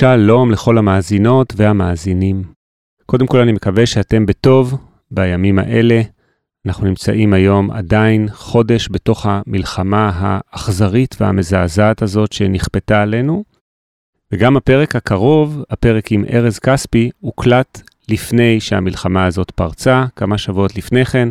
שלום 0.00 0.50
לכל 0.50 0.78
המאזינות 0.78 1.52
והמאזינים. 1.56 2.42
קודם 3.06 3.26
כל 3.26 3.38
אני 3.38 3.52
מקווה 3.52 3.86
שאתם 3.86 4.26
בטוב 4.26 4.74
בימים 5.10 5.58
האלה. 5.58 6.02
אנחנו 6.66 6.86
נמצאים 6.86 7.32
היום 7.32 7.70
עדיין 7.70 8.28
חודש 8.32 8.88
בתוך 8.90 9.26
המלחמה 9.28 10.10
האכזרית 10.14 11.16
והמזעזעת 11.20 12.02
הזאת 12.02 12.32
שנכפתה 12.32 13.02
עלינו. 13.02 13.44
וגם 14.32 14.56
הפרק 14.56 14.96
הקרוב, 14.96 15.62
הפרק 15.70 16.12
עם 16.12 16.24
ארז 16.32 16.58
כספי, 16.58 17.10
הוקלט 17.20 17.80
לפני 18.08 18.60
שהמלחמה 18.60 19.26
הזאת 19.26 19.50
פרצה, 19.50 20.04
כמה 20.16 20.38
שבועות 20.38 20.76
לפני 20.76 21.04
כן. 21.04 21.28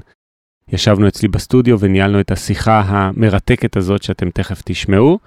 ישבנו 0.67 1.07
אצלי 1.07 1.27
בסטודיו 1.27 1.79
וניהלנו 1.79 2.19
את 2.19 2.31
השיחה 2.31 2.81
המרתקת 2.85 3.77
הזאת 3.77 4.03
שאתם 4.03 4.29
תכף 4.29 4.61
תשמעו, 4.65 5.19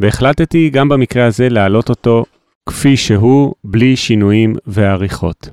והחלטתי 0.00 0.70
גם 0.70 0.88
במקרה 0.88 1.26
הזה 1.26 1.48
להעלות 1.48 1.88
אותו 1.88 2.24
כפי 2.68 2.96
שהוא, 2.96 3.54
בלי 3.64 3.96
שינויים 3.96 4.54
ועריכות. 4.66 5.48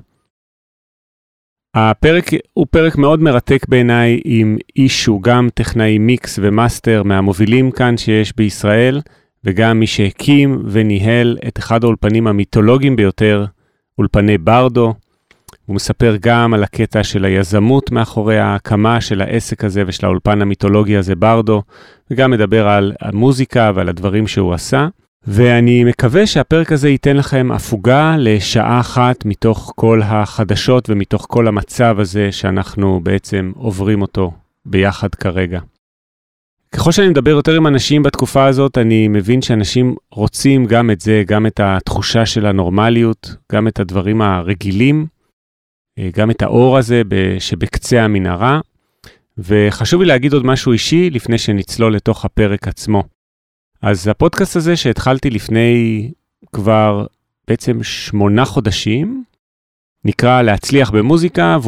הפרק 1.74 2.24
הוא 2.52 2.66
פרק 2.70 2.96
מאוד 2.96 3.20
מרתק 3.20 3.66
בעיניי 3.68 4.20
עם 4.24 4.56
איש 4.76 5.02
שהוא 5.02 5.22
גם 5.22 5.48
טכנאי 5.54 5.98
mix 5.98 6.38
ו 6.42 6.51
master 6.51 7.02
מהמובילים 7.02 7.70
כאן 7.70 7.96
שיש 7.96 8.36
בישראל, 8.36 9.00
וגם 9.44 9.80
מי 9.80 9.86
שהקים 9.86 10.62
וניהל 10.66 11.38
את 11.48 11.58
אחד 11.58 11.84
האולפנים 11.84 12.26
המיתולוגיים 12.26 12.96
ביותר, 12.96 13.44
אולפני 13.98 14.38
ברדו. 14.38 14.94
הוא 15.66 15.76
מספר 15.76 16.16
גם 16.20 16.54
על 16.54 16.62
הקטע 16.62 17.04
של 17.04 17.24
היזמות 17.24 17.90
מאחורי 17.90 18.38
ההקמה 18.38 19.00
של 19.00 19.20
העסק 19.20 19.64
הזה 19.64 19.82
ושל 19.86 20.06
האולפן 20.06 20.42
המיתולוגי 20.42 20.96
הזה 20.96 21.14
ברדו, 21.14 21.62
וגם 22.10 22.30
מדבר 22.30 22.68
על 22.68 22.92
המוזיקה 23.00 23.72
ועל 23.74 23.88
הדברים 23.88 24.26
שהוא 24.26 24.54
עשה. 24.54 24.88
ואני 25.26 25.84
מקווה 25.84 26.26
שהפרק 26.26 26.72
הזה 26.72 26.88
ייתן 26.88 27.16
לכם 27.16 27.52
הפוגה 27.52 28.16
לשעה 28.18 28.80
אחת 28.80 29.24
מתוך 29.24 29.72
כל 29.76 30.00
החדשות 30.04 30.90
ומתוך 30.90 31.26
כל 31.28 31.48
המצב 31.48 31.96
הזה 32.00 32.32
שאנחנו 32.32 33.00
בעצם 33.02 33.52
עוברים 33.56 34.02
אותו 34.02 34.32
ביחד 34.66 35.14
כרגע. 35.14 35.60
ככל 36.72 36.92
שאני 36.92 37.08
מדבר 37.08 37.30
יותר 37.30 37.56
עם 37.56 37.66
אנשים 37.66 38.02
בתקופה 38.02 38.46
הזאת, 38.46 38.78
אני 38.78 39.08
מבין 39.08 39.42
שאנשים 39.42 39.94
רוצים 40.10 40.66
גם 40.66 40.90
את 40.90 41.00
זה, 41.00 41.22
גם 41.26 41.46
את 41.46 41.60
התחושה 41.60 42.26
של 42.26 42.46
הנורמליות, 42.46 43.36
גם 43.52 43.68
את 43.68 43.80
הדברים 43.80 44.22
הרגילים, 44.22 45.06
גם 46.12 46.30
את 46.30 46.42
האור 46.42 46.78
הזה 46.78 47.02
שבקצה 47.38 48.02
המנהרה. 48.02 48.60
וחשוב 49.38 50.00
לי 50.00 50.08
להגיד 50.08 50.32
עוד 50.32 50.46
משהו 50.46 50.72
אישי 50.72 51.10
לפני 51.10 51.38
שנצלול 51.38 51.94
לתוך 51.94 52.24
הפרק 52.24 52.68
עצמו. 52.68 53.15
אז 53.82 54.08
הפודקאסט 54.08 54.56
הזה 54.56 54.76
שהתחלתי 54.76 55.30
לפני 55.30 56.10
כבר 56.52 57.06
בעצם 57.48 57.82
שמונה 57.82 58.44
חודשים, 58.44 59.24
נקרא 60.04 60.42
להצליח 60.42 60.90
במוזיקה, 60.90 61.58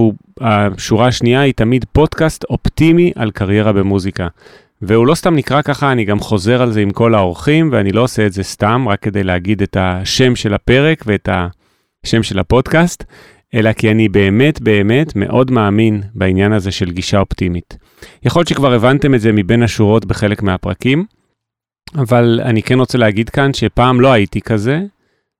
והשורה 0.40 1.06
השנייה 1.06 1.40
היא 1.40 1.54
תמיד 1.54 1.84
פודקאסט 1.92 2.44
אופטימי 2.44 3.12
על 3.16 3.30
קריירה 3.30 3.72
במוזיקה. 3.72 4.28
והוא 4.82 5.06
לא 5.06 5.14
סתם 5.14 5.34
נקרא 5.34 5.62
ככה, 5.62 5.92
אני 5.92 6.04
גם 6.04 6.20
חוזר 6.20 6.62
על 6.62 6.72
זה 6.72 6.80
עם 6.80 6.90
כל 6.90 7.14
האורחים, 7.14 7.68
ואני 7.72 7.92
לא 7.92 8.02
עושה 8.02 8.26
את 8.26 8.32
זה 8.32 8.42
סתם, 8.42 8.86
רק 8.88 9.02
כדי 9.02 9.24
להגיד 9.24 9.62
את 9.62 9.76
השם 9.80 10.36
של 10.36 10.54
הפרק 10.54 11.04
ואת 11.06 11.28
השם 12.04 12.22
של 12.22 12.38
הפודקאסט, 12.38 13.04
אלא 13.54 13.72
כי 13.72 13.90
אני 13.90 14.08
באמת 14.08 14.60
באמת 14.60 15.16
מאוד 15.16 15.50
מאמין 15.50 16.02
בעניין 16.14 16.52
הזה 16.52 16.70
של 16.70 16.90
גישה 16.90 17.18
אופטימית. 17.18 17.76
יכול 18.22 18.40
להיות 18.40 18.48
שכבר 18.48 18.72
הבנתם 18.72 19.14
את 19.14 19.20
זה 19.20 19.32
מבין 19.32 19.62
השורות 19.62 20.04
בחלק 20.04 20.42
מהפרקים, 20.42 21.04
אבל 21.94 22.40
אני 22.44 22.62
כן 22.62 22.78
רוצה 22.78 22.98
להגיד 22.98 23.30
כאן 23.30 23.54
שפעם 23.54 24.00
לא 24.00 24.12
הייתי 24.12 24.40
כזה, 24.40 24.80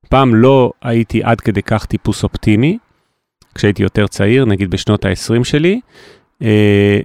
פעם 0.08 0.34
לא 0.34 0.72
הייתי 0.82 1.22
עד 1.22 1.40
כדי 1.40 1.62
כך 1.62 1.86
טיפוס 1.86 2.24
אופטימי, 2.24 2.78
כשהייתי 3.54 3.82
יותר 3.82 4.06
צעיר, 4.06 4.44
נגיד 4.44 4.70
בשנות 4.70 5.04
ה-20 5.04 5.44
שלי. 5.44 5.80
אה, 6.42 7.00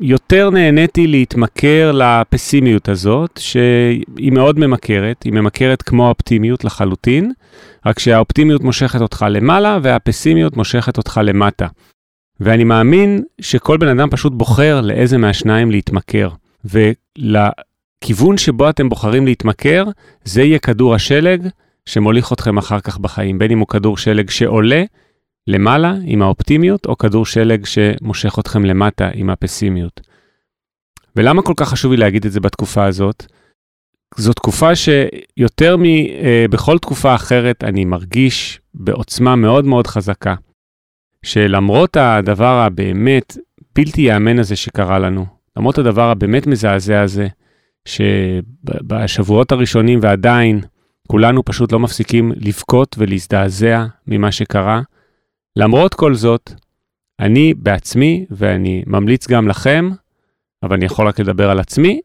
יותר 0.00 0.50
נהניתי 0.50 1.06
להתמכר 1.06 1.92
לפסימיות 1.94 2.88
הזאת, 2.88 3.40
שהיא 3.42 4.32
מאוד 4.32 4.58
ממכרת, 4.58 5.22
היא 5.22 5.32
ממכרת 5.32 5.82
כמו 5.82 6.06
האופטימיות 6.06 6.64
לחלוטין, 6.64 7.32
רק 7.86 7.98
שהאופטימיות 7.98 8.64
מושכת 8.64 9.00
אותך 9.00 9.26
למעלה 9.30 9.78
והפסימיות 9.82 10.56
מושכת 10.56 10.98
אותך 10.98 11.20
למטה. 11.24 11.66
ואני 12.40 12.64
מאמין 12.64 13.22
שכל 13.40 13.76
בן 13.76 13.88
אדם 13.88 14.10
פשוט 14.10 14.32
בוחר 14.32 14.80
לאיזה 14.80 15.18
מהשניים 15.18 15.70
להתמכר. 15.70 16.28
ולכיוון 18.04 18.38
שבו 18.38 18.70
אתם 18.70 18.88
בוחרים 18.88 19.26
להתמכר, 19.26 19.84
זה 20.24 20.42
יהיה 20.42 20.58
כדור 20.58 20.94
השלג 20.94 21.48
שמוליך 21.86 22.32
אתכם 22.32 22.58
אחר 22.58 22.80
כך 22.80 22.98
בחיים, 22.98 23.38
בין 23.38 23.50
אם 23.50 23.58
הוא 23.58 23.66
כדור 23.68 23.96
שלג 23.96 24.30
שעולה 24.30 24.82
למעלה 25.46 25.94
עם 26.04 26.22
האופטימיות, 26.22 26.86
או 26.86 26.98
כדור 26.98 27.26
שלג 27.26 27.66
שמושך 27.66 28.38
אתכם 28.38 28.64
למטה 28.64 29.08
עם 29.14 29.30
הפסימיות. 29.30 30.00
ולמה 31.16 31.42
כל 31.42 31.52
כך 31.56 31.68
חשוב 31.68 31.92
לי 31.92 31.96
להגיד 31.96 32.26
את 32.26 32.32
זה 32.32 32.40
בתקופה 32.40 32.84
הזאת? 32.84 33.26
זו 34.16 34.32
תקופה 34.32 34.70
שיותר 34.76 35.76
מבכל 35.78 36.72
אה, 36.72 36.78
תקופה 36.78 37.14
אחרת 37.14 37.64
אני 37.64 37.84
מרגיש 37.84 38.60
בעוצמה 38.74 39.36
מאוד 39.36 39.64
מאוד 39.64 39.86
חזקה, 39.86 40.34
שלמרות 41.22 41.96
הדבר 41.96 42.60
הבאמת 42.60 43.36
בלתי 43.74 44.00
ייאמן 44.00 44.38
הזה 44.38 44.56
שקרה 44.56 44.98
לנו, 44.98 45.26
למרות 45.56 45.78
הדבר 45.78 46.10
הבאמת 46.10 46.46
מזעזע 46.46 47.00
הזה, 47.00 47.28
שבשבועות 47.84 49.52
הראשונים 49.52 49.98
ועדיין 50.02 50.60
כולנו 51.08 51.44
פשוט 51.44 51.72
לא 51.72 51.78
מפסיקים 51.78 52.32
לבכות 52.36 52.96
ולהזדעזע 52.98 53.86
ממה 54.06 54.32
שקרה, 54.32 54.80
למרות 55.56 55.94
כל 55.94 56.14
זאת, 56.14 56.52
אני 57.20 57.54
בעצמי, 57.54 58.26
ואני 58.30 58.82
ממליץ 58.86 59.28
גם 59.28 59.48
לכם, 59.48 59.90
אבל 60.62 60.76
אני 60.76 60.84
יכול 60.84 61.08
רק 61.08 61.20
לדבר 61.20 61.50
על 61.50 61.58
עצמי, 61.58 62.00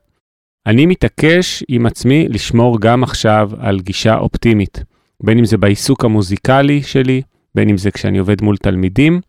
אני 0.66 0.86
מתעקש 0.86 1.64
עם 1.68 1.86
עצמי 1.86 2.28
לשמור 2.30 2.82
גם 2.82 3.04
עכשיו 3.04 3.52
על 3.60 3.80
גישה 3.80 4.18
אופטימית, 4.18 4.84
בין 5.24 5.38
אם 5.38 5.46
זה 5.46 5.58
בעיסוק 5.58 6.06
המוזיקלי 6.06 6.84
שלי, 6.84 7.22
בין 7.56 7.70
אם 7.70 7.78
זה 7.78 7.92
כשאני 7.92 8.18
עובד 8.18 8.42
מול 8.42 8.58
תלמידים 8.58 9.22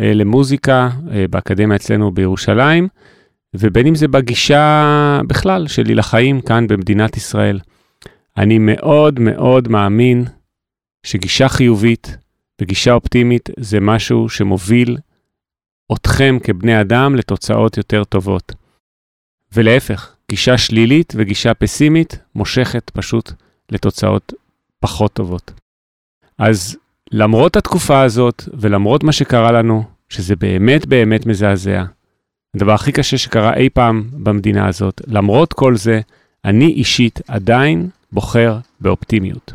אה, 0.00 0.14
למוזיקה 0.14 0.88
אה, 1.12 1.24
באקדמיה 1.30 1.76
אצלנו 1.76 2.10
בירושלים, 2.10 2.88
ובין 3.54 3.86
אם 3.86 3.94
זה 3.94 4.08
בגישה 4.08 5.20
בכלל 5.26 5.68
שלי 5.68 5.94
לחיים 5.94 6.40
כאן 6.40 6.66
במדינת 6.66 7.16
ישראל. 7.16 7.60
אני 8.36 8.58
מאוד 8.58 9.20
מאוד 9.20 9.68
מאמין 9.68 10.24
שגישה 11.06 11.48
חיובית 11.48 12.16
וגישה 12.60 12.92
אופטימית 12.92 13.48
זה 13.60 13.80
משהו 13.80 14.28
שמוביל 14.28 14.96
אתכם 15.92 16.38
כבני 16.42 16.80
אדם 16.80 17.16
לתוצאות 17.16 17.76
יותר 17.76 18.04
טובות. 18.04 18.52
ולהפך, 19.52 20.16
גישה 20.30 20.58
שלילית 20.58 21.12
וגישה 21.16 21.54
פסימית 21.54 22.18
מושכת 22.34 22.90
פשוט 22.90 23.32
לתוצאות 23.70 24.32
פחות 24.80 25.12
טובות. 25.12 25.52
אז 26.38 26.76
למרות 27.12 27.56
התקופה 27.56 28.02
הזאת 28.02 28.42
ולמרות 28.60 29.04
מה 29.04 29.12
שקרה 29.12 29.52
לנו, 29.52 29.84
שזה 30.08 30.36
באמת 30.36 30.86
באמת 30.86 31.26
מזעזע, 31.26 31.84
הדבר 32.54 32.72
הכי 32.72 32.92
קשה 32.92 33.18
שקרה 33.18 33.54
אי 33.54 33.68
פעם 33.70 34.04
במדינה 34.12 34.68
הזאת, 34.68 35.00
למרות 35.06 35.52
כל 35.52 35.76
זה, 35.76 36.00
אני 36.44 36.66
אישית 36.66 37.20
עדיין 37.28 37.88
בוחר 38.12 38.58
באופטימיות. 38.80 39.52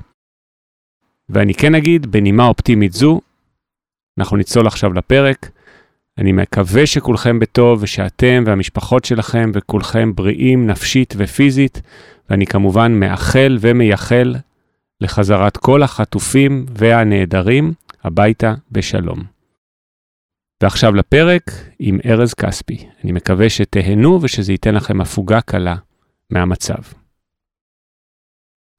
ואני 1.30 1.54
כן 1.54 1.76
אגיד, 1.76 2.06
בנימה 2.12 2.48
אופטימית 2.48 2.94
זו, 2.94 3.22
אנחנו 4.20 4.38
נצלול 4.38 4.68
עכשיו 4.68 4.94
לפרק. 4.94 5.50
אני 6.18 6.32
מקווה 6.32 6.86
שכולכם 6.86 7.40
בטוב 7.40 7.84
ושאתם 7.84 8.44
והמשפחות 8.46 9.06
שלכם 9.06 9.52
וכולכם 9.54 10.16
בריאים 10.16 10.68
נפשית 10.68 11.14
ופיזית, 11.18 11.81
ואני 12.30 12.46
כמובן 12.46 13.00
מאחל 13.00 13.58
ומייחל 13.62 14.36
לחזרת 15.02 15.58
כל 15.58 15.84
החטופים 15.84 16.66
והנעדרים 16.69 17.74
הביתה 18.04 18.54
בשלום. 18.72 19.38
ועכשיו 20.64 20.96
לפרק 20.96 21.52
עם 21.80 22.00
ארז 22.06 22.34
כספי. 22.34 22.88
אני 23.04 23.12
מקווה 23.12 23.50
שתהנו 23.50 24.20
ושזה 24.22 24.52
ייתן 24.52 24.76
לכם 24.76 25.02
הפוגה 25.02 25.42
קלה 25.42 25.76
מהמצב. 26.30 26.82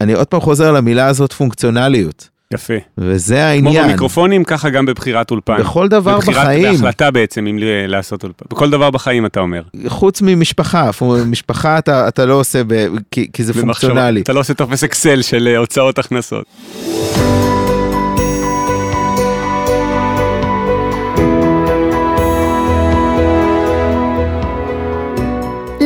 אני 0.00 0.12
עוד 0.12 0.26
פעם 0.26 0.40
חוזר 0.40 0.68
על 0.68 0.76
המילה 0.76 1.06
הזאת 1.06 1.32
פונקציונליות. 1.32 2.28
יפה. 2.54 2.74
וזה 2.98 3.44
העניין. 3.44 3.74
כמו 3.74 3.88
במיקרופונים, 3.88 4.44
ככה 4.44 4.70
גם 4.70 4.86
בבחירת 4.86 5.30
אולפן. 5.30 5.56
בכל 5.60 5.88
דבר 5.88 6.16
בבחירת, 6.16 6.36
בחיים. 6.36 6.72
בהחלטה 6.72 7.10
בעצם, 7.10 7.46
אם 7.46 7.58
לעשות 7.88 8.24
אולפן. 8.24 8.46
בכל 8.50 8.70
דבר 8.70 8.90
בחיים 8.90 9.26
אתה 9.26 9.40
אומר. 9.40 9.62
חוץ 9.86 10.22
ממשפחה, 10.22 10.90
משפחה 11.26 11.78
אתה, 11.78 12.08
אתה 12.08 12.26
לא 12.26 12.34
עושה, 12.34 12.64
ב, 12.66 12.86
כי, 13.10 13.28
כי 13.32 13.44
זה 13.44 13.52
במחשב, 13.52 13.86
פונקציונלי. 13.88 14.20
אתה 14.20 14.32
לא 14.32 14.40
עושה 14.40 14.54
טופס 14.54 14.84
אקסל 14.84 15.22
של 15.22 15.48
אה, 15.48 15.56
הוצאות 15.58 15.98
הכנסות. 15.98 16.46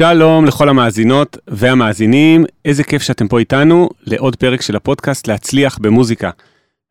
שלום 0.00 0.44
לכל 0.44 0.68
המאזינות 0.68 1.36
והמאזינים, 1.48 2.44
איזה 2.64 2.84
כיף 2.84 3.02
שאתם 3.02 3.28
פה 3.28 3.38
איתנו 3.38 3.88
לעוד 4.06 4.36
פרק 4.36 4.62
של 4.62 4.76
הפודקאסט 4.76 5.26
להצליח 5.26 5.78
במוזיקה. 5.78 6.30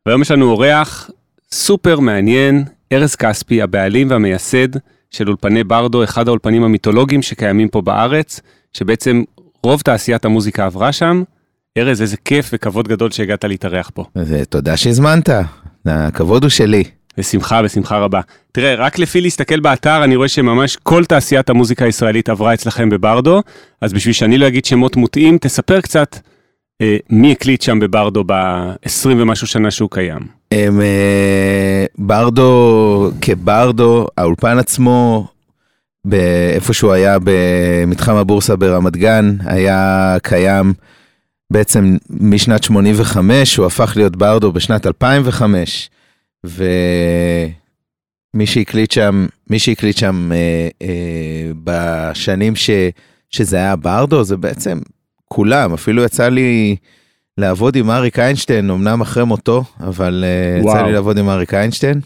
והיום 0.06 0.22
יש 0.22 0.30
לנו 0.30 0.50
אורח 0.50 1.10
סופר 1.52 2.00
מעניין, 2.00 2.64
ארז 2.92 3.14
כספי, 3.14 3.62
הבעלים 3.62 4.10
והמייסד 4.10 4.68
של 5.10 5.28
אולפני 5.28 5.64
ברדו, 5.64 6.04
אחד 6.04 6.28
האולפנים 6.28 6.64
המיתולוגיים 6.64 7.22
שקיימים 7.22 7.68
פה 7.68 7.80
בארץ, 7.80 8.40
שבעצם 8.72 9.22
רוב 9.62 9.80
תעשיית 9.80 10.24
המוזיקה 10.24 10.66
עברה 10.66 10.92
שם. 10.92 11.22
ארז, 11.78 12.02
איזה 12.02 12.16
כיף 12.16 12.50
וכבוד 12.52 12.88
גדול 12.88 13.10
שהגעת 13.10 13.44
להתארח 13.44 13.90
פה. 13.94 14.04
ותודה 14.16 14.76
שהזמנת, 14.76 15.28
הכבוד 15.86 16.42
הוא 16.42 16.50
שלי. 16.50 16.84
בשמחה, 17.18 17.62
בשמחה 17.62 17.98
רבה. 17.98 18.20
תראה, 18.52 18.74
רק 18.74 18.98
לפי 18.98 19.20
להסתכל 19.20 19.60
באתר, 19.60 20.04
אני 20.04 20.16
רואה 20.16 20.28
שממש 20.28 20.76
כל 20.76 21.04
תעשיית 21.04 21.50
המוזיקה 21.50 21.84
הישראלית 21.84 22.28
עברה 22.28 22.54
אצלכם 22.54 22.88
בברדו, 22.88 23.42
אז 23.80 23.92
בשביל 23.92 24.14
שאני 24.14 24.38
לא 24.38 24.48
אגיד 24.48 24.64
שמות 24.64 24.96
מוטעים, 24.96 25.38
תספר 25.38 25.80
קצת 25.80 26.18
אה, 26.80 26.96
מי 27.10 27.32
הקליט 27.32 27.62
שם 27.62 27.78
בברדו 27.78 28.24
ב-20 28.26 29.06
ומשהו 29.06 29.46
שנה 29.46 29.70
שהוא 29.70 29.90
קיים. 29.90 30.20
הם, 30.52 30.80
אה, 30.80 31.84
ברדו 31.98 33.10
כברדו, 33.20 34.06
האולפן 34.18 34.58
עצמו, 34.58 35.26
איפה 36.54 36.72
שהוא 36.72 36.92
היה 36.92 37.16
במתחם 37.24 38.14
הבורסה 38.16 38.56
ברמת 38.56 38.96
גן, 38.96 39.36
היה 39.44 40.16
קיים 40.22 40.72
בעצם 41.50 41.96
משנת 42.10 42.64
85, 42.64 43.56
הוא 43.56 43.66
הפך 43.66 43.92
להיות 43.96 44.16
ברדו 44.16 44.52
בשנת 44.52 44.86
2005. 44.86 45.90
ומי 46.44 47.52
שהקליט 48.46 48.90
שם, 48.90 49.26
מי 49.50 49.58
שהקליט 49.58 49.96
שם 49.96 50.32
אה, 50.32 50.68
אה, 50.82 51.50
בשנים 51.64 52.56
ש, 52.56 52.70
שזה 53.30 53.56
היה 53.56 53.76
ברדו, 53.76 54.24
זה 54.24 54.36
בעצם 54.36 54.78
כולם, 55.24 55.72
אפילו 55.72 56.04
יצא 56.04 56.28
לי 56.28 56.76
לעבוד 57.38 57.76
עם 57.76 57.90
אריק 57.90 58.18
איינשטיין, 58.18 58.70
אמנם 58.70 59.00
אחרי 59.00 59.24
מותו, 59.24 59.64
אבל 59.80 60.24
אה, 60.26 60.60
יצא 60.60 60.82
לי 60.86 60.92
לעבוד 60.92 61.18
עם 61.18 61.28
אריק 61.28 61.54
איינשטיין. 61.54 62.00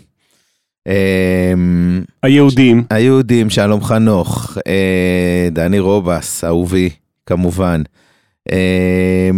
אה, 0.89 1.53
היהודים. 2.23 2.85
היהודים, 2.91 3.51
שלום 3.51 3.85
חנוך, 3.85 4.59
אה, 4.67 5.49
דני 5.53 5.79
רובס, 5.79 6.45
אהובי, 6.45 6.91
כמובן. 7.27 7.83
אה, 8.53 9.31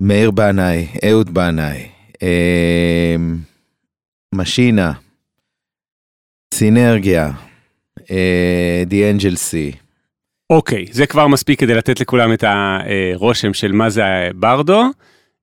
מאיר 0.00 0.30
בנאי, 0.30 0.86
אהוד 1.08 1.34
בנאי, 1.34 1.88
משינה, 4.34 4.92
סינרגיה, 6.54 7.30
די 8.86 9.12
סי. 9.34 9.72
אוקיי, 10.50 10.86
זה 10.90 11.06
כבר 11.06 11.26
מספיק 11.26 11.60
כדי 11.60 11.74
לתת 11.74 12.00
לכולם 12.00 12.32
את 12.32 12.44
הרושם 12.46 13.54
של 13.54 13.72
מה 13.72 13.90
זה 13.90 14.02
ברדו. 14.34 14.82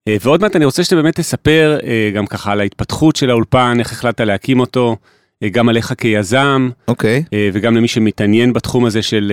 אה, 0.07 0.15
ועוד 0.21 0.41
מעט 0.41 0.55
אני 0.55 0.65
רוצה 0.65 0.83
שאתה 0.83 0.95
באמת 0.95 1.19
תספר 1.19 1.77
אה, 1.83 2.11
גם 2.13 2.25
ככה 2.25 2.51
על 2.51 2.59
ההתפתחות 2.59 3.15
של 3.15 3.29
האולפן, 3.29 3.75
איך 3.79 3.91
החלטת 3.91 4.21
להקים 4.21 4.59
אותו, 4.59 4.97
אה, 5.43 5.49
גם 5.49 5.69
עליך 5.69 5.93
כיזם, 5.97 6.69
אוקיי. 6.87 7.23
וגם 7.53 7.75
למי 7.75 7.87
שמתעניין 7.87 8.53
בתחום 8.53 8.85
הזה 8.85 9.01
של 9.01 9.31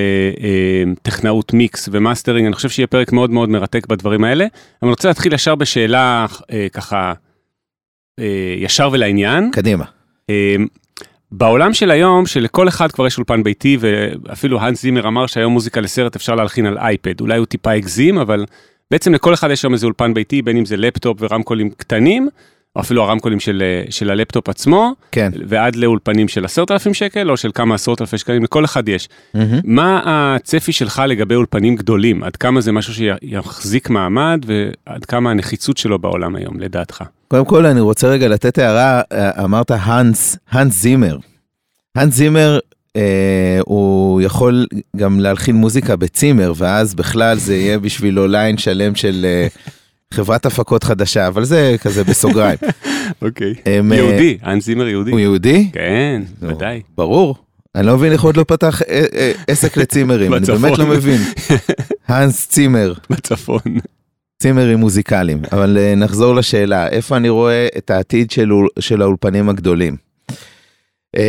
טכנאות 1.02 1.52
mix 1.54 1.88
ו 1.92 1.97
mastering, 1.97 2.46
אני 2.46 2.54
חושב 2.54 2.68
שיהיה 2.68 2.86
פרק 2.86 3.12
מאוד 3.12 3.30
מאוד 3.30 3.48
מרתק 3.48 3.86
בדברים 3.86 4.24
האלה. 4.24 4.46
אני 4.82 4.90
רוצה 4.90 5.08
להתחיל 5.08 5.32
ישר 5.32 5.54
בשאלה 5.54 6.26
ככה 6.72 6.96
אה, 7.08 7.27
ישר 8.58 8.88
ולעניין. 8.92 9.50
קדימה. 9.52 9.84
אה, 10.30 10.56
בעולם 11.32 11.74
של 11.74 11.90
היום, 11.90 12.26
שלכל 12.26 12.68
אחד 12.68 12.92
כבר 12.92 13.06
יש 13.06 13.18
אולפן 13.18 13.42
ביתי, 13.42 13.76
ואפילו 13.80 14.60
האנס 14.60 14.82
זימר 14.82 15.08
אמר 15.08 15.26
שהיום 15.26 15.52
מוזיקה 15.52 15.80
לסרט 15.80 16.16
אפשר 16.16 16.34
להלחין 16.34 16.66
על 16.66 16.78
אייפד. 16.78 17.20
אולי 17.20 17.38
הוא 17.38 17.46
טיפה 17.46 17.70
הגזים, 17.70 18.18
אבל 18.18 18.44
בעצם 18.90 19.14
לכל 19.14 19.34
אחד 19.34 19.50
יש 19.50 19.60
שם 19.60 19.72
איזה 19.72 19.86
אולפן 19.86 20.14
ביתי, 20.14 20.42
בין 20.42 20.56
אם 20.56 20.64
זה 20.64 20.76
לפטופ 20.76 21.18
ורמקולים 21.20 21.70
קטנים, 21.70 22.28
או 22.76 22.80
אפילו 22.80 23.02
הרמקולים 23.02 23.40
של, 23.40 23.62
של 23.90 24.10
הלפטופ 24.10 24.48
עצמו, 24.48 24.94
כן. 25.12 25.30
ועד 25.46 25.76
לאולפנים 25.76 26.28
של 26.28 26.44
עשרת 26.44 26.70
אלפים 26.70 26.94
שקל, 26.94 27.30
או 27.30 27.36
של 27.36 27.50
כמה 27.54 27.74
עשרות 27.74 28.00
אלפי 28.00 28.18
שקלים, 28.18 28.44
לכל 28.44 28.64
אחד 28.64 28.88
יש. 28.88 29.08
Mm-hmm. 29.36 29.38
מה 29.64 30.02
הצפי 30.04 30.72
שלך 30.72 31.02
לגבי 31.08 31.34
אולפנים 31.34 31.76
גדולים? 31.76 32.22
עד 32.22 32.36
כמה 32.36 32.60
זה 32.60 32.72
משהו 32.72 32.94
שיחזיק 32.94 33.90
מעמד, 33.90 34.44
ועד 34.46 35.04
כמה 35.04 35.30
הנחיצות 35.30 35.76
שלו 35.76 35.98
בעולם 35.98 36.36
היום, 36.36 36.60
לדעתך? 36.60 37.04
קודם 37.28 37.44
כל 37.44 37.66
אני 37.66 37.80
רוצה 37.80 38.08
רגע 38.08 38.28
לתת 38.28 38.58
הערה, 38.58 39.02
אמרת 39.44 39.70
האנס, 39.70 40.38
האנס 40.50 40.82
זימר. 40.82 41.18
האנס 41.94 42.14
זימר 42.14 42.58
אה, 42.96 43.58
הוא 43.64 44.20
יכול 44.20 44.66
גם 44.96 45.20
להלחין 45.20 45.56
מוזיקה 45.56 45.96
בצימר, 45.96 46.52
ואז 46.56 46.94
בכלל 46.94 47.38
זה 47.38 47.56
יהיה 47.56 47.78
בשבילו 47.78 48.26
ליין 48.26 48.58
שלם 48.58 48.94
של 48.94 49.26
אה, 49.28 49.46
חברת 50.14 50.46
הפקות 50.46 50.84
חדשה, 50.84 51.26
אבל 51.26 51.44
זה 51.44 51.76
כזה 51.80 52.04
בסוגריים. 52.04 52.58
אוקיי. 53.22 53.54
אה, 53.66 53.80
יהודי, 53.96 54.38
האנס 54.42 54.64
זימר 54.64 54.88
יהודי. 54.88 55.10
הוא 55.10 55.20
יהודי? 55.20 55.70
כן, 55.72 56.22
ודאי. 56.40 56.82
ברור. 56.96 57.36
אני 57.74 57.86
לא 57.86 57.96
מבין 57.96 58.12
איך 58.12 58.22
עוד 58.22 58.36
לא 58.36 58.44
פתח 58.44 58.82
אה, 58.82 59.04
אה, 59.14 59.32
עסק 59.48 59.76
לצימרים, 59.76 60.34
אני 60.34 60.46
באמת 60.46 60.78
לא 60.78 60.86
מבין. 60.86 61.20
האנס 62.08 62.48
צימר. 62.48 62.92
בצפון. 63.10 63.60
צימרים 64.42 64.78
מוזיקליים, 64.78 65.42
אבל 65.52 65.76
uh, 65.76 65.96
נחזור 65.96 66.34
לשאלה, 66.34 66.88
איפה 66.88 67.16
אני 67.16 67.28
רואה 67.28 67.68
את 67.78 67.90
העתיד 67.90 68.30
של, 68.30 68.50
של 68.78 69.02
האולפנים 69.02 69.48
הגדולים? 69.48 69.96
Uh, 71.16 71.20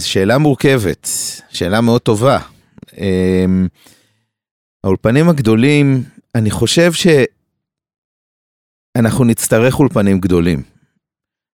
שאלה 0.00 0.38
מורכבת, 0.38 1.08
שאלה 1.50 1.80
מאוד 1.80 2.00
טובה. 2.00 2.38
Uh, 2.86 2.94
האולפנים 4.84 5.28
הגדולים, 5.28 6.02
אני 6.34 6.50
חושב 6.50 6.92
שאנחנו 8.96 9.24
נצטרך 9.24 9.80
אולפנים 9.80 10.20
גדולים. 10.20 10.62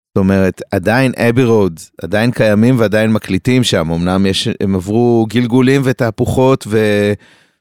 זאת 0.08 0.16
אומרת, 0.16 0.62
עדיין 0.70 1.12
אבי 1.16 1.44
רוד, 1.44 1.80
עדיין 2.02 2.30
קיימים 2.30 2.78
ועדיין 2.78 3.12
מקליטים 3.12 3.64
שם, 3.64 3.90
אמנם 3.90 4.26
יש, 4.26 4.48
הם 4.60 4.74
עברו 4.74 5.26
גלגולים 5.28 5.82
ותהפוכות 5.84 6.64
ו... 6.66 6.78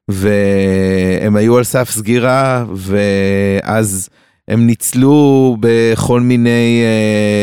והם 0.10 1.36
היו 1.36 1.58
על 1.58 1.64
סף 1.64 1.90
סגירה, 1.90 2.66
ואז 2.76 4.10
הם 4.48 4.68
ניצלו 4.68 5.58
בכל 5.60 6.22
מיני 6.22 6.84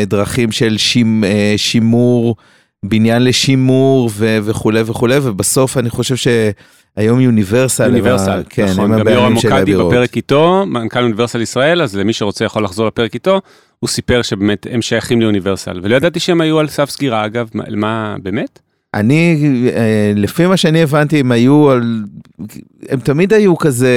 uh, 0.05 0.09
דרכים 0.09 0.53
של 0.53 0.79
שימ, 0.79 1.25
uh, 1.25 1.27
שימור, 1.57 2.37
בניין 2.85 3.25
לשימור 3.25 4.11
ו- 4.13 4.39
וכולי 4.43 4.83
וכולי, 4.87 5.17
ובסוף 5.23 5.79
אני 5.79 5.91
חושב 5.91 6.17
שהיום 6.17 7.21
יוניברסל, 7.21 7.87
יוניברסל, 7.87 8.43
כן, 8.49 8.67
נכון, 8.67 8.99
גם 8.99 9.09
יורם 9.09 9.33
מוקדי 9.33 9.75
בפרק 9.75 10.17
איתו, 10.17 10.65
מנכ"ל 10.67 11.03
אוניברסל 11.03 11.41
ישראל, 11.41 11.83
אז 11.83 11.97
למי 11.97 12.13
שרוצה 12.13 12.45
יכול 12.45 12.65
לחזור 12.65 12.87
לפרק 12.87 13.15
איתו, 13.15 13.41
הוא 13.81 13.89
סיפר 13.89 14.23
שבאמת 14.23 14.67
הם 14.71 14.83
שייכים 14.83 15.21
לאוניברסל, 15.21 15.81
ולא 15.83 15.97
ידעתי 15.97 16.21
שהם 16.21 16.41
היו 16.41 16.59
על 16.59 16.69
סף 16.69 16.91
סגירה, 16.91 17.27
אגב, 17.27 17.51
מה 17.71 18.17
באמת? 18.23 18.61
אני, 18.95 19.37
אה, 19.77 20.13
לפי 20.17 20.47
מה 20.47 20.57
שאני 20.57 20.83
הבנתי, 20.83 21.21
הם 21.21 21.33
היו 21.33 21.71
על... 21.71 22.05
הם 22.89 23.01
תמיד 23.01 23.33
היו 23.33 23.59
כזה, 23.59 23.91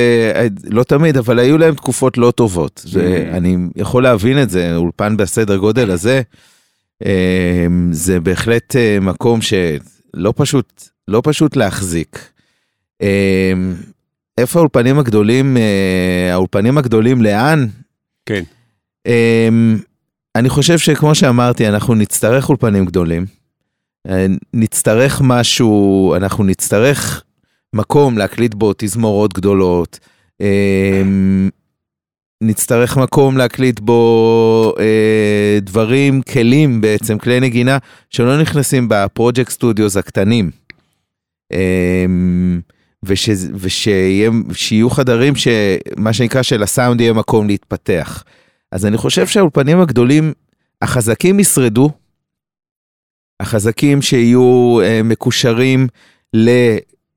לא 0.64 0.84
תמיד, 0.84 1.18
אבל 1.18 1.40
היו 1.40 1.58
להם 1.58 1.76
תקופות 1.76 2.18
לא 2.18 2.32
טובות. 2.32 2.82
זה, 2.86 3.26
mm. 3.32 3.36
אני 3.36 3.58
יכול 3.76 4.04
להבין 4.04 4.42
את 4.42 4.50
זה, 4.50 4.76
אולפן 4.76 5.18
בסדר 5.18 5.58
גודל 5.58 5.92
הזה, 5.92 6.22
אה, 7.06 7.68
זה 7.92 8.20
בהחלט 8.20 8.76
אה, 8.76 8.98
מקום 9.02 9.40
שלא 9.42 10.34
פשוט, 10.36 10.84
לא 11.08 11.22
פשוט 11.24 11.56
להחזיק. 11.56 12.30
איפה 14.38 14.60
האולפנים 14.60 15.00
הגדולים, 15.00 15.58
האולפנים 16.32 16.78
הגדולים 16.78 17.22
לאן? 17.22 17.68
כן. 18.26 18.44
אני 20.36 20.50
חושב 20.50 20.78
שכמו 20.78 21.16
שאמרתי, 21.16 21.68
אנחנו 21.68 21.96
נצטרך 21.96 22.50
אולפנים 22.50 22.86
גדולים. 22.86 23.37
אה, 24.10 24.26
נצטרך 24.54 25.22
משהו, 25.24 26.14
אנחנו 26.16 26.44
נצטרך 26.44 27.24
מקום 27.74 28.18
להקליט 28.18 28.54
בו 28.54 28.74
תזמורות 28.78 29.34
גדולות, 29.34 30.00
אה, 30.42 31.02
נצטרך 32.42 32.98
מקום 32.98 33.38
להקליט 33.38 33.80
בו 33.80 34.74
אה, 34.80 35.60
דברים, 35.62 36.22
כלים 36.22 36.82
בעצם, 36.82 37.18
כלי 37.18 37.40
נגינה, 37.40 37.78
שלא 38.10 38.42
נכנסים 38.42 38.88
בפרויקט 38.90 39.50
סטודיוס 39.50 39.98
הקטנים. 39.98 40.52
וש, 43.04 43.30
ושיהיו 44.50 44.90
חדרים 44.90 45.34
שמה 45.36 46.14
שנקרא 46.14 46.42
שלסאונד 46.42 47.02
יהיה 47.02 47.14
מקום 47.14 47.48
להתפתח. 47.48 48.24
אז 48.72 48.86
אני 48.86 48.98
חושב 48.98 49.28
שהאולפנים 49.28 49.80
הגדולים, 49.80 50.34
החזקים 50.82 51.40
ישרדו, 51.40 51.92
החזקים 53.40 54.02
שיהיו 54.02 54.80
אה, 54.84 55.04
מקושרים 55.04 55.88
ל... 56.34 56.50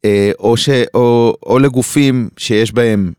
אה, 0.05 0.31
או, 0.39 0.57
ש, 0.57 0.69
או, 0.95 1.37
או 1.43 1.59
לגופים 1.59 2.29
שיש 2.37 2.73
בהם, 2.73 3.13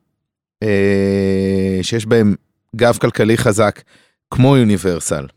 אה, 0.64 1.80
שיש 1.82 2.06
בהם 2.06 2.36
גב 2.76 2.98
כלכלי 3.02 3.38
חזק, 3.38 3.82
כמו 4.32 4.58
יוניברסל, 4.58 5.28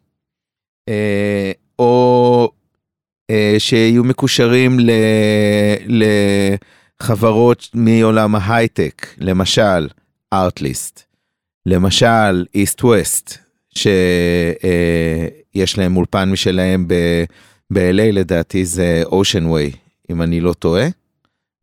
אה, 0.88 1.52
או 1.78 2.50
אה, 3.30 3.54
שיהיו 3.59 4.04
מקושרים 4.04 4.80
ל, 4.80 4.90
לחברות 7.00 7.68
מעולם 7.75 8.35
ההייטק, 8.35 9.06
למשל 9.18 9.88
Artlist, 10.32 11.02
למשל 11.66 12.47
EastWest, 12.54 13.38
שיש 13.75 14.59
להם 15.78 15.97
אולפן 15.97 16.30
משלהם 16.30 16.88
ב-LA 17.73 18.12
לדעתי 18.12 18.64
זה 18.64 19.02
Ocean 19.04 19.46
Way, 19.46 19.72
אם 20.11 20.23
אני 20.23 20.40
לא 20.40 20.52
טועה, 20.52 20.87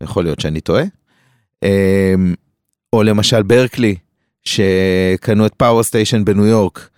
יכול 0.04 0.24
להיות 0.24 0.40
שאני 0.40 0.62
טועה. 0.62 0.84
אמ, 1.64 2.34
או 2.94 3.04
למשל 3.04 3.44
Berklee, 3.44 3.96
שקנו 4.44 5.46
את 5.46 5.54
Power 5.54 5.84
Station 5.84 6.26
בניו 6.26 6.46
יורק, 6.46 6.90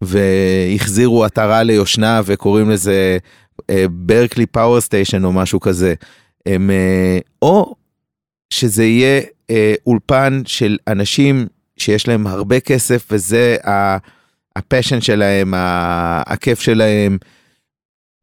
והחזירו 0.00 1.24
עטרה 1.24 1.62
ליושנה 1.62 2.20
וקוראים 2.24 2.70
לזה 2.70 3.18
Berklee 3.90 4.46
Power 4.46 4.80
Station 4.80 5.24
או 5.24 5.32
משהו 5.32 5.60
כזה. 5.60 5.94
הם, 6.46 6.70
אה, 6.70 7.18
או 7.42 7.74
שזה 8.50 8.84
יהיה 8.84 9.20
אה, 9.50 9.74
אולפן 9.86 10.42
של 10.46 10.78
אנשים 10.88 11.46
שיש 11.76 12.08
להם 12.08 12.26
הרבה 12.26 12.60
כסף 12.60 13.06
וזה 13.10 13.56
הפשן 14.56 15.00
שלהם, 15.00 15.54
הכיף 16.26 16.60
שלהם. 16.60 17.18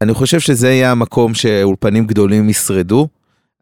אני 0.01 0.13
חושב 0.13 0.39
שזה 0.39 0.69
יהיה 0.69 0.91
המקום 0.91 1.33
שאולפנים 1.33 2.07
גדולים 2.07 2.49
ישרדו. 2.49 3.07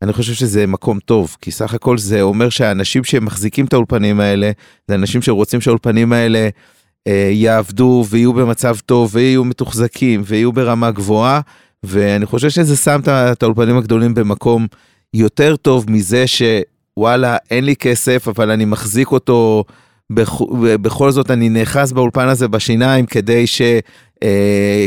אני 0.01 0.13
חושב 0.13 0.34
שזה 0.34 0.67
מקום 0.67 1.00
טוב, 1.00 1.38
כי 1.41 1.51
סך 1.51 1.74
הכל 1.74 1.98
זה 1.98 2.22
אומר 2.22 2.50
שהאנשים 2.50 3.03
שמחזיקים 3.03 3.65
את 3.65 3.74
האולפנים 3.74 4.20
האלה, 4.20 4.51
זה 4.88 4.96
אנשים 4.96 5.22
שרוצים 5.22 5.62
שהאולפנים 5.62 6.13
האלה 6.13 6.50
אה, 7.08 7.29
יעבדו 7.34 8.06
ויהיו 8.10 8.34
במצב 8.34 8.77
טוב 8.86 9.10
ויהיו 9.13 9.44
מתוחזקים 9.44 10.22
ויהיו 10.25 10.53
ברמה 10.53 10.91
גבוהה, 10.91 11.41
ואני 11.84 12.25
חושב 12.25 12.50
שזה 12.50 12.75
שם 12.75 13.00
את 13.06 13.44
האולפנים 13.44 13.77
הגדולים 13.77 14.13
במקום 14.13 14.67
יותר 15.13 15.56
טוב 15.56 15.91
מזה 15.91 16.25
שוואלה, 16.27 17.38
אין 17.51 17.65
לי 17.65 17.75
כסף, 17.75 18.27
אבל 18.27 18.51
אני 18.51 18.65
מחזיק 18.65 19.12
אותו, 19.12 19.63
בכל 20.82 21.12
זאת 21.12 21.32
אני 21.32 21.50
נאחז 21.50 21.94
באולפן 21.94 22.27
הזה 22.27 22.48
בשיניים 22.48 23.06
כדי 23.06 23.48
ש... 23.48 23.62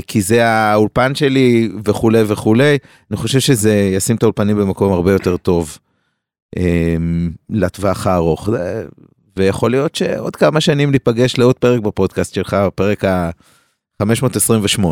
כי 0.07 0.23
זה 0.23 0.47
האולפן 0.47 1.15
שלי 1.15 1.69
וכולי 1.85 2.23
וכולי. 2.27 2.79
אני 3.11 3.17
חושב 3.17 3.41
שזה 3.41 3.75
ישים 3.75 4.17
את 4.17 4.23
האולפנים 4.23 4.57
במקום 4.57 4.93
הרבה 4.93 5.13
יותר 5.13 5.37
טוב 5.37 5.79
אה, 6.57 6.97
לטווח 7.51 8.07
הארוך. 8.07 8.49
ויכול 9.37 9.71
להיות 9.71 9.95
שעוד 9.95 10.37
כמה 10.37 10.61
שנים 10.61 10.91
ניפגש 10.91 11.39
לעוד 11.39 11.59
פרק 11.59 11.81
בפודקאסט 11.81 12.35
שלך, 12.35 12.57
פרק 12.75 13.05
ה-528, 13.05 14.85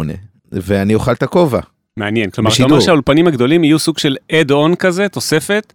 ואני 0.53 0.95
אוכל 0.95 1.13
את 1.13 1.23
הכובע. 1.23 1.61
מעניין, 1.97 2.31
כלומר 2.31 2.51
אתה 2.57 2.63
אומר 2.63 2.81
שהאולפנים 2.81 3.27
הגדולים 3.27 3.65
יהיו 3.65 3.79
סוג 3.79 3.99
של 3.99 4.17
add-on 4.33 4.77
כזה, 4.77 5.09
תוספת, 5.09 5.73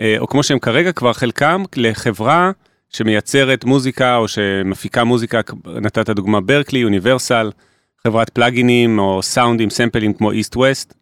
אה, 0.00 0.16
או 0.18 0.26
כמו 0.26 0.42
שהם 0.42 0.58
כרגע 0.58 0.92
כבר 0.92 1.12
חלקם, 1.12 1.62
לחברה 1.76 2.50
שמייצרת 2.88 3.64
מוזיקה 3.64 4.16
או 4.16 4.28
שמפיקה 4.28 5.04
מוזיקה, 5.04 5.40
נתת 5.80 6.10
דוגמה 6.10 6.40
ברקלי, 6.40 6.78
יוניברסל, 6.78 7.50
חברת 8.06 8.30
פלאגינים 8.30 8.98
או 8.98 9.22
סאונדים, 9.22 9.70
סמפלים 9.70 10.14
כמו 10.14 10.32
איסט 10.32 10.56
ווסט. 10.56 10.94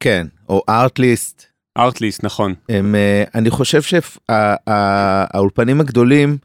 כן, 0.00 0.26
או 0.48 0.62
ארטליסט. 0.68 1.44
ארטליסט, 1.78 2.24
נכון. 2.24 2.54
הם, 2.68 2.94
אה, 2.94 3.24
אני 3.34 3.50
חושב 3.50 3.80
שהאולפנים 3.82 5.80
הגדולים 5.80 6.38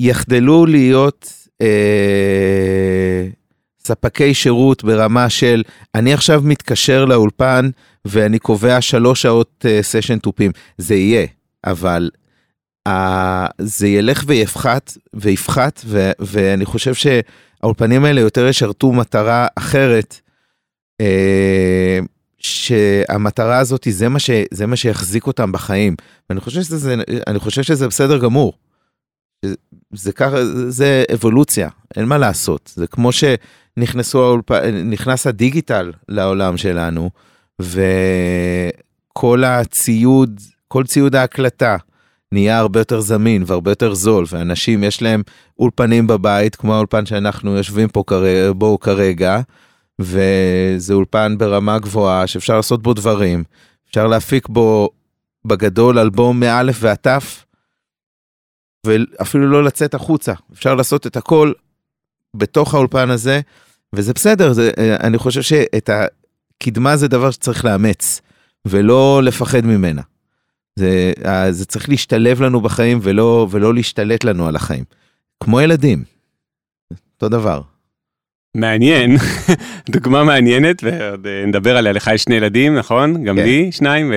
יחדלו 0.00 0.66
להיות 0.66 1.32
אה, 1.62 3.26
ספקי 3.80 4.34
שירות 4.34 4.84
ברמה 4.84 5.30
של 5.30 5.62
אני 5.94 6.12
עכשיו 6.12 6.42
מתקשר 6.44 7.04
לאולפן 7.04 7.70
ואני 8.04 8.38
קובע 8.38 8.80
שלוש 8.80 9.22
שעות 9.22 9.64
סשן 9.80 10.14
אה, 10.14 10.18
תופים. 10.18 10.52
זה 10.78 10.94
יהיה, 10.94 11.26
אבל 11.64 12.10
אה, 12.86 13.46
זה 13.58 13.88
ילך 13.88 14.24
ויפחת 14.26 14.92
ויפחת 15.14 15.80
ו, 15.84 16.10
ואני 16.18 16.64
חושב 16.64 16.94
שהאולפנים 17.66 18.04
האלה 18.04 18.20
יותר 18.20 18.46
ישרתו 18.46 18.92
מטרה 18.92 19.46
אחרת. 19.54 20.20
אה, 21.00 21.98
שהמטרה 22.38 23.58
הזאת 23.58 23.86
זה 23.90 24.08
מה, 24.08 24.18
ש, 24.18 24.30
זה 24.50 24.66
מה 24.66 24.76
שיחזיק 24.76 25.26
אותם 25.26 25.52
בחיים. 25.52 25.94
ואני 26.30 26.40
חושב 26.40 26.62
שזה, 26.62 26.94
אני 27.26 27.38
חושב 27.38 27.62
שזה 27.62 27.88
בסדר 27.88 28.18
גמור. 28.18 28.52
זה 29.92 30.12
ככה, 30.12 30.36
זה 30.68 31.04
אבולוציה, 31.14 31.68
אין 31.96 32.04
מה 32.04 32.18
לעשות. 32.18 32.72
זה 32.74 32.86
כמו 32.86 33.10
שנכנסו 33.12 34.24
האולפ... 34.24 34.50
נכנס 34.84 35.26
הדיגיטל 35.26 35.92
לעולם 36.08 36.56
שלנו, 36.56 37.10
וכל 37.60 39.44
הציוד, 39.44 40.40
כל 40.68 40.84
ציוד 40.84 41.14
ההקלטה 41.14 41.76
נהיה 42.32 42.58
הרבה 42.58 42.80
יותר 42.80 43.00
זמין 43.00 43.44
והרבה 43.46 43.70
יותר 43.70 43.94
זול, 43.94 44.24
ואנשים 44.28 44.84
יש 44.84 45.02
להם 45.02 45.22
אולפנים 45.58 46.06
בבית, 46.06 46.56
כמו 46.56 46.74
האולפן 46.74 47.06
שאנחנו 47.06 47.56
יושבים 47.56 47.88
פה 47.88 48.04
כרגע, 48.06 48.52
בו 48.52 48.80
כרגע, 48.80 49.40
וזה 49.98 50.94
אולפן 50.94 51.38
ברמה 51.38 51.78
גבוהה 51.78 52.26
שאפשר 52.26 52.56
לעשות 52.56 52.82
בו 52.82 52.94
דברים, 52.94 53.44
אפשר 53.88 54.06
להפיק 54.06 54.48
בו 54.48 54.90
בגדול 55.44 55.98
אלבום 55.98 56.40
מאלף 56.40 56.76
ועד 56.80 56.96
תף, 56.96 57.44
ואפילו 58.86 59.50
לא 59.50 59.64
לצאת 59.64 59.94
החוצה, 59.94 60.32
אפשר 60.52 60.74
לעשות 60.74 61.06
את 61.06 61.16
הכל 61.16 61.52
בתוך 62.36 62.74
האולפן 62.74 63.10
הזה, 63.10 63.40
וזה 63.94 64.12
בסדר, 64.12 64.52
זה, 64.52 64.70
אני 65.00 65.18
חושב 65.18 65.42
שאת 65.42 65.90
הקדמה 65.92 66.96
זה 66.96 67.08
דבר 67.08 67.30
שצריך 67.30 67.64
לאמץ, 67.64 68.20
ולא 68.66 69.20
לפחד 69.22 69.60
ממנה. 69.60 70.02
זה, 70.76 71.12
זה 71.50 71.66
צריך 71.66 71.88
להשתלב 71.88 72.42
לנו 72.42 72.60
בחיים 72.60 72.98
ולא, 73.02 73.46
ולא 73.50 73.74
להשתלט 73.74 74.24
לנו 74.24 74.48
על 74.48 74.56
החיים. 74.56 74.84
כמו 75.44 75.60
ילדים, 75.60 76.04
אותו 77.14 77.28
דבר. 77.28 77.60
מעניין, 78.56 79.16
דוגמה 79.94 80.24
מעניינת, 80.24 80.82
ועוד 80.82 81.26
אה, 81.26 81.46
נדבר 81.46 81.76
עליה, 81.76 81.92
לך 81.92 82.10
יש 82.14 82.22
שני 82.22 82.34
ילדים, 82.34 82.74
נכון? 82.74 83.24
גם 83.24 83.36
כן. 83.36 83.42
לי 83.42 83.72
שניים, 83.72 84.12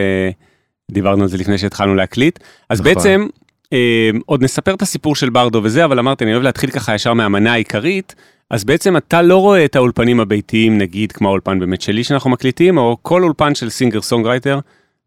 ודיברנו 0.91 1.23
על 1.23 1.29
זה 1.29 1.37
לפני 1.37 1.57
שהתחלנו 1.57 1.95
להקליט. 1.95 2.39
אז 2.69 2.81
נכון. 2.81 2.93
בעצם, 2.93 3.27
אה, 3.73 4.09
עוד 4.25 4.43
נספר 4.43 4.73
את 4.73 4.81
הסיפור 4.81 5.15
של 5.15 5.29
ברדו 5.29 5.61
וזה, 5.63 5.85
אבל 5.85 5.99
אמרתי, 5.99 6.23
אני 6.23 6.33
אוהב 6.33 6.43
להתחיל 6.43 6.69
ככה 6.69 6.95
ישר 6.95 7.13
מהמנה 7.13 7.53
העיקרית, 7.53 8.15
אז 8.49 8.63
בעצם 8.63 8.97
אתה 8.97 9.21
לא 9.21 9.37
רואה 9.37 9.65
את 9.65 9.75
האולפנים 9.75 10.19
הביתיים, 10.19 10.77
נגיד, 10.77 11.11
כמו 11.11 11.27
האולפן 11.27 11.59
באמת 11.59 11.81
שלי 11.81 12.03
שאנחנו 12.03 12.29
מקליטים, 12.29 12.77
או 12.77 12.97
כל 13.01 13.23
אולפן 13.23 13.55
של 13.55 13.69
singer 13.69 14.01
songwriter, 14.01 14.59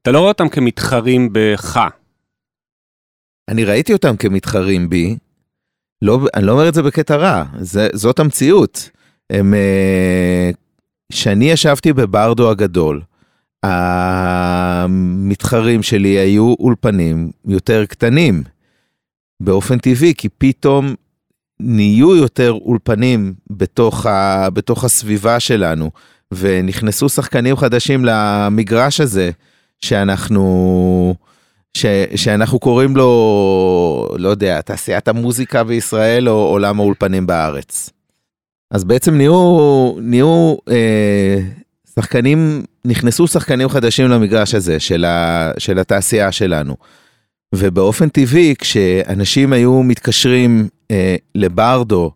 אתה 0.03 0.11
לא 0.11 0.19
רואה 0.19 0.31
אותם 0.31 0.49
כמתחרים 0.49 1.29
בך. 1.33 1.89
אני 3.49 3.65
ראיתי 3.65 3.93
אותם 3.93 4.17
כמתחרים 4.17 4.89
בי, 4.89 5.17
לא, 6.03 6.21
אני 6.35 6.47
לא 6.47 6.53
אומר 6.53 6.69
את 6.69 6.75
זה 6.75 6.83
בקטע 6.83 7.17
רע, 7.17 7.45
זה, 7.59 7.89
זאת 7.93 8.19
המציאות. 8.19 8.91
הם, 9.31 9.55
כשאני 11.13 11.49
אה, 11.49 11.53
ישבתי 11.53 11.93
בברדו 11.93 12.51
הגדול, 12.51 13.03
המתחרים 14.83 15.83
שלי 15.83 16.09
היו 16.09 16.55
אולפנים 16.59 17.31
יותר 17.45 17.85
קטנים, 17.87 18.43
באופן 19.41 19.79
טבעי, 19.79 20.15
כי 20.15 20.29
פתאום 20.39 20.95
נהיו 21.61 22.17
יותר 22.17 22.53
אולפנים 22.53 23.35
בתוך, 23.51 24.07
ה, 24.07 24.51
בתוך 24.51 24.85
הסביבה 24.85 25.41
שלנו, 25.41 25.91
ונכנסו 26.35 27.09
שחקנים 27.09 27.57
חדשים 27.57 28.05
למגרש 28.05 29.01
הזה, 29.01 29.31
שאנחנו, 29.83 31.15
ש, 31.77 31.87
שאנחנו 32.17 32.59
קוראים 32.59 32.97
לו, 32.97 34.09
לא 34.19 34.29
יודע, 34.29 34.61
תעשיית 34.61 35.09
המוזיקה 35.09 35.65
בישראל 35.65 36.29
או 36.29 36.35
עולם 36.35 36.81
האולפנים 36.81 37.27
בארץ. 37.27 37.91
אז 38.71 38.85
בעצם 38.85 39.15
נהיו, 39.15 39.93
נהיו 40.01 40.57
אה, 40.71 41.39
שחקנים, 41.95 42.63
נכנסו 42.85 43.27
שחקנים 43.27 43.69
חדשים 43.69 44.09
למגרש 44.09 44.55
הזה 44.55 44.81
של, 44.81 45.05
ה, 45.05 45.51
של 45.59 45.79
התעשייה 45.79 46.33
שלנו. 46.33 46.77
ובאופן 47.55 48.09
טבעי, 48.09 48.55
כשאנשים 48.59 49.53
היו 49.53 49.83
מתקשרים 49.83 50.69
אה, 50.91 51.17
לברדו 51.35 52.11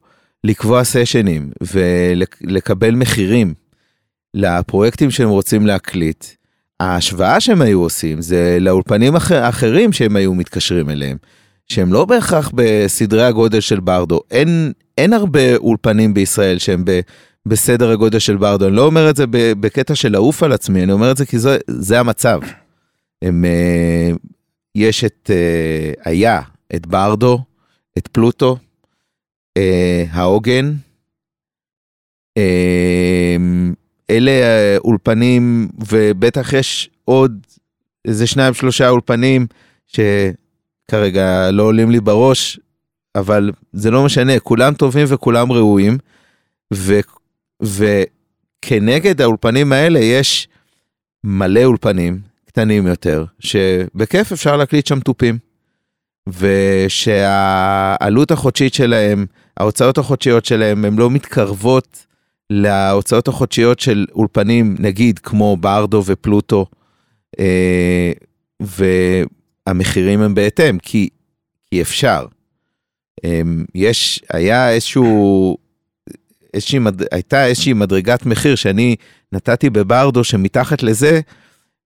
לקבוע 0.45 0.85
סשנים 0.85 1.51
ולקבל 1.61 2.95
מחירים 2.95 3.55
לפרויקטים 4.35 5.11
שהם 5.11 5.29
רוצים 5.29 5.67
להקליט, 5.67 6.25
ההשוואה 6.81 7.41
שהם 7.41 7.63
היו 7.63 7.81
עושים 7.81 8.23
זה 8.23 8.59
לאולפנים 8.61 9.17
אחר, 9.17 9.49
אחרים 9.49 9.93
שהם 9.93 10.17
היו 10.17 10.35
מתקשרים 10.35 10.91
אליהם, 10.91 11.17
שהם 11.69 11.93
לא 11.93 12.05
בהכרח 12.05 12.51
בסדרי 12.55 13.25
הגודל 13.25 13.61
של 13.61 13.81
ברדו. 13.81 14.21
אין, 14.31 14.73
אין 14.99 15.13
הרבה 15.13 15.57
אולפנים 15.57 16.15
בישראל 16.15 16.59
שהם 16.59 16.85
ב, 16.85 17.01
בסדר 17.47 17.91
הגודל 17.91 18.19
של 18.19 18.37
ברדו. 18.37 18.67
אני 18.67 18.77
לא 18.77 18.87
אומר 18.87 19.11
את 19.11 19.17
זה 19.17 19.25
בקטע 19.31 19.95
של 19.95 20.13
לעוף 20.13 20.43
על 20.43 20.53
עצמי, 20.53 20.83
אני 20.83 20.93
אומר 20.93 21.11
את 21.11 21.17
זה 21.17 21.27
כי 21.27 21.39
זה, 21.39 21.59
זה 21.69 22.01
המצב. 22.01 22.41
הם, 23.23 23.45
אה, 23.45 24.11
יש 24.75 25.05
את, 25.05 25.31
אה, 25.35 25.93
היה 26.05 26.41
את 26.75 26.87
ברדו, 26.87 27.39
את 27.99 28.07
פלוטו, 28.09 28.57
אה, 29.57 30.05
העוגן, 30.11 30.73
אלה 34.11 34.33
אולפנים, 34.79 35.69
ובטח 35.89 36.53
יש 36.53 36.91
עוד 37.05 37.47
איזה 38.05 38.27
שניים 38.27 38.55
שלושה 38.55 38.89
אולפנים 38.89 39.47
שכרגע 39.87 41.51
לא 41.51 41.63
עולים 41.63 41.91
לי 41.91 42.01
בראש, 42.01 42.61
אבל 43.15 43.53
זה 43.73 43.91
לא 43.91 44.05
משנה, 44.05 44.41
כולם 44.41 44.75
טובים 44.75 45.07
וכולם 45.09 45.53
ראויים, 45.53 45.99
ו, 46.75 47.01
וכנגד 47.63 49.21
האולפנים 49.21 49.73
האלה 49.73 49.99
יש 49.99 50.49
מלא 51.25 51.65
אולפנים 51.65 52.21
קטנים 52.45 52.87
יותר, 52.87 53.25
שבכיף 53.39 54.33
אפשר 54.33 54.57
להקליט 54.57 54.87
שם 54.87 55.01
תופים. 55.01 55.39
ושהעלות 56.29 58.31
החודשית 58.31 58.75
שלהם, 58.75 59.27
ההוצאות 59.57 59.99
החודשיות 59.99 60.45
שלהם, 60.45 60.85
הן 60.85 60.97
לא 60.97 61.11
מתקרבות 61.11 62.07
להוצאות 62.51 63.29
החודשיות 63.29 63.81
של 63.81 64.07
אולפנים, 64.15 64.77
נגיד 64.79 65.19
כמו 65.19 65.57
ברדו 65.57 66.03
ופלוטו, 66.07 66.67
אה, 67.41 68.13
והמחירים 68.61 70.21
הם 70.21 70.35
בהתאם, 70.35 70.79
כי, 70.79 71.09
כי 71.71 71.83
אפשר. 71.83 72.27
אה, 73.25 73.41
יש, 73.75 74.23
היה 74.33 74.71
איזשהו, 74.71 75.57
איזושהי, 76.55 76.79
הייתה 77.13 77.47
איזושהי 77.47 77.73
מדרגת 77.73 78.27
מחיר 78.27 78.55
שאני 78.55 78.97
נתתי 79.33 79.71
בברדו, 79.71 80.25
שמתחת 80.25 80.83
לזה, 80.83 81.21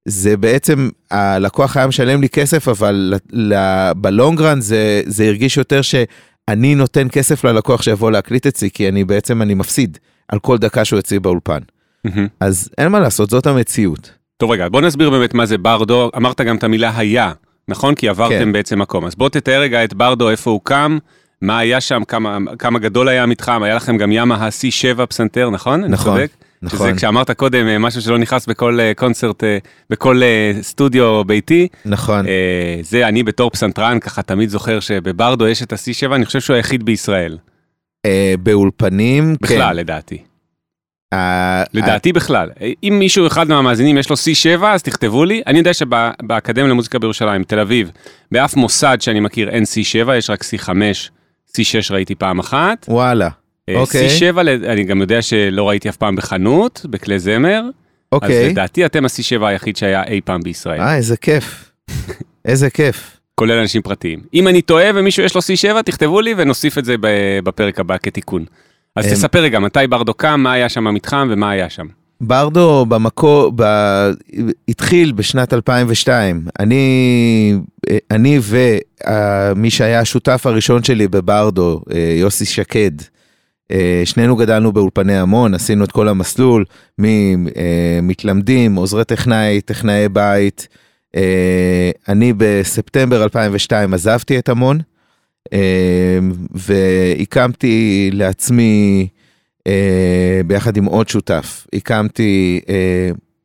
זה 0.08 0.36
בעצם, 0.36 0.88
הלקוח 1.10 1.76
היה 1.76 1.86
משלם 1.86 2.20
לי 2.20 2.28
כסף, 2.28 2.68
אבל 2.68 3.14
בלונגרן 3.96 4.60
זה, 4.60 5.02
זה 5.06 5.24
הרגיש 5.24 5.56
יותר 5.56 5.82
שאני 5.82 6.74
נותן 6.74 7.08
כסף 7.12 7.44
ללקוח 7.44 7.82
שיבוא 7.82 8.10
להקליט 8.10 8.46
אצלי, 8.46 8.70
כי 8.70 8.88
אני 8.88 9.04
בעצם, 9.04 9.42
אני 9.42 9.54
מפסיד 9.54 9.98
על 10.32 10.38
כל 10.38 10.58
דקה 10.58 10.84
שהוא 10.84 10.98
אצלי 10.98 11.18
באולפן. 11.18 11.58
אז 12.40 12.70
אין 12.78 12.88
מה 12.88 13.00
לעשות, 13.00 13.30
זאת 13.30 13.46
המציאות. 13.46 14.12
טוב 14.36 14.50
רגע, 14.50 14.68
בוא 14.68 14.80
נסביר 14.80 15.10
באמת 15.10 15.34
מה 15.34 15.46
זה 15.46 15.58
ברדו, 15.58 16.10
אמרת 16.16 16.40
גם 16.40 16.56
את 16.56 16.64
המילה 16.64 16.92
היה, 16.96 17.32
נכון? 17.68 17.94
כי 17.94 18.08
עברתם 18.08 18.38
כן. 18.38 18.52
בעצם 18.52 18.78
מקום. 18.78 19.06
אז 19.06 19.14
בוא 19.14 19.28
תתאר 19.28 19.60
רגע 19.60 19.84
את 19.84 19.94
ברדו, 19.94 20.30
איפה 20.30 20.50
הוא 20.50 20.60
קם, 20.64 20.98
מה 21.42 21.58
היה 21.58 21.80
שם, 21.80 22.02
כמה, 22.08 22.38
כמה 22.58 22.78
גדול 22.78 23.08
היה 23.08 23.22
המתחם, 23.22 23.62
היה 23.62 23.74
לכם 23.74 23.96
גם 23.96 24.12
ימה 24.12 24.34
ה-C7 24.34 25.06
פסנתר, 25.06 25.50
נכון? 25.50 25.84
נכון. 25.84 26.16
אני 26.16 26.26
נכון. 26.62 26.88
שזה 26.88 26.96
כשאמרת 26.96 27.30
קודם 27.30 27.68
אה, 27.68 27.78
משהו 27.78 28.02
שלא 28.02 28.18
נכנס 28.18 28.46
בכל 28.46 28.80
אה, 28.80 28.92
קונצרט, 28.96 29.44
אה, 29.44 29.58
בכל 29.90 30.22
סטודיו 30.60 31.24
ביתי. 31.24 31.68
נכון. 31.84 32.26
זה 32.82 33.08
אני 33.08 33.22
בתור 33.22 33.50
פסנתרן 33.50 34.00
ככה 34.00 34.22
תמיד 34.22 34.48
זוכר 34.48 34.80
שבברדו 34.80 35.48
יש 35.48 35.62
את 35.62 35.72
ה-C7, 35.72 36.14
אני 36.14 36.26
חושב 36.26 36.40
שהוא 36.40 36.56
היחיד 36.56 36.82
בישראל. 36.82 37.36
באולפנים, 38.42 39.36
כן. 39.36 39.54
בכלל, 39.54 39.76
לדעתי. 39.76 40.18
לדעתי 41.74 42.12
בכלל. 42.12 42.50
אם 42.82 42.96
מישהו 42.98 43.26
אחד 43.26 43.48
מהמאזינים 43.48 43.98
יש 43.98 44.10
לו 44.10 44.16
C7 44.16 44.64
אז 44.64 44.82
תכתבו 44.82 45.24
לי. 45.24 45.42
אני 45.46 45.58
יודע 45.58 45.74
שבאקדמיה 45.74 46.70
למוזיקה 46.70 46.98
בירושלים, 46.98 47.44
תל 47.44 47.58
אביב, 47.58 47.90
באף 48.32 48.56
מוסד 48.56 48.96
שאני 49.00 49.20
מכיר 49.20 49.48
אין 49.48 49.62
C7, 49.62 50.12
יש 50.12 50.30
רק 50.30 50.42
C5, 50.42 50.68
C6 51.48 51.92
ראיתי 51.92 52.14
פעם 52.14 52.38
אחת. 52.38 52.86
וואלה. 52.88 53.28
אוקיי. 53.74 54.08
C7, 54.32 54.40
אני 54.40 54.84
גם 54.84 55.00
יודע 55.00 55.22
שלא 55.22 55.68
ראיתי 55.68 55.88
אף 55.88 55.96
פעם 55.96 56.16
בחנות, 56.16 56.86
בכלי 56.90 57.18
זמר. 57.18 57.62
אוקיי. 58.12 58.44
אז 58.44 58.50
לדעתי 58.50 58.86
אתם 58.86 59.04
ה-C7 59.04 59.44
היחיד 59.44 59.76
שהיה 59.76 60.04
אי 60.04 60.20
פעם 60.24 60.40
בישראל. 60.40 60.80
אה, 60.80 60.96
איזה 60.96 61.16
כיף. 61.16 61.72
איזה 62.44 62.70
כיף. 62.70 63.19
כולל 63.40 63.58
אנשים 63.58 63.82
פרטיים. 63.82 64.20
אם 64.34 64.48
אני 64.48 64.62
טועה 64.62 64.90
ומישהו 64.94 65.22
יש 65.22 65.34
לו 65.34 65.40
C7, 65.40 65.82
תכתבו 65.82 66.20
לי 66.20 66.34
ונוסיף 66.36 66.78
את 66.78 66.84
זה 66.84 66.94
בפרק 67.44 67.80
הבא 67.80 67.96
כתיקון. 68.02 68.44
אז 68.96 69.06
אמ- 69.06 69.10
תספר 69.10 69.42
רגע, 69.42 69.58
מתי 69.58 69.86
ברדו 69.88 70.14
קם, 70.14 70.40
מה 70.40 70.52
היה 70.52 70.68
שם 70.68 70.86
המתחם 70.86 71.28
ומה 71.30 71.50
היה 71.50 71.70
שם. 71.70 71.86
ברדו 72.20 72.86
במקור, 72.88 73.52
ב... 73.56 73.62
התחיל 74.68 75.12
בשנת 75.12 75.54
2002. 75.54 76.46
אני, 76.58 77.54
אני 78.10 78.38
ומי 78.42 79.70
שהיה 79.70 80.00
השותף 80.00 80.42
הראשון 80.46 80.82
שלי 80.82 81.08
בברדו, 81.08 81.82
אה, 81.92 82.14
יוסי 82.16 82.44
שקד, 82.44 82.92
אה, 83.70 84.02
שנינו 84.04 84.36
גדלנו 84.36 84.72
באולפני 84.72 85.18
המון, 85.18 85.54
עשינו 85.54 85.84
את 85.84 85.92
כל 85.92 86.08
המסלול, 86.08 86.64
ממתלמדים, 86.98 88.74
עוזרי 88.74 89.04
טכנאי, 89.04 89.60
טכנאי 89.60 90.08
בית. 90.08 90.68
אה, 91.16 91.90
אני 92.08 92.32
בספטמבר 92.36 93.22
2002 93.22 93.94
עזבתי 93.94 94.38
את 94.38 94.48
המון, 94.48 94.78
אה, 95.52 96.18
והקמתי 96.50 98.10
לעצמי, 98.12 99.08
ביחד 100.46 100.76
עם 100.76 100.84
עוד 100.84 101.08
שותף, 101.08 101.66
הקמתי 101.72 102.60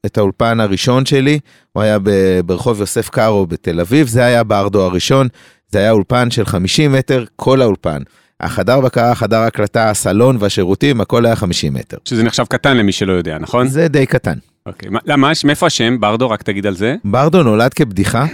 את 0.06 0.17
האולפן 0.17 0.60
הראשון 0.60 1.06
שלי, 1.06 1.39
הוא 1.73 1.84
היה 1.84 1.97
ברחוב 2.45 2.80
יוסף 2.80 3.10
קארו 3.10 3.45
בתל 3.45 3.80
אביב, 3.80 4.08
זה 4.08 4.25
היה 4.25 4.43
ברדו 4.43 4.84
הראשון, 4.84 5.28
זה 5.71 5.80
היה 5.80 5.91
אולפן 5.91 6.32
של 6.32 6.45
50 6.45 6.91
מטר, 6.91 7.25
כל 7.36 7.62
האולפן. 7.62 8.01
החדר 8.39 8.82
בקרה, 8.82 9.12
החדר 9.12 9.39
הקלטה, 9.39 9.89
הסלון 9.89 10.38
והשירותים, 10.39 11.01
הכל 11.01 11.25
היה 11.25 11.36
50 11.36 11.73
מטר. 11.73 11.97
שזה 12.06 12.23
נחשב 12.23 12.43
קטן 12.49 12.78
למי 12.78 12.91
שלא 12.91 13.13
יודע, 13.13 13.38
נכון? 13.39 13.67
זה 13.67 13.88
די 13.88 14.06
קטן. 14.06 14.38
אוקיי, 14.65 14.89
למה, 15.06 15.32
מאיפה 15.45 15.65
השם? 15.65 15.99
ברדו, 15.99 16.30
רק 16.30 16.43
תגיד 16.43 16.65
על 16.65 16.75
זה. 16.75 16.95
ברדו 17.04 17.43
נולד 17.43 17.73
כבדיחה, 17.73 18.25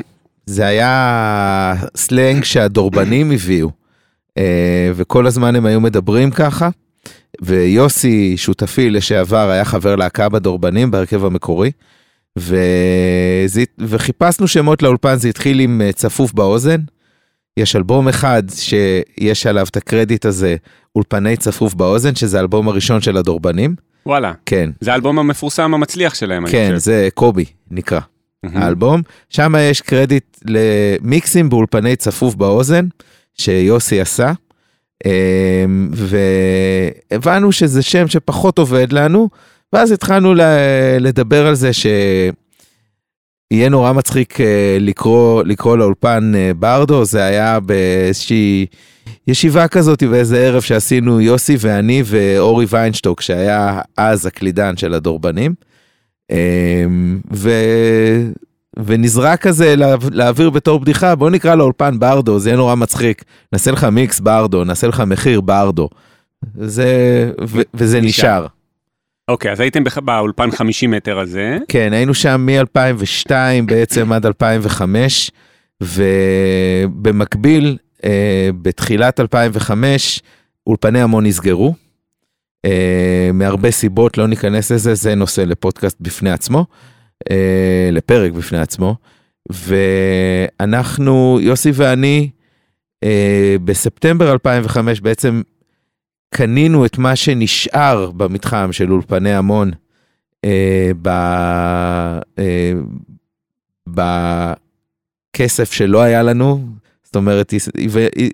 זה 0.45 0.65
היה 0.65 1.75
סלנג 1.95 2.43
שהדורבנים 2.43 3.31
הביאו, 3.31 3.69
אה, 4.37 4.91
וכל 4.95 5.27
הזמן 5.27 5.55
הם 5.55 5.65
היו 5.65 5.81
מדברים 5.81 6.31
ככה. 6.31 6.69
ויוסי, 7.41 8.37
שותפי 8.37 8.89
לשעבר, 8.89 9.49
היה 9.49 9.65
חבר 9.65 9.95
להקה 9.95 10.29
בדורבנים 10.29 10.91
בהרכב 10.91 11.25
המקורי. 11.25 11.71
וזה, 12.37 13.63
וחיפשנו 13.79 14.47
שמות 14.47 14.81
לאולפן, 14.81 15.15
זה 15.15 15.29
התחיל 15.29 15.59
עם 15.59 15.81
אה, 15.81 15.91
צפוף 15.91 16.33
באוזן. 16.33 16.81
יש 17.57 17.75
אלבום 17.75 18.07
אחד 18.07 18.43
שיש 18.55 19.45
עליו 19.45 19.65
את 19.69 19.77
הקרדיט 19.77 20.25
הזה, 20.25 20.55
אולפני 20.95 21.37
צפוף 21.37 21.73
באוזן, 21.73 22.15
שזה 22.15 22.37
האלבום 22.37 22.67
הראשון 22.67 23.01
של 23.01 23.17
הדורבנים. 23.17 23.75
וואלה. 24.05 24.33
כן. 24.45 24.69
זה 24.81 24.91
האלבום 24.91 25.19
המפורסם 25.19 25.73
המצליח 25.73 26.13
שלהם, 26.13 26.47
כן, 26.47 26.57
אני 26.57 26.79
חושב. 26.79 26.91
זה 26.91 27.09
קובי, 27.13 27.45
נקרא. 27.71 27.99
Mm-hmm. 27.99 28.49
האלבום. 28.53 29.01
שם 29.29 29.53
יש 29.59 29.81
קרדיט 29.81 30.37
למיקסים 30.45 31.49
באולפני 31.49 31.95
צפוף 31.95 32.35
באוזן, 32.35 32.85
שיוסי 33.33 34.01
עשה. 34.01 34.31
אמ, 35.05 35.89
והבנו 37.11 37.51
שזה 37.51 37.81
שם 37.81 38.07
שפחות 38.07 38.57
עובד 38.57 38.93
לנו, 38.93 39.29
ואז 39.73 39.91
התחלנו 39.91 40.33
לדבר 40.99 41.47
על 41.47 41.55
זה 41.55 41.73
ש... 41.73 41.85
יהיה 43.51 43.69
נורא 43.69 43.93
מצחיק 43.93 44.41
אה, 44.41 44.77
לקרוא, 44.79 45.43
לקרוא 45.43 45.77
לאולפן 45.77 46.31
אה, 46.35 46.51
ברדו, 46.53 47.05
זה 47.05 47.23
היה 47.23 47.59
באיזושהי 47.59 48.65
ישיבה 49.27 49.67
כזאת 49.67 50.03
באיזה 50.03 50.37
ערב 50.37 50.61
שעשינו 50.61 51.21
יוסי 51.21 51.55
ואני 51.59 52.03
ואורי 52.05 52.65
ויינשטוק, 52.69 53.21
שהיה 53.21 53.81
אז 53.97 54.25
הקלידן 54.25 54.77
של 54.77 54.93
הדורבנים. 54.93 55.53
אמ, 56.31 57.19
ו... 57.33 57.49
ונזרק 58.79 59.41
כזה 59.41 59.75
להעביר 60.11 60.49
בתור 60.49 60.79
בדיחה, 60.79 61.15
בוא 61.15 61.29
נקרא 61.29 61.55
לאולפן 61.55 61.99
ברדו, 61.99 62.39
זה 62.39 62.49
יהיה 62.49 62.57
נורא 62.57 62.75
מצחיק. 62.75 63.23
נעשה 63.53 63.71
לך 63.71 63.83
מיקס 63.83 64.19
ברדו, 64.19 64.63
נעשה 64.63 64.87
לך 64.87 65.03
מחיר 65.07 65.41
ברדו. 65.41 65.89
זה, 66.55 67.31
ו... 67.47 67.61
וזה 67.73 68.01
נשאר. 68.01 68.45
אוקיי, 69.27 69.51
אז 69.51 69.59
הייתם 69.59 69.83
באולפן 70.03 70.51
50 70.51 70.91
מטר 70.91 71.19
הזה. 71.19 71.57
כן, 71.67 71.93
היינו 71.93 72.13
שם 72.13 72.45
מ-2002 72.45 73.31
בעצם 73.65 74.11
עד 74.11 74.25
2005, 74.25 75.31
ובמקביל, 75.81 77.77
בתחילת 78.61 79.19
2005, 79.19 80.21
אולפני 80.67 81.01
המון 81.01 81.25
נסגרו. 81.25 81.73
אה, 82.65 83.29
מהרבה 83.33 83.71
סיבות, 83.71 84.17
לא 84.17 84.27
ניכנס 84.27 84.71
לזה, 84.71 84.95
זה 84.95 85.15
נושא 85.15 85.41
לפודקאסט 85.41 85.97
בפני 86.01 86.31
עצמו, 86.31 86.65
אה, 87.31 87.89
לפרק 87.91 88.31
בפני 88.31 88.59
עצמו. 88.59 88.95
ואנחנו, 89.49 91.39
יוסי 91.41 91.71
ואני, 91.73 92.29
אה, 93.03 93.55
בספטמבר 93.63 94.31
2005 94.31 95.01
בעצם 95.01 95.41
קנינו 96.29 96.85
את 96.85 96.97
מה 96.97 97.15
שנשאר 97.15 98.11
במתחם 98.11 98.69
של 98.71 98.91
אולפני 98.91 99.33
המון 99.33 99.71
אה, 100.45 100.91
ב, 101.01 101.07
אה, 102.39 102.73
בכסף 103.87 105.71
שלא 105.71 106.01
היה 106.01 106.23
לנו, 106.23 106.65
זאת 107.11 107.15
אומרת, 107.15 107.53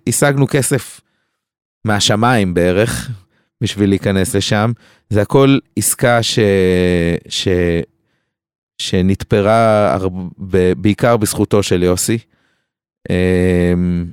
השגנו 0.08 0.48
כסף 0.48 1.02
מהשמיים 1.86 2.54
בערך 2.54 3.10
בשביל 3.62 3.90
להיכנס 3.90 4.36
לשם. 4.36 4.72
זה 5.10 5.22
הכל 5.22 5.58
עסקה 5.78 6.24
ש... 6.24 6.40
ש... 7.30 7.48
שנתפרה 8.78 9.94
הר... 9.94 10.08
בעיקר 10.78 11.18
בזכותו 11.18 11.64
של 11.64 11.84
יוסי. 11.84 12.18
אמ, 13.10 14.06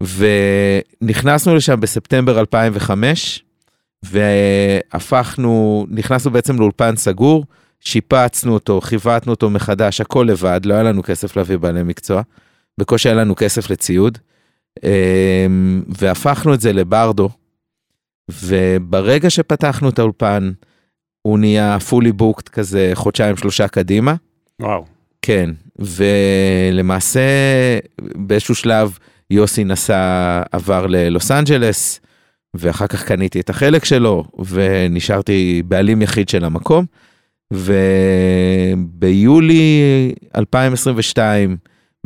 ונכנסנו 0.00 1.54
לשם 1.54 1.80
בספטמבר 1.80 2.40
2005, 2.40 3.44
והפכנו, 4.02 5.86
נכנסנו 5.90 6.30
בעצם 6.30 6.56
לאולפן 6.58 6.96
סגור, 6.96 7.44
שיפצנו 7.80 8.54
אותו, 8.54 8.80
חיוותנו 8.80 9.32
אותו 9.32 9.50
מחדש, 9.50 10.00
הכל 10.00 10.26
לבד, 10.30 10.60
לא 10.64 10.74
היה 10.74 10.82
לנו 10.82 11.02
כסף 11.02 11.36
להביא 11.36 11.56
בעלי 11.56 11.82
מקצוע, 11.82 12.22
בקושי 12.78 13.08
היה 13.08 13.14
לנו 13.14 13.36
כסף 13.36 13.70
לציוד, 13.70 14.18
אמ, 14.84 15.82
והפכנו 15.88 16.54
את 16.54 16.60
זה 16.60 16.72
לברדו, 16.72 17.28
וברגע 18.30 19.30
שפתחנו 19.30 19.88
את 19.88 19.98
האולפן, 19.98 20.52
הוא 21.22 21.38
נהיה 21.38 21.78
fully 21.90 22.12
booked 22.22 22.48
כזה 22.52 22.90
חודשיים 22.94 23.36
שלושה 23.36 23.68
קדימה. 23.68 24.14
וואו. 24.60 24.84
כן, 25.22 25.50
ולמעשה 25.78 27.20
באיזשהו 28.00 28.54
שלב 28.54 28.98
יוסי 29.30 29.64
נסע, 29.64 30.42
עבר 30.52 30.86
ללוס 30.86 31.30
אנג'לס, 31.30 32.00
ואחר 32.54 32.86
כך 32.86 33.04
קניתי 33.04 33.40
את 33.40 33.50
החלק 33.50 33.84
שלו, 33.84 34.24
ונשארתי 34.48 35.62
בעלים 35.66 36.02
יחיד 36.02 36.28
של 36.28 36.44
המקום. 36.44 36.84
וביולי 38.76 39.82
2022 40.36 41.56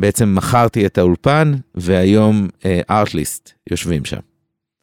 בעצם 0.01 0.35
מכרתי 0.35 0.85
את 0.85 0.97
האולפן, 0.97 1.53
והיום 1.75 2.47
ארטליסט 2.89 3.49
uh, 3.49 3.51
יושבים 3.71 4.05
שם. 4.05 4.19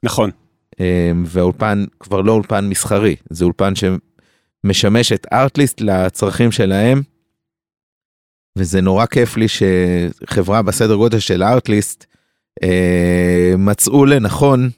נכון. 0.02 0.31
Um, 0.72 0.78
והאולפן 1.24 1.85
כבר 2.00 2.20
לא 2.20 2.33
אולפן 2.33 2.68
מסחרי, 2.68 3.16
זה 3.31 3.44
אולפן 3.44 3.72
שמשמש 3.74 5.12
את 5.12 5.26
ארטליסט 5.33 5.81
לצרכים 5.81 6.52
שלהם. 6.52 7.02
וזה 8.59 8.81
נורא 8.81 9.07
כיף 9.07 9.37
לי 9.37 9.46
שחברה 9.48 10.62
בסדר 10.62 10.94
גודל 10.94 11.18
של 11.18 11.42
Artlist 11.42 12.07
אה, 12.62 13.54
מצאו 13.59 14.04
לנכון 14.04 14.70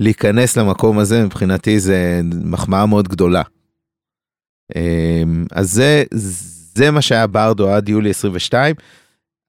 להיכנס 0.00 0.56
למקום 0.56 0.98
הזה, 0.98 1.24
מבחינתי 1.24 1.80
זה 1.80 2.20
מחמאה 2.44 2.86
מאוד 2.86 3.08
גדולה. 3.08 3.42
אה, 4.76 5.22
אז 5.52 5.72
זה, 5.72 6.04
זה 6.74 6.90
מה 6.90 7.02
שהיה 7.02 7.26
ברדו 7.26 7.70
עד 7.70 7.88
יולי 7.88 8.10
22. 8.10 8.74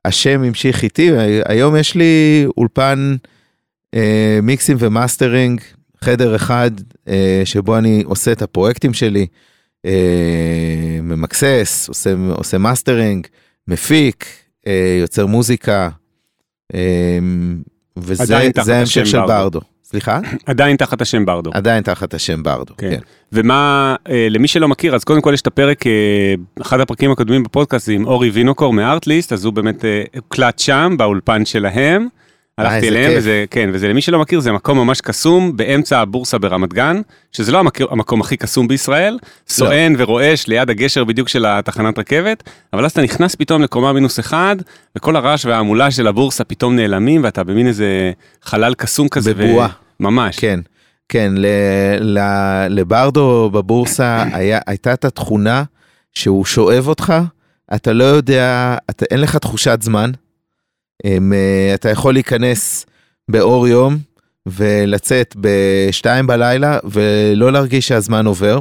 השם 0.05 0.43
המשיך 0.43 0.83
איתי, 0.83 1.11
היום 1.45 1.75
יש 1.75 1.95
לי 1.95 2.45
אולפן 2.57 3.15
אה, 3.95 4.39
מיקסים 4.43 4.77
ומאסטרינג, 4.79 5.61
חדר 6.01 6.35
אחד 6.35 6.71
אה, 7.07 7.41
שבו 7.45 7.77
אני 7.77 8.03
עושה 8.05 8.31
את 8.31 8.41
הפרויקטים 8.41 8.93
שלי, 8.93 9.27
אה, 9.85 10.99
ממקסס, 11.01 11.85
עושה, 11.87 12.13
עושה 12.29 12.57
מאסטרינג, 12.57 13.27
מפיק, 13.67 14.25
אה, 14.67 14.97
יוצר 15.01 15.25
מוזיקה, 15.25 15.89
אה, 16.73 17.19
וזה 17.97 18.37
ההמשך 18.67 19.05
של 19.05 19.19
ברדו. 19.27 19.61
סליחה? 19.87 20.19
עדיין 20.45 20.77
תחת 20.77 21.01
השם 21.01 21.25
ברדו. 21.25 21.51
עדיין 21.53 21.83
תחת 21.83 22.13
השם 22.13 22.43
ברדו, 22.43 22.73
כן. 22.77 22.89
כן. 22.89 22.99
ומה, 23.31 23.95
אה, 24.09 24.27
למי 24.29 24.47
שלא 24.47 24.67
מכיר, 24.67 24.95
אז 24.95 25.03
קודם 25.03 25.21
כל 25.21 25.31
יש 25.33 25.41
את 25.41 25.47
הפרק, 25.47 25.87
אה, 25.87 25.91
אחד 26.61 26.79
הפרקים 26.79 27.11
הקודמים 27.11 27.43
בפודקאסט 27.43 27.89
עם 27.89 28.05
אורי 28.05 28.29
וינוקור 28.29 28.73
מ 28.73 28.80
Artlist, 28.80 29.33
אז 29.33 29.45
הוא 29.45 29.53
באמת 29.53 29.85
אה, 29.85 30.03
הוקלט 30.15 30.59
שם, 30.59 30.95
באולפן 30.97 31.45
שלהם. 31.45 32.07
הלכתי 32.57 32.87
אליהם, 32.87 33.11
וזה, 33.17 33.45
כן, 33.51 33.69
וזה 33.73 33.87
למי 33.87 34.01
שלא 34.01 34.19
מכיר, 34.19 34.39
זה 34.39 34.51
מקום 34.51 34.77
ממש 34.77 35.01
קסום 35.01 35.57
באמצע 35.57 35.99
הבורסה 35.99 36.37
ברמת 36.37 36.73
גן, 36.73 37.01
שזה 37.31 37.51
לא 37.51 37.59
המקום, 37.59 37.87
המקום 37.89 38.21
הכי 38.21 38.37
קסום 38.37 38.67
בישראל, 38.67 39.17
סואן 39.47 39.93
לא. 39.95 40.03
ורועש 40.03 40.47
ליד 40.47 40.69
הגשר 40.69 41.03
בדיוק 41.03 41.29
של 41.29 41.45
התחנת 41.45 41.99
רכבת, 41.99 42.43
אבל 42.73 42.85
אז 42.85 42.91
אתה 42.91 43.01
נכנס 43.01 43.35
פתאום 43.35 43.61
לקומה 43.61 43.93
מינוס 43.93 44.19
אחד, 44.19 44.55
וכל 44.97 45.15
הרעש 45.15 45.45
וההמולה 45.45 45.91
של 45.91 46.07
הבורסה 46.07 46.43
פתאום 46.43 46.75
נעלמים, 46.75 47.23
ואתה 47.23 47.43
במין 47.43 47.67
איזה 47.67 48.11
חלל 48.43 48.73
קסום 48.73 49.07
כזה. 49.07 49.33
בבועה. 49.33 49.67
ו... 49.67 50.03
ממש. 50.03 50.39
כן, 50.39 50.59
כן, 51.09 51.33
ל, 51.37 51.45
ל, 51.99 52.19
לברדו 52.69 53.49
בבורסה 53.53 54.23
היה, 54.33 54.59
הייתה 54.67 54.93
את 54.93 55.05
התכונה 55.05 55.63
שהוא 56.13 56.45
שואב 56.45 56.87
אותך, 56.87 57.13
אתה 57.75 57.93
לא 57.93 58.03
יודע, 58.03 58.77
אתה, 58.89 59.05
אין 59.11 59.21
לך 59.21 59.35
תחושת 59.35 59.79
זמן. 59.81 60.11
הם, 61.03 61.33
אה, 61.33 61.71
אתה 61.75 61.89
יכול 61.89 62.13
להיכנס 62.13 62.85
באור 63.29 63.67
יום 63.67 63.97
ולצאת 64.45 65.35
בשתיים 65.39 66.27
בלילה 66.27 66.79
ולא 66.83 67.51
להרגיש 67.51 67.87
שהזמן 67.87 68.25
עובר, 68.25 68.59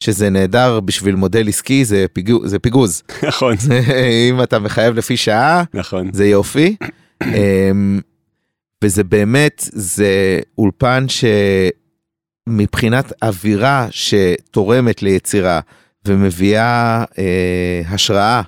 שזה 0.00 0.30
נהדר 0.30 0.80
בשביל 0.80 1.14
מודל 1.14 1.48
עסקי, 1.48 1.84
זה, 1.84 2.06
פיגו, 2.12 2.48
זה 2.48 2.58
פיגוז. 2.58 3.02
נכון. 3.28 3.56
אם 4.30 4.42
אתה 4.42 4.58
מחייב 4.58 4.94
לפי 4.94 5.16
שעה, 5.16 5.64
נכון. 5.74 6.10
זה 6.12 6.26
יופי. 6.26 6.76
אמ, 7.24 8.00
וזה 8.84 9.04
באמת, 9.04 9.68
זה 9.72 10.40
אולפן 10.58 11.06
שמבחינת 12.48 13.12
אווירה 13.22 13.86
שתורמת 13.90 15.02
ליצירה 15.02 15.60
ומביאה 16.06 17.04
אה, 17.18 17.82
השראה 17.88 18.42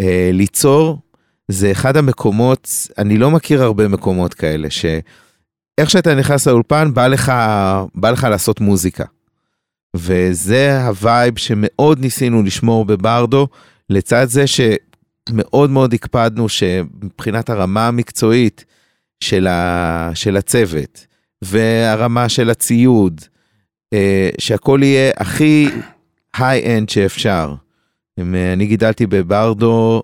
אה, 0.00 0.30
ליצור, 0.32 0.98
זה 1.48 1.72
אחד 1.72 1.96
המקומות, 1.96 2.68
אני 2.98 3.18
לא 3.18 3.30
מכיר 3.30 3.62
הרבה 3.62 3.88
מקומות 3.88 4.34
כאלה, 4.34 4.70
שאיך 4.70 5.90
שאתה 5.90 6.14
נכנס 6.14 6.46
לאולפן, 6.46 6.94
בא 6.94 7.06
לך, 7.06 7.32
בא 7.94 8.10
לך 8.10 8.24
לעשות 8.30 8.60
מוזיקה. 8.60 9.04
וזה 9.96 10.86
ה 10.86 10.96
vibe 10.96 11.38
שמאוד 11.38 11.98
ניסינו 11.98 12.42
לשמור 12.42 12.84
בברדו, 12.84 13.48
לצד 13.90 14.26
זה 14.28 14.44
שמאוד 14.46 15.70
מאוד 15.70 15.94
הקפדנו 15.94 16.48
שמבחינת 16.48 17.50
הרמה 17.50 17.88
המקצועית 17.88 18.64
של, 19.20 19.46
ה, 19.46 20.10
של 20.14 20.36
הצוות, 20.36 21.06
והרמה 21.42 22.28
של 22.28 22.50
הציוד, 22.50 23.20
אה, 23.92 24.30
שהכל 24.38 24.80
יהיה 24.82 25.10
הכי 25.16 25.68
היי-אנד 26.36 26.88
שאפשר. 26.88 27.54
אני 28.18 28.66
גידלתי 28.66 29.06
בברדו 29.06 30.02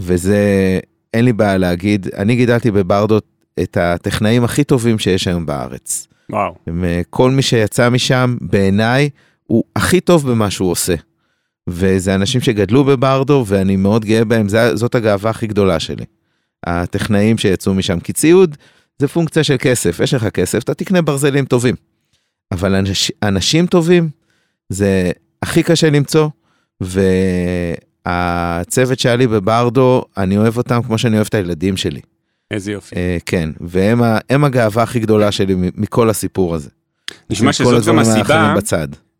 וזה, 0.00 0.78
אין 1.14 1.24
לי 1.24 1.32
בעיה 1.32 1.58
להגיד, 1.58 2.06
אני 2.16 2.36
גידלתי 2.36 2.70
בברדות 2.70 3.26
את 3.62 3.76
הטכנאים 3.76 4.44
הכי 4.44 4.64
טובים 4.64 4.98
שיש 4.98 5.28
היום 5.28 5.46
בארץ. 5.46 6.08
וואו. 6.30 6.54
אה, 6.84 7.00
כל 7.10 7.30
מי 7.30 7.42
שיצא 7.42 7.90
משם, 7.90 8.36
בעיניי, 8.40 9.10
הוא 9.44 9.64
הכי 9.76 10.00
טוב 10.00 10.30
במה 10.30 10.50
שהוא 10.50 10.70
עושה. 10.70 10.94
וזה 11.68 12.14
אנשים 12.14 12.40
שגדלו 12.40 12.84
בברדו, 12.84 13.44
ואני 13.48 13.76
מאוד 13.76 14.04
גאה 14.04 14.24
בהם, 14.24 14.46
זאת 14.74 14.94
הגאווה 14.94 15.30
הכי 15.30 15.46
גדולה 15.46 15.80
שלי. 15.80 16.04
הטכנאים 16.66 17.38
שיצאו 17.38 17.74
משם, 17.74 18.00
כי 18.00 18.12
ציוד 18.12 18.56
זה 18.98 19.08
פונקציה 19.08 19.44
של 19.44 19.56
כסף, 19.58 20.00
יש 20.00 20.14
לך 20.14 20.28
כסף, 20.28 20.62
אתה 20.62 20.74
תקנה 20.74 21.02
ברזלים 21.02 21.44
טובים. 21.44 21.74
אבל 22.52 22.74
אנש, 22.74 23.12
אנשים 23.22 23.66
טובים, 23.66 24.08
זה 24.68 25.10
הכי 25.42 25.62
קשה 25.62 25.90
למצוא, 25.90 26.28
ו... 26.82 27.00
הצוות 28.06 28.98
שהיה 28.98 29.16
לי 29.16 29.26
בברדו, 29.26 30.04
אני 30.16 30.38
אוהב 30.38 30.56
אותם 30.56 30.82
כמו 30.82 30.98
שאני 30.98 31.16
אוהב 31.16 31.26
את 31.26 31.34
הילדים 31.34 31.76
שלי. 31.76 32.00
איזה 32.50 32.72
יופי. 32.72 32.94
Uh, 32.94 32.98
כן, 33.26 33.50
והם 33.60 34.44
הגאווה 34.44 34.82
הכי 34.82 35.00
גדולה 35.00 35.32
שלי 35.32 35.54
מכל 35.56 36.10
הסיפור 36.10 36.54
הזה. 36.54 36.70
נשמע 37.30 37.52
שזאת 37.52 37.84
גם 37.84 37.98
הסיבה, 37.98 38.54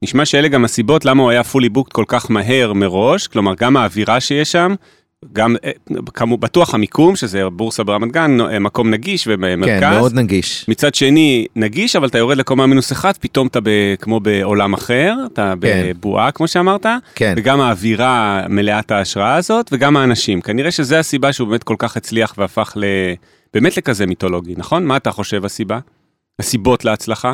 נשמע 0.02 0.24
שאלה 0.24 0.48
גם 0.48 0.64
הסיבות 0.64 1.04
למה 1.04 1.22
הוא 1.22 1.30
היה 1.30 1.44
פולי 1.44 1.68
בוקט 1.68 1.92
כל 1.92 2.04
כך 2.08 2.30
מהר 2.30 2.72
מראש, 2.72 3.26
כלומר 3.26 3.54
גם 3.54 3.76
האווירה 3.76 4.20
שיש 4.20 4.52
שם, 4.52 4.74
גם 5.32 5.56
אה, 5.64 5.70
כמו 6.14 6.36
בטוח 6.36 6.74
המיקום 6.74 7.16
שזה 7.16 7.50
בורסה 7.50 7.84
ברמת 7.84 8.12
גן 8.12 8.40
אה, 8.40 8.58
מקום 8.58 8.90
נגיש 8.90 9.28
ומרכז. 9.30 9.80
כן 9.80 9.90
מאוד 9.90 10.14
נגיש. 10.14 10.64
מצד 10.68 10.94
שני 10.94 11.46
נגיש 11.56 11.96
אבל 11.96 12.08
אתה 12.08 12.18
יורד 12.18 12.36
לקומה 12.36 12.66
מינוס 12.66 12.92
אחת 12.92 13.16
פתאום 13.16 13.46
אתה 13.46 13.60
ב, 13.60 13.68
כמו 14.00 14.20
בעולם 14.20 14.72
אחר 14.74 15.14
אתה 15.32 15.54
כן. 15.60 15.92
בבועה 15.94 16.30
כמו 16.30 16.48
שאמרת. 16.48 16.86
כן. 17.14 17.34
וגם 17.36 17.60
האווירה 17.60 18.42
מלאת 18.48 18.90
ההשראה 18.90 19.34
הזאת 19.34 19.68
וגם 19.72 19.96
האנשים 19.96 20.40
כנראה 20.40 20.70
שזה 20.70 20.98
הסיבה 20.98 21.32
שהוא 21.32 21.48
באמת 21.48 21.62
כל 21.62 21.76
כך 21.78 21.96
הצליח 21.96 22.34
והפך 22.38 22.72
ל... 22.76 22.84
באמת 23.54 23.76
לכזה 23.76 24.06
מיתולוגי 24.06 24.54
נכון 24.56 24.84
מה 24.84 24.96
אתה 24.96 25.10
חושב 25.10 25.44
הסיבה? 25.44 25.78
הסיבות 26.38 26.84
להצלחה? 26.84 27.32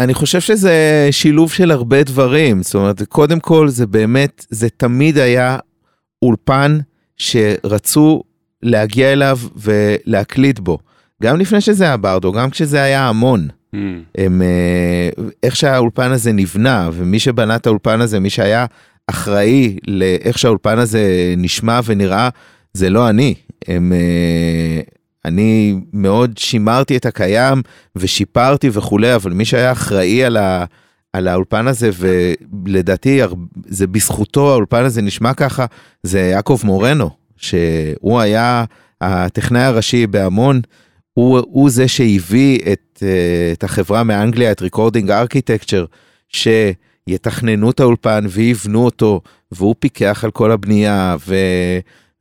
אני 0.00 0.14
חושב 0.14 0.40
שזה 0.40 1.08
שילוב 1.10 1.52
של 1.52 1.70
הרבה 1.70 2.02
דברים 2.02 2.62
זאת 2.62 2.74
אומרת 2.74 3.02
קודם 3.02 3.40
כל 3.40 3.68
זה 3.68 3.86
באמת 3.86 4.46
זה 4.50 4.68
תמיד 4.68 5.18
היה 5.18 5.58
אולפן 6.22 6.78
שרצו 7.16 8.22
להגיע 8.62 9.12
אליו 9.12 9.38
ולהקליט 9.56 10.58
בו. 10.58 10.78
גם 11.22 11.36
לפני 11.36 11.60
שזה 11.60 11.84
היה 11.84 11.96
ברדו, 11.96 12.32
גם 12.32 12.50
כשזה 12.50 12.82
היה 12.82 13.08
המון. 13.08 13.48
Mm. 13.74 13.78
הם, 14.18 14.42
אה, 14.42 15.24
איך 15.42 15.56
שהאולפן 15.56 16.12
הזה 16.12 16.32
נבנה, 16.32 16.90
ומי 16.92 17.18
שבנה 17.18 17.56
את 17.56 17.66
האולפן 17.66 18.00
הזה, 18.00 18.20
מי 18.20 18.30
שהיה 18.30 18.66
אחראי 19.06 19.76
לאיך 19.86 20.38
שהאולפן 20.38 20.78
הזה 20.78 21.34
נשמע 21.36 21.80
ונראה, 21.84 22.28
זה 22.72 22.90
לא 22.90 23.08
אני. 23.08 23.34
הם, 23.68 23.92
אה, 23.92 24.80
אני 25.24 25.80
מאוד 25.92 26.38
שימרתי 26.38 26.96
את 26.96 27.06
הקיים 27.06 27.62
ושיפרתי 27.96 28.70
וכולי, 28.72 29.14
אבל 29.14 29.32
מי 29.32 29.44
שהיה 29.44 29.72
אחראי 29.72 30.24
על, 30.24 30.36
ה, 30.36 30.64
על 31.12 31.28
האולפן 31.28 31.66
הזה, 31.66 31.90
ולדעתי 32.64 33.20
זה 33.66 33.86
בזכותו 33.86 34.50
האולפן 34.50 34.84
הזה 34.84 35.02
נשמע 35.02 35.34
ככה, 35.34 35.66
זה 36.02 36.20
יעקב 36.20 36.60
מורנו, 36.64 37.10
שהוא 37.36 38.20
היה 38.20 38.64
הטכנאי 39.00 39.62
הראשי 39.62 40.06
בהמון. 40.06 40.60
הוא, 41.12 41.38
הוא 41.38 41.70
זה 41.70 41.88
שהביא 41.88 42.58
את, 42.72 43.02
אה, 43.02 43.52
את 43.52 43.64
החברה 43.64 44.04
מאנגליה, 44.04 44.52
את 44.52 44.62
Recording 44.62 45.10
Architecture, 45.10 45.84
שיתכננו 46.28 47.70
את 47.70 47.80
האולפן 47.80 48.24
ויבנו 48.28 48.84
אותו, 48.84 49.20
והוא 49.52 49.74
פיקח 49.78 50.24
על 50.24 50.30
כל 50.30 50.50
הבנייה, 50.50 51.16
ו, 51.26 51.34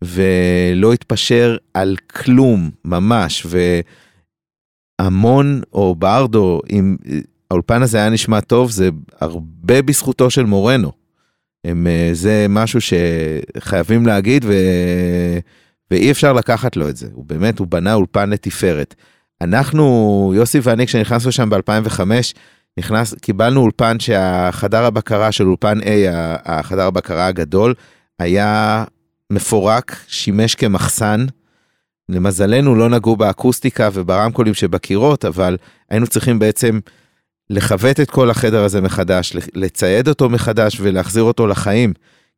ולא 0.03 0.93
התפשר 0.93 1.57
על 1.73 1.95
כלום, 1.97 2.69
ממש, 2.85 3.47
והמון, 4.99 5.61
או 5.73 5.95
ברדו, 5.95 6.61
אם 6.69 6.95
האולפן 7.51 7.81
הזה 7.81 7.97
היה 7.97 8.09
נשמע 8.09 8.41
טוב, 8.41 8.71
זה 8.71 8.89
הרבה 9.19 9.81
בזכותו 9.81 10.29
של 10.29 10.45
מורנו. 10.45 10.91
הם, 11.63 11.87
אה, 11.87 12.09
זה 12.13 12.45
משהו 12.49 12.79
שחייבים 12.81 14.05
להגיד, 14.05 14.45
ו... 14.45 14.53
ואי 15.91 16.11
אפשר 16.11 16.33
לקחת 16.33 16.75
לו 16.75 16.89
את 16.89 16.97
זה, 16.97 17.07
הוא 17.13 17.25
באמת, 17.25 17.59
הוא 17.59 17.67
בנה 17.67 17.93
אולפן 17.93 18.29
לתפארת. 18.29 18.95
אנחנו, 19.41 20.33
יוסי 20.35 20.59
ואני, 20.63 20.87
כשנכנסנו 20.87 21.31
שם 21.31 21.49
ב-2005, 21.49 22.01
נכנס, 22.77 23.13
קיבלנו 23.21 23.61
אולפן 23.61 23.99
שהחדר 23.99 24.85
הבקרה 24.85 25.31
של 25.31 25.47
אולפן 25.47 25.79
A, 25.79 25.85
החדר 26.45 26.87
הבקרה 26.87 27.27
הגדול, 27.27 27.73
היה 28.19 28.83
מפורק, 29.29 29.95
שימש 30.07 30.55
כמחסן. 30.55 31.25
למזלנו 32.09 32.75
לא 32.75 32.89
נגעו 32.89 33.15
באקוסטיקה 33.15 33.89
וברמקולים 33.93 34.53
שבקירות, 34.53 35.25
אבל 35.25 35.57
היינו 35.89 36.07
צריכים 36.07 36.39
בעצם 36.39 36.79
לכבט 37.49 37.99
את 37.99 38.11
כל 38.11 38.29
החדר 38.29 38.63
הזה 38.63 38.81
מחדש, 38.81 39.35
לצייד 39.53 40.07
אותו 40.07 40.29
מחדש 40.29 40.77
ולהחזיר 40.79 41.23
אותו 41.23 41.47
לחיים, 41.47 41.93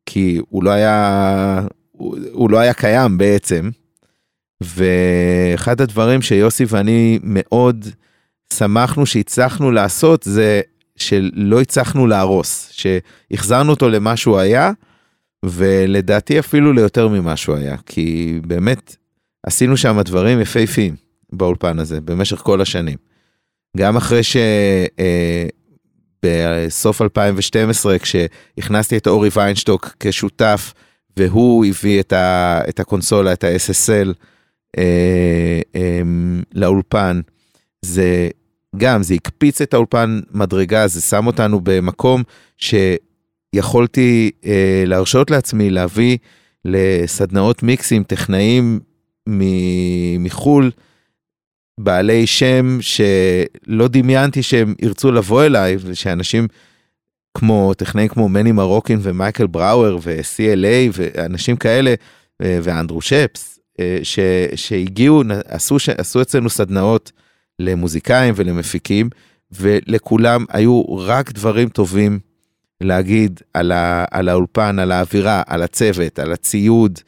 כי 0.06 0.40
הוא 0.48 0.64
לא 0.64 0.70
היה, 0.70 1.66
הוא, 1.92 2.18
הוא 2.32 2.50
לא 2.50 2.58
היה 2.58 2.74
קיים 2.74 3.18
בעצם. 3.18 3.70
ואחד 4.60 5.80
הדברים 5.80 6.22
שיוסי 6.22 6.64
ואני 6.68 7.18
מאוד 7.22 7.86
שמחנו 8.52 9.06
שהצלחנו 9.06 9.70
לעשות 9.70 10.22
זה 10.22 10.60
שלא 10.96 11.60
הצלחנו 11.60 12.06
להרוס, 12.06 12.70
שהחזרנו 12.72 13.70
אותו 13.70 13.88
למה 13.88 14.16
שהוא 14.16 14.38
היה, 14.38 14.72
ולדעתי 15.44 16.38
אפילו 16.38 16.72
ליותר 16.72 17.08
ממה 17.08 17.36
שהוא 17.36 17.56
היה, 17.56 17.76
כי 17.86 18.38
באמת 18.46 18.96
עשינו 19.46 19.76
שם 19.76 20.00
דברים 20.00 20.40
יפהפיים 20.40 20.96
באולפן 21.32 21.78
הזה 21.78 22.00
במשך 22.00 22.36
כל 22.36 22.60
השנים. 22.60 23.09
גם 23.76 23.96
אחרי 23.96 24.22
ש... 24.22 24.36
אה, 24.98 25.46
בסוף 26.22 27.02
2012 27.02 27.96
כשהכנסתי 27.98 28.96
את 28.96 29.06
אורי 29.06 29.28
ויינשטוק 29.32 29.96
כשותף 30.00 30.74
והוא 31.16 31.66
הביא 31.66 32.00
את, 32.00 32.12
ה, 32.12 32.60
את 32.68 32.80
הקונסולה, 32.80 33.32
את 33.32 33.44
ה-SSL 33.44 34.12
אה, 34.78 35.60
אה, 35.74 36.02
לאולפן, 36.54 37.20
זה 37.82 38.28
גם, 38.76 39.02
זה 39.02 39.14
הקפיץ 39.14 39.60
את 39.60 39.74
האולפן 39.74 40.20
מדרגה, 40.30 40.86
זה 40.86 41.00
שם 41.00 41.26
אותנו 41.26 41.60
במקום 41.62 42.22
שיכולתי 42.56 44.30
אה, 44.44 44.82
להרשות 44.86 45.30
לעצמי 45.30 45.70
להביא 45.70 46.18
לסדנאות 46.64 47.62
מיקסים, 47.62 48.04
טכנאים 48.04 48.80
מחו"ל, 50.18 50.70
בעלי 51.78 52.26
שם 52.26 52.78
שלא 52.80 53.88
דמיינתי 53.88 54.42
שהם 54.42 54.74
ירצו 54.82 55.12
לבוא 55.12 55.44
אליי, 55.44 55.76
ושאנשים 55.80 56.48
כמו 57.34 57.74
טכנאים 57.74 58.08
כמו 58.08 58.28
מני 58.28 58.52
מרוקין 58.52 58.98
ומייקל 59.02 59.46
בראואר 59.46 59.98
ו-CLA 60.02 60.92
ואנשים 60.92 61.56
כאלה 61.56 61.94
ואנדרו 62.40 63.00
שפס 63.00 63.58
ש, 64.02 64.18
שהגיעו 64.54 65.22
עשו, 65.44 65.76
עשו 65.98 66.22
אצלנו 66.22 66.50
סדנאות 66.50 67.12
למוזיקאים 67.58 68.34
ולמפיקים 68.36 69.10
ולכולם 69.52 70.44
היו 70.48 70.82
רק 70.98 71.32
דברים 71.32 71.68
טובים 71.68 72.18
להגיד 72.80 73.40
על, 73.54 73.72
ה, 73.72 74.04
על 74.10 74.28
האולפן 74.28 74.78
על 74.78 74.92
האווירה 74.92 75.42
על 75.46 75.62
הצוות 75.62 76.18
על 76.18 76.32
הציוד 76.32 76.98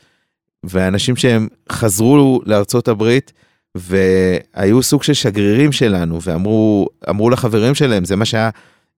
ואנשים 0.65 1.17
שהם 1.17 1.49
חזרו 1.73 2.41
לארצות 2.47 2.89
הברית 2.89 3.33
והיו 3.75 4.83
סוג 4.83 5.03
של 5.03 5.13
שגרירים 5.13 5.73
שלנו 5.73 6.23
ואמרו 6.23 6.89
אמרו 7.11 7.31
לחברים 7.31 7.75
שלהם 7.75 8.05
זה 8.05 8.17
מה 8.17 8.25
שהיה 8.25 8.51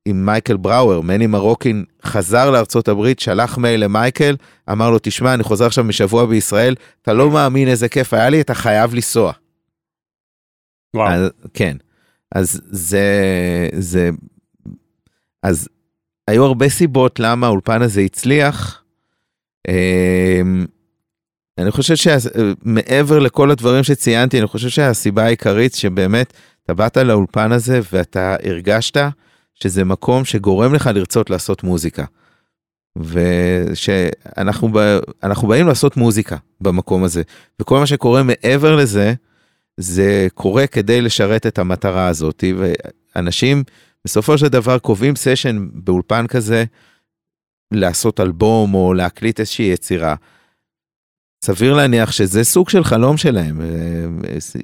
עם 0.05 0.27
מייקל 0.27 0.57
בראואר, 0.57 1.01
מני 1.01 1.27
מרוקין 1.27 1.85
חזר 2.05 2.51
לארצות 2.51 2.89
הברית, 2.89 3.21
שלח 3.21 3.59
מייל 3.59 3.85
למייקל, 3.85 4.37
אמר 4.73 4.91
לו, 4.91 4.99
תשמע, 5.03 5.35
אני 5.35 5.43
חוזר 5.43 5.67
עכשיו 5.67 5.85
משבוע 5.85 6.27
בישראל, 6.27 6.75
אתה 7.03 7.13
לא 7.13 7.31
מאמין 7.31 7.69
איזה 7.69 7.89
כיף 7.89 8.15
היה 8.15 8.29
לי, 8.29 8.41
אתה 8.41 8.55
חייב 8.55 8.95
לנסוע. 8.95 9.33
וואו. 10.95 11.09
אז, 11.09 11.31
כן, 11.55 11.77
אז 12.35 12.61
זה, 12.71 13.09
זה, 13.73 14.11
אז 15.43 15.69
היו 16.29 16.45
הרבה 16.45 16.69
סיבות 16.69 17.21
למה 17.21 17.47
האולפן 17.47 17.83
הזה 17.83 18.01
הצליח. 18.01 18.83
אני 21.59 21.71
חושב 21.71 21.95
שמעבר 21.97 23.19
לכל 23.19 23.51
הדברים 23.51 23.85
שציינתי, 23.85 24.39
אני 24.39 24.47
חושב 24.47 24.69
שהסיבה 24.69 25.25
העיקרית 25.25 25.75
שבאמת 25.75 26.33
אתה 26.65 26.75
באת 26.75 26.97
לאולפן 26.97 27.53
הזה 27.53 27.81
ואתה 27.93 28.37
הרגשת 28.45 28.97
שזה 29.55 29.85
מקום 29.85 30.25
שגורם 30.25 30.75
לך 30.75 30.91
לרצות 30.95 31.31
לעשות 31.31 31.63
מוזיקה. 31.63 32.05
ושאנחנו 32.99 34.69
אנחנו 35.23 35.49
באים 35.49 35.67
לעשות 35.67 35.97
מוזיקה 35.97 36.37
במקום 36.61 37.05
הזה, 37.05 37.23
וכל 37.61 37.79
מה 37.79 37.87
שקורה 37.87 38.23
מעבר 38.23 38.77
לזה, 38.77 39.15
זה 39.77 40.27
קורה 40.35 40.67
כדי 40.67 41.01
לשרת 41.01 41.47
את 41.47 41.59
המטרה 41.59 42.09
הזאת, 42.09 42.45
ואנשים 43.17 43.65
בסופו 44.05 44.39
של 44.39 44.49
דבר 44.49 44.79
קובעים 44.79 45.17
סשן 45.17 45.69
באולפן 45.73 46.27
כזה, 46.27 46.65
לעשות 47.73 48.21
אלבום 48.21 48.75
או 48.75 48.95
להקליט 48.95 49.41
איזושהי 49.41 49.67
יצירה. 49.67 50.15
סביר 51.45 51.75
להניח 51.75 52.13
שזה 52.13 52.45
סוג 52.45 52.71
של 52.71 52.85
חלום 52.85 53.17
שלהם. 53.17 53.61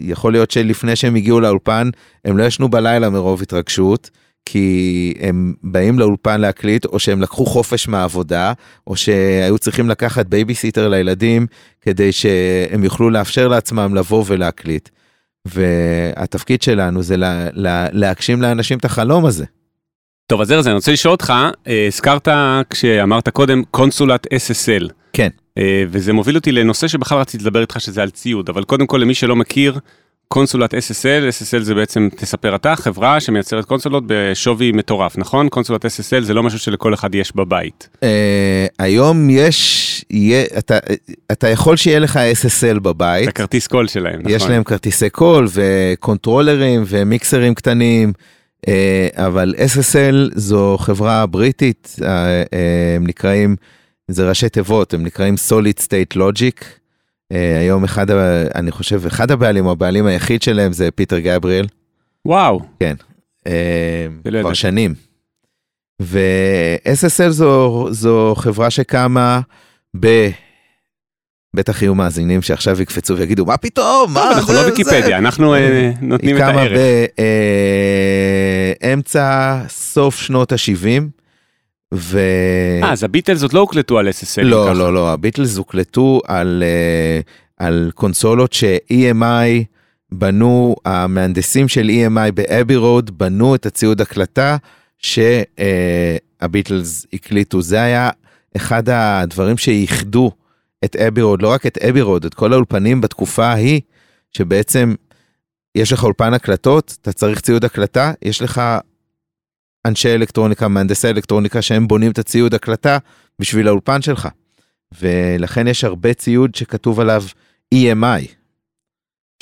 יכול 0.00 0.32
להיות 0.32 0.50
שלפני 0.50 0.96
שהם 0.96 1.14
הגיעו 1.14 1.40
לאולפן, 1.40 1.90
הם 2.24 2.38
לא 2.38 2.44
ישנו 2.44 2.68
בלילה 2.68 3.10
מרוב 3.10 3.42
התרגשות. 3.42 4.10
כי 4.44 5.14
הם 5.20 5.54
באים 5.62 5.98
לאולפן 5.98 6.40
להקליט, 6.40 6.84
או 6.84 6.98
שהם 6.98 7.22
לקחו 7.22 7.46
חופש 7.46 7.88
מהעבודה, 7.88 8.52
או 8.86 8.96
שהיו 8.96 9.58
צריכים 9.58 9.88
לקחת 9.88 10.26
בייביסיטר 10.26 10.88
לילדים, 10.88 11.46
כדי 11.80 12.12
שהם 12.12 12.84
יוכלו 12.84 13.10
לאפשר 13.10 13.48
לעצמם 13.48 13.94
לבוא 13.94 14.24
ולהקליט. 14.26 14.88
והתפקיד 15.44 16.62
שלנו 16.62 17.02
זה 17.02 17.16
לה, 17.16 17.46
לה, 17.52 17.86
להגשים 17.92 18.42
לאנשים 18.42 18.78
את 18.78 18.84
החלום 18.84 19.26
הזה. 19.26 19.44
טוב, 20.26 20.40
אז 20.40 20.52
ארז, 20.52 20.66
אני 20.66 20.74
רוצה 20.74 20.92
לשאול 20.92 21.12
אותך, 21.12 21.32
אה, 21.66 21.86
הזכרת 21.86 22.28
כשאמרת 22.70 23.28
קודם 23.28 23.62
קונסולת 23.70 24.26
SSL. 24.26 24.88
כן. 25.12 25.28
אה, 25.58 25.84
וזה 25.88 26.12
מוביל 26.12 26.36
אותי 26.36 26.52
לנושא 26.52 26.88
שבכלל 26.88 27.18
רציתי 27.18 27.44
לדבר 27.44 27.60
איתך 27.60 27.80
שזה 27.80 28.02
על 28.02 28.10
ציוד, 28.10 28.48
אבל 28.48 28.64
קודם 28.64 28.86
כל 28.86 28.98
למי 28.98 29.14
שלא 29.14 29.36
מכיר, 29.36 29.78
קונסולת 30.32 30.74
SSL, 30.74 31.22
SSL 31.30 31.62
זה 31.62 31.74
בעצם, 31.74 32.08
תספר 32.16 32.54
אתה, 32.54 32.76
חברה 32.76 33.20
שמייצרת 33.20 33.64
קונסולות 33.64 34.04
בשווי 34.06 34.72
מטורף, 34.72 35.18
נכון? 35.18 35.48
קונסולת 35.48 35.84
SSL 35.84 36.20
זה 36.20 36.34
לא 36.34 36.42
משהו 36.42 36.58
שלכל 36.58 36.94
אחד 36.94 37.14
יש 37.14 37.36
בבית. 37.36 37.88
אה, 37.94 37.98
היום 38.78 39.30
יש, 39.30 40.04
אתה, 41.32 41.48
יכול 41.48 41.76
שיהיה 41.76 41.98
לך 41.98 42.20
SSL 42.42 42.78
בבית. 42.78 43.24
את 43.24 43.28
הכרטיס 43.28 43.66
קול 43.66 43.88
שלהם, 43.88 44.20
נכון. 44.20 44.32
יש 44.32 44.42
להם 44.42 44.64
כרטיסי 44.64 45.10
קול 45.10 45.46
וקונטרולרים 45.52 46.84
ומיקסרים 46.86 47.54
קטנים, 47.54 48.12
אה, 48.66 48.70
אבל 49.14 49.54
SSL 49.58 50.30
זו 50.34 50.76
חברה 50.80 51.26
בריטית, 51.26 51.96
הם 52.96 53.06
נקראים, 53.06 53.56
זה 54.12 54.28
ראשי 54.28 54.48
תיבות, 54.48 54.94
הם 54.94 55.02
נקראים 55.02 55.34
Solid 55.48 55.80
State 55.80 56.16
Logic. 56.16 56.64
אה, 57.32 57.36
היום 57.60 57.84
אחד, 57.84 58.06
אני 58.54 58.70
חושב, 58.70 59.06
אחד 59.06 59.30
הבעלים, 59.30 59.66
או 59.66 59.72
הבעלים 59.72 60.06
היחיד 60.06 60.42
שלהם 60.42 60.72
זה 60.72 60.90
פיטר 60.90 61.18
גבריאל. 61.18 61.66
וואו. 62.26 62.60
כן. 62.80 62.94
Uh, 63.38 64.30
כבר 64.40 64.52
שנים. 64.52 64.94
ו-SSL 66.02 67.28
זו, 67.28 67.88
זו 67.90 68.34
חברה 68.36 68.70
שקמה 68.70 69.40
בטח 71.56 71.82
יהיו 71.82 71.94
מאזינים 71.94 72.42
שעכשיו 72.42 72.82
יקפצו 72.82 73.16
ויגידו 73.16 73.46
מה 73.46 73.56
פתאום, 73.56 74.14
מה 74.14 74.20
טוב, 74.20 74.32
אנחנו 74.32 74.54
לא 74.54 74.60
ויקיפדיה, 74.60 75.18
אנחנו 75.18 75.54
אה, 75.54 75.90
נותנים 76.00 76.36
את 76.36 76.42
היא 76.42 76.50
קמה 76.50 76.60
הערך. 76.60 76.78
באמצע, 78.80 79.58
סוף 79.68 80.16
שנות 80.16 80.52
ה-70, 80.52 81.19
ו... 81.94 82.20
אה, 82.82 82.92
אז 82.92 83.04
הביטלס 83.04 83.42
עוד 83.42 83.52
לא 83.52 83.60
הוקלטו 83.60 83.98
על 83.98 84.08
SSL. 84.08 84.42
לא, 84.42 84.62
ככה. 84.64 84.74
לא, 84.74 84.94
לא, 84.94 85.12
הביטלס 85.12 85.56
הוקלטו 85.56 86.20
על, 86.26 86.62
אה, 86.66 87.20
על 87.56 87.90
קונסולות 87.94 88.52
ש-EMI 88.52 89.64
בנו, 90.12 90.76
המהנדסים 90.84 91.68
של 91.68 91.90
EMI 91.90 92.32
ב 92.32 92.40
Abbey 92.40 92.76
Road 92.76 93.18
בנו 93.18 93.54
את 93.54 93.66
הציוד 93.66 94.00
הקלטה 94.00 94.56
שהביטלס 94.98 95.86
הקליטו. 97.12 97.62
זה 97.62 97.82
היה 97.82 98.10
אחד 98.56 98.88
הדברים 98.88 99.58
שאיחדו 99.58 100.30
את 100.84 100.96
Abbey 100.96 101.22
Road, 101.22 101.42
לא 101.42 101.48
רק 101.48 101.66
את 101.66 101.78
Abbey 101.78 102.00
Road, 102.00 102.24
את 102.24 102.34
כל 102.34 102.52
האולפנים 102.52 103.00
בתקופה 103.00 103.46
ההיא, 103.46 103.80
שבעצם 104.30 104.94
יש 105.74 105.92
לך 105.92 106.04
אולפן 106.04 106.34
הקלטות, 106.34 106.96
אתה 107.02 107.12
צריך 107.12 107.40
ציוד 107.40 107.64
הקלטה, 107.64 108.12
יש 108.22 108.42
לך 108.42 108.62
אנשי 109.86 110.14
אלקטרוניקה, 110.14 110.68
מהנדסי 110.68 111.08
אלקטרוניקה 111.08 111.62
שהם 111.62 111.88
בונים 111.88 112.10
את 112.10 112.18
הציוד 112.18 112.54
הקלטה 112.54 112.98
בשביל 113.38 113.68
האולפן 113.68 114.02
שלך. 114.02 114.28
ולכן 115.00 115.68
יש 115.68 115.84
הרבה 115.84 116.14
ציוד 116.14 116.54
שכתוב 116.54 117.00
עליו 117.00 117.22
EMI. 117.74 118.26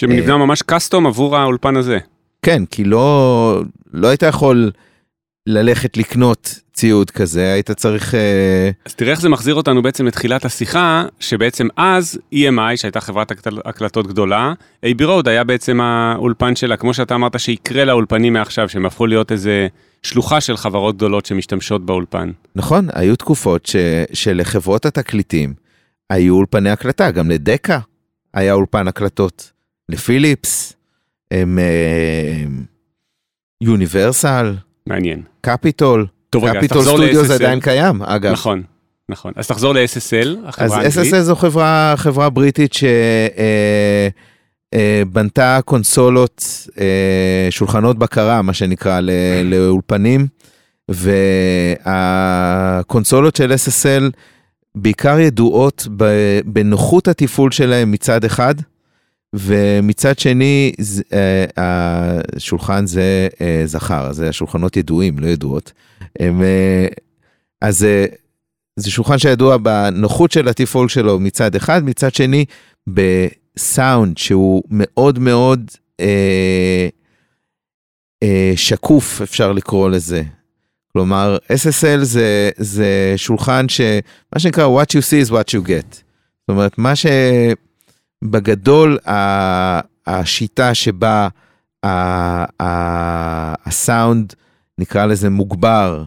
שנבנה 0.01 0.37
ממש 0.37 0.63
קאסטום 0.63 1.07
עבור 1.07 1.37
האולפן 1.37 1.77
הזה. 1.77 1.99
כן, 2.43 2.67
כי 2.67 2.85
לא, 2.85 3.63
לא 3.93 4.09
היית 4.09 4.23
יכול 4.23 4.71
ללכת 5.47 5.97
לקנות 5.97 6.61
ציוד 6.73 7.11
כזה, 7.11 7.53
היית 7.53 7.71
צריך... 7.71 8.15
אה, 8.15 8.71
אז 8.87 8.95
תראה 8.95 9.11
איך 9.11 9.21
זה 9.21 9.29
מחזיר 9.29 9.55
אותנו 9.55 9.83
בעצם 9.83 10.07
לתחילת 10.07 10.45
השיחה, 10.45 11.05
שבעצם 11.21 11.69
אז 11.77 12.19
EMI, 12.35 12.77
שהייתה 12.77 13.01
חברת 13.01 13.31
הקל- 13.31 13.61
הקלטות 13.65 14.07
גדולה, 14.07 14.53
AB 14.87 15.03
Road 15.03 15.29
היה 15.29 15.45
בעצם 15.45 15.81
האולפן 15.81 16.57
שלה, 16.57 16.77
כמו 16.77 16.95
שאתה 16.95 17.15
אמרת 17.15 17.41
שיקרה 17.41 17.85
לאולפנים 17.85 18.33
מעכשיו, 18.33 18.69
שהם 18.69 18.87
הפכו 18.87 19.07
להיות 19.07 19.33
איזה 19.33 19.69
שלוחה 20.03 20.41
של 20.41 20.57
חברות 20.57 20.97
גדולות 20.97 21.27
שמשתמשות 21.27 21.87
באולפן. 21.87 22.31
נכון, 22.57 22.89
היו 22.93 23.17
תקופות 23.17 23.67
ש, 23.67 23.77
שלחברות 24.13 24.87
התקליטים 24.87 25.55
היו 26.11 26.35
אולפני 26.35 26.71
הקלטה, 26.71 27.11
גם 27.11 27.31
לדקה 27.31 27.79
היה 28.35 28.53
אולפן 28.53 28.89
הקלטות, 28.89 29.53
לפיליפס, 29.89 30.73
הם, 31.31 31.59
אה, 31.59 32.45
יוניברסל, 33.61 34.55
מעניין. 34.87 35.23
קפיטול, 35.41 36.07
טוב 36.31 36.45
אז 36.45 36.57
קפיטול 36.57 36.83
סטודיוס 36.83 37.31
ל-SSL. 37.31 37.35
עדיין 37.35 37.61
קיים, 37.61 38.03
אגב. 38.03 38.33
נכון, 38.33 38.63
נכון. 39.09 39.33
אז 39.37 39.47
תחזור 39.47 39.75
ל-SSL, 39.75 40.29
אז 40.45 40.73
החברה 40.73 40.77
האנגלית. 40.81 41.15
SSL 41.15 41.21
זו 41.21 41.37
חברה, 41.37 41.95
חברה 41.97 42.31
בריטית 42.31 42.73
שבנתה 44.75 45.59
קונסולות, 45.65 46.45
אה, 46.81 47.47
שולחנות 47.51 47.99
בקרה, 47.99 48.43
מה 48.43 48.53
שנקרא, 48.53 49.01
לאולפנים, 49.45 50.27
והקונסולות 51.89 53.37
של 53.37 53.53
SSL 53.53 54.03
בעיקר 54.75 55.19
ידועות 55.21 55.87
ב- 55.97 56.41
בנוחות 56.45 57.09
התפעול 57.09 57.51
שלהם 57.51 57.91
מצד 57.91 58.25
אחד, 58.25 58.55
ומצד 59.35 60.19
שני, 60.19 60.73
ז- 60.81 61.03
אה, 61.13 61.45
השולחן 62.37 62.87
זה 62.87 63.29
אה, 63.41 63.63
זכר, 63.65 64.13
זה 64.13 64.29
השולחנות 64.29 64.77
ידועים, 64.77 65.19
לא 65.19 65.27
ידועות. 65.27 65.73
הם, 66.19 66.43
אה, 66.43 66.87
אז 67.63 67.85
אה, 67.85 68.05
זה 68.77 68.91
שולחן 68.91 69.19
שידוע 69.19 69.57
בנוחות 69.57 70.33
של 70.33 70.49
התפעול 70.49 70.89
שלו 70.89 71.21
מצד 71.21 71.55
אחד, 71.55 71.85
מצד 71.85 72.15
שני 72.15 72.45
בסאונד 73.59 74.19
שהוא 74.19 74.63
מאוד 74.71 75.19
מאוד 75.19 75.71
אה, 76.01 76.89
אה, 78.23 78.53
שקוף, 78.57 79.23
אפשר 79.23 79.53
לקרוא 79.53 79.91
לזה. 79.91 80.23
כלומר, 80.93 81.37
SSL 81.53 81.99
זה, 82.05 82.51
זה 82.57 83.13
שולחן 83.17 83.69
שמה 83.69 83.91
שנקרא 84.39 84.67
what 84.67 84.87
you 84.87 85.01
see 85.03 85.29
is 85.29 85.33
what 85.33 85.55
you 85.57 85.67
get. 85.69 85.95
זאת 85.95 86.03
אומרת, 86.49 86.79
מה 86.79 86.93
שבגדול 88.25 88.99
ה- 89.09 89.81
השיטה 90.07 90.75
שבה 90.75 91.29
ה- 91.83 92.63
ה- 92.63 93.55
הסאונד, 93.69 94.35
נקרא 94.79 95.07
לזה 95.07 95.31
מוגבר, 95.31 96.05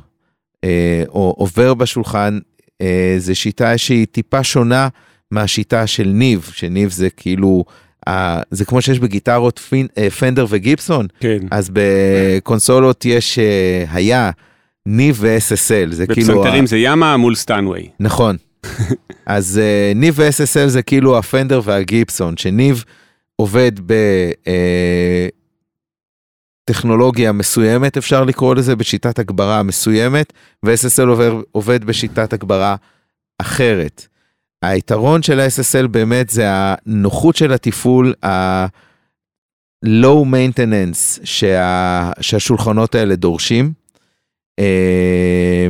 אה, 0.64 1.04
או 1.08 1.36
עובר 1.38 1.74
בשולחן, 1.74 2.40
אה, 2.82 3.16
זה 3.18 3.36
שיטה 3.36 3.78
שהיא 3.78 4.08
טיפה 4.12 4.44
שונה 4.44 4.88
מהשיטה 5.32 5.88
של 5.88 6.08
ניב, 6.08 6.50
שניב 6.54 6.92
זה 6.92 7.10
כאילו, 7.10 7.64
אה, 8.08 8.42
זה 8.52 8.66
כמו 8.66 8.82
שיש 8.82 9.00
בגיטרות 9.00 9.60
פין, 9.60 9.88
אה, 9.98 10.10
פנדר 10.10 10.46
וגיפסון, 10.50 11.08
כן. 11.20 11.38
אז 11.52 11.70
בקונסולות 11.74 13.06
יש, 13.06 13.40
אה, 13.40 13.86
היה 13.92 14.32
ניב 14.86 15.18
ו-SSL, 15.20 15.92
זה 15.92 16.08
כאילו... 16.08 16.28
בפסנתרים 16.42 16.64
ה- 16.64 16.68
זה 16.68 16.78
ימה 16.78 17.18
מול 17.18 17.36
סטנווי. 17.36 17.90
נכון. 18.00 18.38
אז 19.26 19.60
אה, 19.64 19.92
ניב 19.96 20.14
ו-SSL 20.18 20.68
זה 20.68 20.82
כאילו 20.82 21.18
הפנדר 21.18 21.62
והגיפסון, 21.64 22.38
שניב 22.38 22.84
עובד 23.36 23.72
בטכנולוגיה 26.68 27.32
מסוימת, 27.32 27.98
אפשר 27.98 28.24
לקרוא 28.24 28.56
לזה, 28.56 28.76
בשיטת 28.76 29.20
הגברה 29.20 29.64
מסוימת, 29.64 30.34
ו-SSL 30.66 31.24
עובד 31.52 31.84
בשיטת 31.86 32.34
הגברה 32.34 32.76
אחרת. 33.42 34.08
היתרון 34.62 35.24
של 35.24 35.40
ה-SSL 35.40 35.88
באמת 35.88 36.30
זה 36.30 36.46
הנוחות 36.50 37.36
של 37.36 37.54
התפעול, 37.54 38.14
ה-low 38.26 40.26
maintenance 40.26 41.20
שה, 41.24 42.12
שהשולחנות 42.22 42.96
האלה 42.96 43.16
דורשים, 43.16 43.74
אה, 44.60 45.68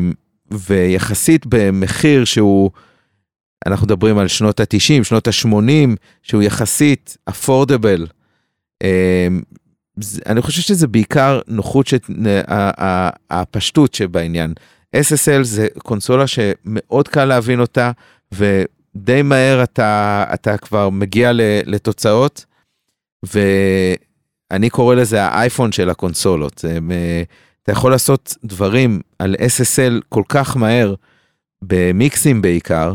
ויחסית 0.52 1.46
במחיר 1.46 2.26
שהוא, 2.26 2.72
אנחנו 3.68 3.86
מדברים 3.88 4.18
על 4.18 4.28
שנות 4.28 4.60
ה-90, 4.60 5.04
שנות 5.04 5.28
ה-80, 5.28 5.96
שהוא 6.24 6.44
יחסית. 6.44 7.18
אה, 8.84 9.28
זה- 10.00 10.22
אני 10.26 10.42
חושב 10.42 10.62
שזה 10.62 10.88
בעיקר 10.88 11.40
נוחות, 11.48 11.88
ש... 11.88 11.94
הפשטות 13.30 13.94
שבעניין. 13.94 14.54
SSL 14.96 15.44
זה 15.44 15.68
קונסולה 15.78 16.26
שמאוד 16.28 17.08
קל 17.08 17.26
להבין 17.26 17.60
אותה, 17.60 17.92
ודי 18.96 19.22
מהר 19.22 19.64
אתה, 19.64 20.24
אתה 20.34 20.58
כבר 20.58 20.90
מגיע 20.90 21.32
לתוצאות, 21.66 22.46
ואני 23.24 24.70
קורא 24.70 24.96
לזה 24.96 25.24
האייפון 25.24 25.72
של 25.72 25.90
הקונסולות. 25.90 26.58
זה, 26.58 26.80
אה, 26.92 27.24
אתה 27.64 27.72
יכול 27.72 27.92
לעשות 27.92 28.36
דברים 28.44 29.02
על 29.20 29.36
SSL 29.36 30.02
כל 30.10 30.24
כך 30.30 30.58
מהר, 30.58 30.94
במיקסים 31.62 32.42
בעיקר, 32.42 32.94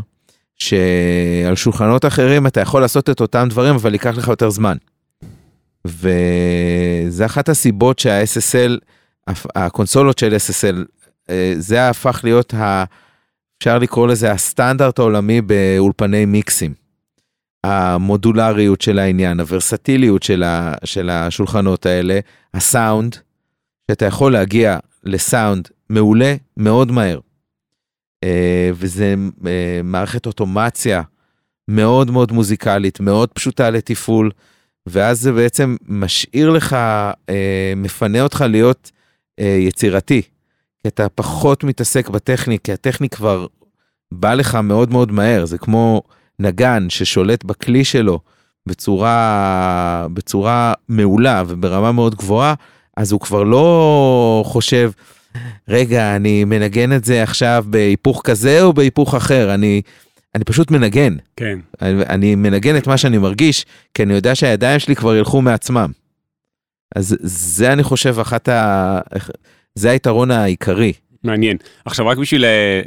שעל 0.55 1.55
שולחנות 1.55 2.05
אחרים 2.05 2.47
אתה 2.47 2.61
יכול 2.61 2.81
לעשות 2.81 3.11
את 3.11 3.21
אותם 3.21 3.47
דברים, 3.51 3.75
אבל 3.75 3.93
ייקח 3.93 4.17
לך 4.17 4.29
יותר 4.29 4.51
זמן. 4.51 4.77
וזה 5.85 7.27
אחת 7.27 7.49
הסיבות 7.49 7.99
שה-SSL, 7.99 8.79
הקונסולות 9.57 10.19
של 10.19 10.37
SSL, 10.37 10.77
אה, 11.31 11.55
זה 11.59 11.89
הפך 11.89 12.21
להיות, 12.25 12.55
ה, 12.55 12.85
אפשר 13.59 13.79
לקרוא 13.79 14.09
לזה 14.09 14.33
הסטנדרט 14.33 14.99
העולמי 14.99 15.41
באולפני 15.41 16.25
מיקסים. 16.25 16.75
המודולריות 17.65 18.81
של 18.81 18.99
העניין, 18.99 19.41
הוורסטיליות 19.41 20.23
של, 20.23 20.43
ה, 20.43 20.75
של 20.85 21.11
השולחנות 21.11 21.87
האלה, 21.87 22.21
הסאונד, 22.55 23.17
שאתה 23.91 24.05
יכול 24.05 24.33
להגיע 24.33 24.79
לסאונד 25.05 25.69
מעולה 25.91 26.35
מאוד 26.57 26.93
מהר. 26.93 27.19
אה, 28.25 28.71
וזה 28.75 29.15
אה, 29.47 29.81
מערכת 29.85 30.27
אוטומציה 30.27 31.03
מאוד 31.69 32.11
מאוד 32.11 32.33
מוזיקלית, 32.33 33.01
מאוד 33.01 33.33
פשוטה 33.33 33.71
לתפעול, 33.71 34.31
ואז 34.87 35.21
זה 35.21 35.33
בעצם 35.33 35.77
משאיר 35.87 36.51
לך, 36.51 36.73
אה, 37.29 37.73
מפנה 37.77 38.21
אותך 38.21 38.45
להיות 38.49 38.91
יצירתי. 39.41 40.23
כי 40.87 40.91
אתה 40.91 41.09
פחות 41.09 41.65
מתעסק 41.65 42.09
בטכניק, 42.09 42.61
כי 42.65 42.73
הטכניק 42.73 43.15
כבר 43.15 43.47
בא 44.13 44.35
לך 44.35 44.55
מאוד 44.55 44.91
מאוד 44.91 45.13
מהר, 45.13 45.45
זה 45.45 45.59
כמו 45.59 46.03
נגן 46.39 46.87
ששולט 46.89 47.45
בכלי 47.45 47.85
שלו 47.85 48.21
בצורה, 48.67 50.07
בצורה 50.15 50.73
מעולה 50.89 51.43
וברמה 51.47 51.93
מאוד 51.93 52.15
גבוהה, 52.15 52.55
אז 52.97 53.13
הוא 53.13 53.21
כבר 53.21 53.43
לא 53.43 54.43
חושב, 54.47 54.91
רגע, 55.69 56.17
אני 56.17 56.45
מנגן 56.45 56.93
את 56.93 57.05
זה 57.05 57.23
עכשיו 57.23 57.65
בהיפוך 57.69 58.21
כזה 58.25 58.63
או 58.63 58.73
בהיפוך 58.73 59.15
אחר, 59.15 59.55
אני, 59.55 59.83
אני 60.35 60.45
פשוט 60.45 60.71
מנגן. 60.71 61.17
כן. 61.37 61.59
אני, 61.83 62.03
אני 62.03 62.35
מנגן 62.35 62.77
את 62.77 62.87
מה 62.87 62.97
שאני 62.97 63.19
מרגיש, 63.19 63.67
כי 63.95 64.03
אני 64.03 64.15
יודע 64.15 64.35
שהידיים 64.35 64.79
שלי 64.79 64.97
כבר 64.97 65.17
ילכו 65.17 65.43
מעצמם. 65.43 65.91
אז 66.97 67.17
זה 67.23 67.73
אני 67.73 67.83
חושב 67.83 68.19
אחת 68.21 68.49
ה... 68.49 69.01
זה 69.77 69.91
היתרון 69.91 70.31
העיקרי 70.31 70.93
מעניין. 71.25 71.57
עכשיו 71.85 72.07
רק 72.07 72.19
בשביל 72.19 72.45
אה, 72.45 72.81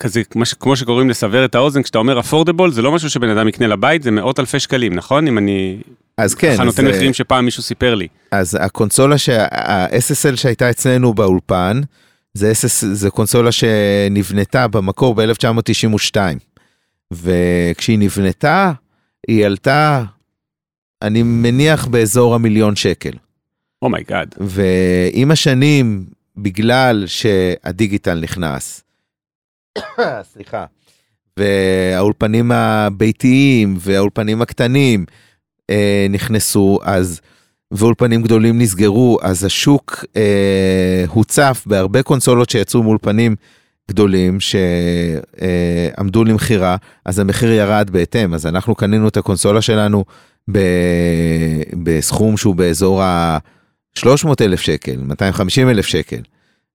כזה, 0.00 0.24
כמו 0.24 0.46
ש- 0.46 0.54
כמו 0.54 0.76
שקוראים 0.76 1.10
לסבר 1.10 1.44
את 1.44 1.54
האוזן, 1.54 1.82
כשאתה 1.82 1.98
אומר 1.98 2.20
affordable 2.20 2.70
זה 2.70 2.82
לא 2.82 2.92
משהו 2.92 3.10
שבן 3.10 3.28
אדם 3.28 3.48
יקנה 3.48 3.66
לבית, 3.66 4.02
זה 4.02 4.10
מאות 4.10 4.40
אלפי 4.40 4.60
שקלים, 4.60 4.94
נכון? 4.94 5.28
אם 5.28 5.38
אני 5.38 5.78
אז 6.16 6.34
כן, 6.34 6.54
ככה 6.54 6.64
נותן 6.64 6.86
מחירים 6.86 7.12
שפעם 7.14 7.44
מישהו 7.44 7.62
סיפר 7.62 7.94
לי. 7.94 8.08
אז 8.30 8.58
הקונסולה, 8.60 9.18
שה- 9.18 9.46
ה-SSL 9.54 10.36
שהייתה 10.36 10.70
אצלנו 10.70 11.14
באולפן, 11.14 11.80
זה, 12.34 12.52
SS, 12.52 12.86
זה 12.92 13.10
קונסולה 13.10 13.52
שנבנתה 13.52 14.68
במקור 14.68 15.14
ב-1992. 15.14 16.16
וכשהיא 17.12 17.98
נבנתה, 17.98 18.72
היא 19.28 19.46
עלתה, 19.46 20.04
אני 21.02 21.22
מניח, 21.22 21.86
באזור 21.86 22.34
המיליון 22.34 22.76
שקל. 22.76 23.12
Oh 23.82 23.95
my 23.95 24.08
god. 24.08 24.34
ועם 24.40 25.30
השנים, 25.30 26.04
בגלל 26.42 27.04
שה 27.06 27.40
digital 27.40 28.20
נכנס, 28.20 28.84
סליחה, 30.32 30.64
והאולפנים 31.36 32.52
הביתיים 32.52 33.76
והאולפנים 33.80 34.42
הקטנים 34.42 35.04
אה, 35.70 36.06
נכנסו, 36.10 36.78
אז, 36.82 37.20
ואולפנים 37.70 38.22
גדולים 38.22 38.58
נסגרו, 38.58 39.18
אז 39.22 39.44
השוק 39.44 40.04
אה, 40.16 41.04
הוצף 41.08 41.62
בהרבה 41.66 42.02
קונסולות 42.02 42.50
שיצאו 42.50 42.82
מאולפנים 42.82 43.36
גדולים 43.90 44.38
שעמדו 44.40 46.24
למכירה, 46.24 46.76
אז 47.04 47.18
המחיר 47.18 47.52
ירד 47.52 47.90
בהתאם, 47.92 48.34
אז 48.34 48.46
אנחנו 48.46 48.74
קנינו 48.74 49.08
את 49.08 49.16
הקונסולה 49.16 49.62
שלנו 49.62 50.04
ב, 50.52 50.58
בסכום 51.82 52.36
שהוא 52.36 52.54
באזור 52.54 53.02
ה... 53.02 53.38
300 53.98 54.42
אלף 54.42 54.60
שקל, 54.60 54.96
250 54.96 55.68
אלף 55.68 55.86
שקל. 55.86 56.20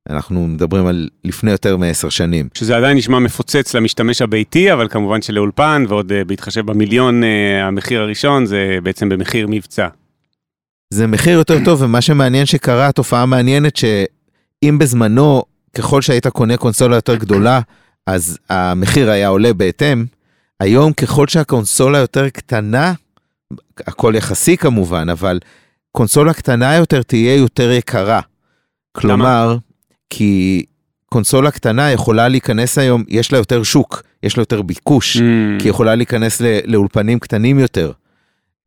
אנחנו 0.10 0.48
מדברים 0.48 0.86
על 0.86 1.10
לפני 1.24 1.52
יותר 1.52 1.78
מעשר 1.78 2.10
שנים. 2.10 2.50
שזה 2.54 2.78
עדיין 2.78 2.98
נשמע 2.98 3.20
מפוצץ 3.20 3.74
למשתמש 3.76 4.22
הביתי, 4.22 4.74
אבל 4.74 4.88
כמובן 4.88 5.22
שלאולפן, 5.22 5.86
ועוד 5.90 6.12
אה, 6.12 6.24
בהתחשב 6.24 6.66
במיליון 6.66 7.24
אה, 7.24 7.68
המחיר 7.68 8.02
הראשון, 8.02 8.46
זה 8.46 8.78
בעצם 8.84 9.10
במחיר 9.10 9.48
מבצע. 9.50 9.88
זה 10.90 11.08
מחיר 11.08 11.38
יותר 11.38 11.66
טוב, 11.66 11.82
ומה 11.82 12.02
שמעניין 12.02 12.46
שקרה, 12.46 12.92
תופעה 12.92 13.26
מעניינת 13.26 13.76
שאם 13.76 14.78
בזמנו, 14.80 15.44
ככל 15.74 16.02
שהיית 16.02 16.28
קונה 16.28 16.58
קונסולה 16.58 16.96
יותר 16.96 17.16
גדולה, 17.16 17.60
אז 18.08 18.38
המחיר 18.50 19.10
היה 19.10 19.28
עולה 19.28 19.54
בהתאם, 19.54 20.06
היום 20.60 20.94
ככל 20.94 21.28
שהקונסולה 21.28 21.98
יותר 21.98 22.30
קטנה, 22.30 22.94
הכל 23.80 24.14
יחסי 24.16 24.58
כמובן, 24.58 25.10
אבל 25.10 25.40
קונסולה 25.98 26.34
קטנה 26.34 26.76
יותר 26.76 27.02
תהיה 27.04 27.36
יותר 27.36 27.72
יקרה. 27.72 28.20
כלומר, 28.92 29.58
כי 30.10 30.66
קונסולה 31.06 31.52
קטנה 31.52 31.92
יכולה 31.92 32.28
להיכנס 32.28 32.78
היום, 32.78 33.04
יש 33.08 33.32
לה 33.32 33.38
יותר 33.38 33.64
שוק, 33.64 34.04
יש 34.24 34.38
לה 34.38 34.42
יותר 34.42 34.62
ביקוש, 34.62 35.18
Mm. 35.18 35.20
כי 35.60 35.66
היא 35.66 35.70
יכולה 35.70 35.96
להיכנס 35.96 36.42
ל- 36.42 36.60
לאולפנים 36.66 37.20
קטנים 37.20 37.60
יותר. 37.60 37.92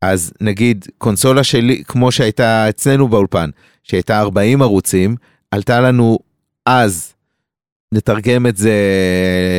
אז 0.01 0.33
נגיד 0.41 0.85
קונסולה 0.97 1.43
שלי, 1.43 1.83
כמו 1.87 2.11
שהייתה 2.11 2.69
אצלנו 2.69 3.07
באולפן, 3.07 3.49
שהייתה 3.83 4.19
40 4.19 4.61
ערוצים, 4.61 5.15
עלתה 5.51 5.79
לנו 5.81 6.19
אז, 6.65 7.13
נתרגם 7.93 8.47
את 8.47 8.57
זה 8.57 8.73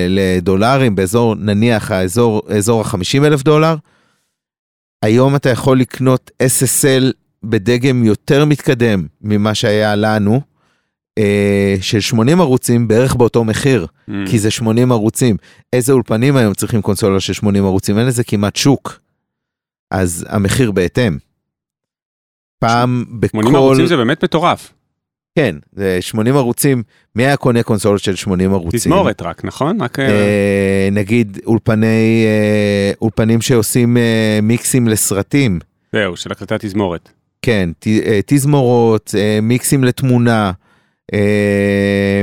לדולרים, 0.09 0.95
באזור, 0.95 1.35
נניח 1.35 1.91
האזור, 1.91 2.43
אזור 2.57 2.81
ה-50 2.81 3.25
אלף 3.27 3.43
דולר. 3.43 3.77
היום 5.05 5.37
אתה 5.37 5.49
יכול 5.51 5.81
לקנות 5.81 6.31
SSL 6.43 7.05
בדגם 7.43 8.05
יותר 8.05 8.45
מתקדם 8.45 9.07
ממה 9.23 9.55
שהיה 9.55 9.97
לנו, 9.97 10.41
אה, 11.19 11.77
של 11.81 12.01
80 12.01 12.41
ערוצים 12.41 12.89
בערך 12.89 13.15
באותו 13.15 13.45
מחיר. 13.45 13.87
Mm. 13.87 14.13
כי 14.31 14.39
זה 14.39 14.51
80 14.51 14.93
ערוצים. 14.93 15.37
איזה 15.73 15.93
אולפנים 15.93 16.37
היום 16.37 16.55
צריכים 16.55 16.83
קונסולה 16.83 17.21
של 17.21 17.33
80 17.33 17.65
ערוצים? 17.65 17.99
אין 17.99 18.07
לזה 18.07 18.25
כמעט 18.25 18.57
שוק. 18.57 19.01
אז 19.91 20.27
המחיר 20.29 20.71
בהתאם. 20.71 21.19
פעם 22.59 23.05
80 23.27 23.53
בכל... 23.53 23.57
ערוצים 23.57 23.87
זה 23.87 23.97
באמת 23.97 24.25
מטורף. 24.25 24.73
כן, 25.39 25.57
זה 25.73 25.99
80 26.01 26.37
ערוצים. 26.37 26.83
מי 27.17 27.27
היה 27.27 27.37
קונה 27.37 27.63
קונסולות 27.63 28.01
של 28.01 28.15
80 28.15 28.53
ערוצים? 28.53 28.79
תזמורת 28.79 29.23
רק, 29.23 29.45
נכון? 29.45 29.81
רק... 29.83 29.99
אה, 29.99 30.09
אה, 30.09 30.89
נגיד 30.93 31.39
אולפני, 31.47 32.25
אה, 32.27 32.93
אולפנים 33.03 33.41
שעושים 33.41 33.97
אה, 33.97 34.39
מיקסים 34.43 34.89
לסרטים. 34.89 35.59
זהו, 35.93 36.17
של 36.17 36.33
הקלטת 36.33 36.65
תזמורת. 36.65 37.11
כן, 37.43 37.71
ת, 37.79 37.87
אה, 37.87 38.21
תזמורות, 38.27 39.15
אה, 39.19 39.39
מיקסים 39.43 39.85
לתמונה, 39.85 40.53
אה, 41.15 42.23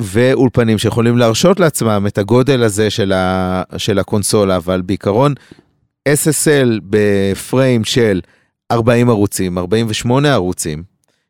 ואולפנים 0.00 0.78
שיכולים 0.78 1.18
להרשות 1.18 1.60
לעצמם 1.60 2.04
את 2.06 2.18
הגודל 2.18 2.62
הזה 2.62 2.90
של, 2.90 3.12
ה, 3.12 3.62
של 3.76 3.98
הקונסולה, 3.98 4.56
אבל 4.56 4.80
בעיקרון 4.80 5.34
SSL 6.08 6.80
בפריים 6.84 7.84
של 7.84 8.20
40 8.70 9.08
ערוצים, 9.08 9.58
48 9.58 10.32
ערוצים, 10.32 10.82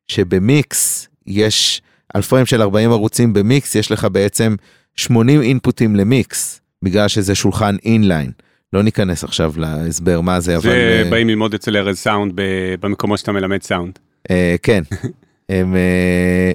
שבמיקס 0.08 1.08
יש, 1.26 1.82
על 2.14 2.22
פריים 2.22 2.46
של 2.46 2.62
40 2.62 2.90
ערוצים 2.90 3.32
במיקס, 3.32 3.74
יש 3.74 3.90
לך 3.90 4.06
בעצם 4.12 4.54
80 4.96 5.42
אינפוטים 5.42 5.96
למיקס, 5.96 6.60
בגלל 6.82 7.08
שזה 7.08 7.34
שולחן 7.34 7.76
אינליין. 7.84 8.32
לא 8.72 8.82
ניכנס 8.82 9.24
עכשיו 9.24 9.52
להסבר 9.56 10.20
מה 10.20 10.40
זה, 10.40 10.56
אבל... 10.56 10.62
זה 10.62 11.02
אה, 11.04 11.10
באים 11.10 11.28
ללמוד 11.28 11.54
אצל 11.54 11.76
ארז 11.76 11.98
סאונד 11.98 12.32
במקומות 12.80 13.18
שאתה 13.18 13.32
מלמד 13.32 13.62
סאונד. 13.62 13.98
אה, 14.30 14.56
כן. 14.62 14.82
אה, 15.50 16.52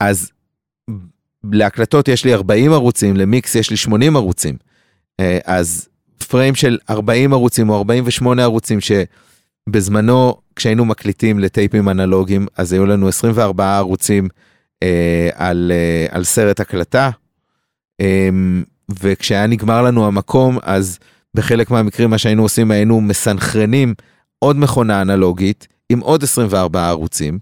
אז 0.00 0.30
להקלטות 1.52 2.08
יש 2.08 2.24
לי 2.24 2.34
40 2.34 2.72
ערוצים, 2.72 3.16
למיקס 3.16 3.54
יש 3.54 3.70
לי 3.70 3.76
80 3.76 4.16
ערוצים. 4.16 4.56
אז 5.44 5.88
פריים 6.28 6.54
של 6.54 6.78
40 6.90 7.32
ערוצים 7.32 7.68
או 7.68 7.76
48 7.76 8.42
ערוצים 8.42 8.78
שבזמנו 8.80 10.36
כשהיינו 10.56 10.84
מקליטים 10.84 11.38
לטייפים 11.38 11.88
אנלוגיים 11.88 12.46
אז 12.56 12.72
היו 12.72 12.86
לנו 12.86 13.08
24 13.08 13.76
ערוצים 13.76 14.28
אה, 14.82 15.28
על, 15.34 15.72
אה, 15.74 16.16
על 16.16 16.24
סרט 16.24 16.60
הקלטה. 16.60 17.10
אה, 18.00 18.28
וכשהיה 19.00 19.46
נגמר 19.46 19.82
לנו 19.82 20.06
המקום 20.06 20.58
אז 20.62 20.98
בחלק 21.34 21.70
מהמקרים 21.70 22.10
מה 22.10 22.18
שהיינו 22.18 22.42
עושים 22.42 22.70
היינו 22.70 23.00
מסנכרנים 23.00 23.94
עוד 24.38 24.56
מכונה 24.56 25.02
אנלוגית 25.02 25.68
עם 25.88 26.00
עוד 26.00 26.22
24 26.22 26.88
ערוצים, 26.88 27.38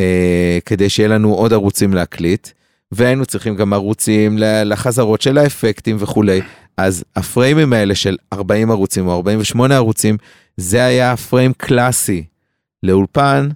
אה, 0.00 0.58
כדי 0.64 0.88
שיהיה 0.88 1.08
לנו 1.08 1.34
עוד 1.34 1.52
ערוצים 1.52 1.94
להקליט, 1.94 2.48
והיינו 2.92 3.26
צריכים 3.26 3.56
גם 3.56 3.72
ערוצים 3.72 4.38
לחזרות 4.40 5.22
של 5.22 5.38
האפקטים 5.38 5.96
וכולי. 6.00 6.40
אז 6.76 7.04
הפריימים 7.16 7.72
האלה 7.72 7.94
של 7.94 8.16
40 8.32 8.70
ערוצים 8.70 9.06
או 9.06 9.12
48 9.16 9.76
ערוצים, 9.76 10.16
זה 10.56 10.84
היה 10.84 11.16
פריים 11.16 11.52
קלאסי 11.52 12.24
לאולפן, 12.82 13.48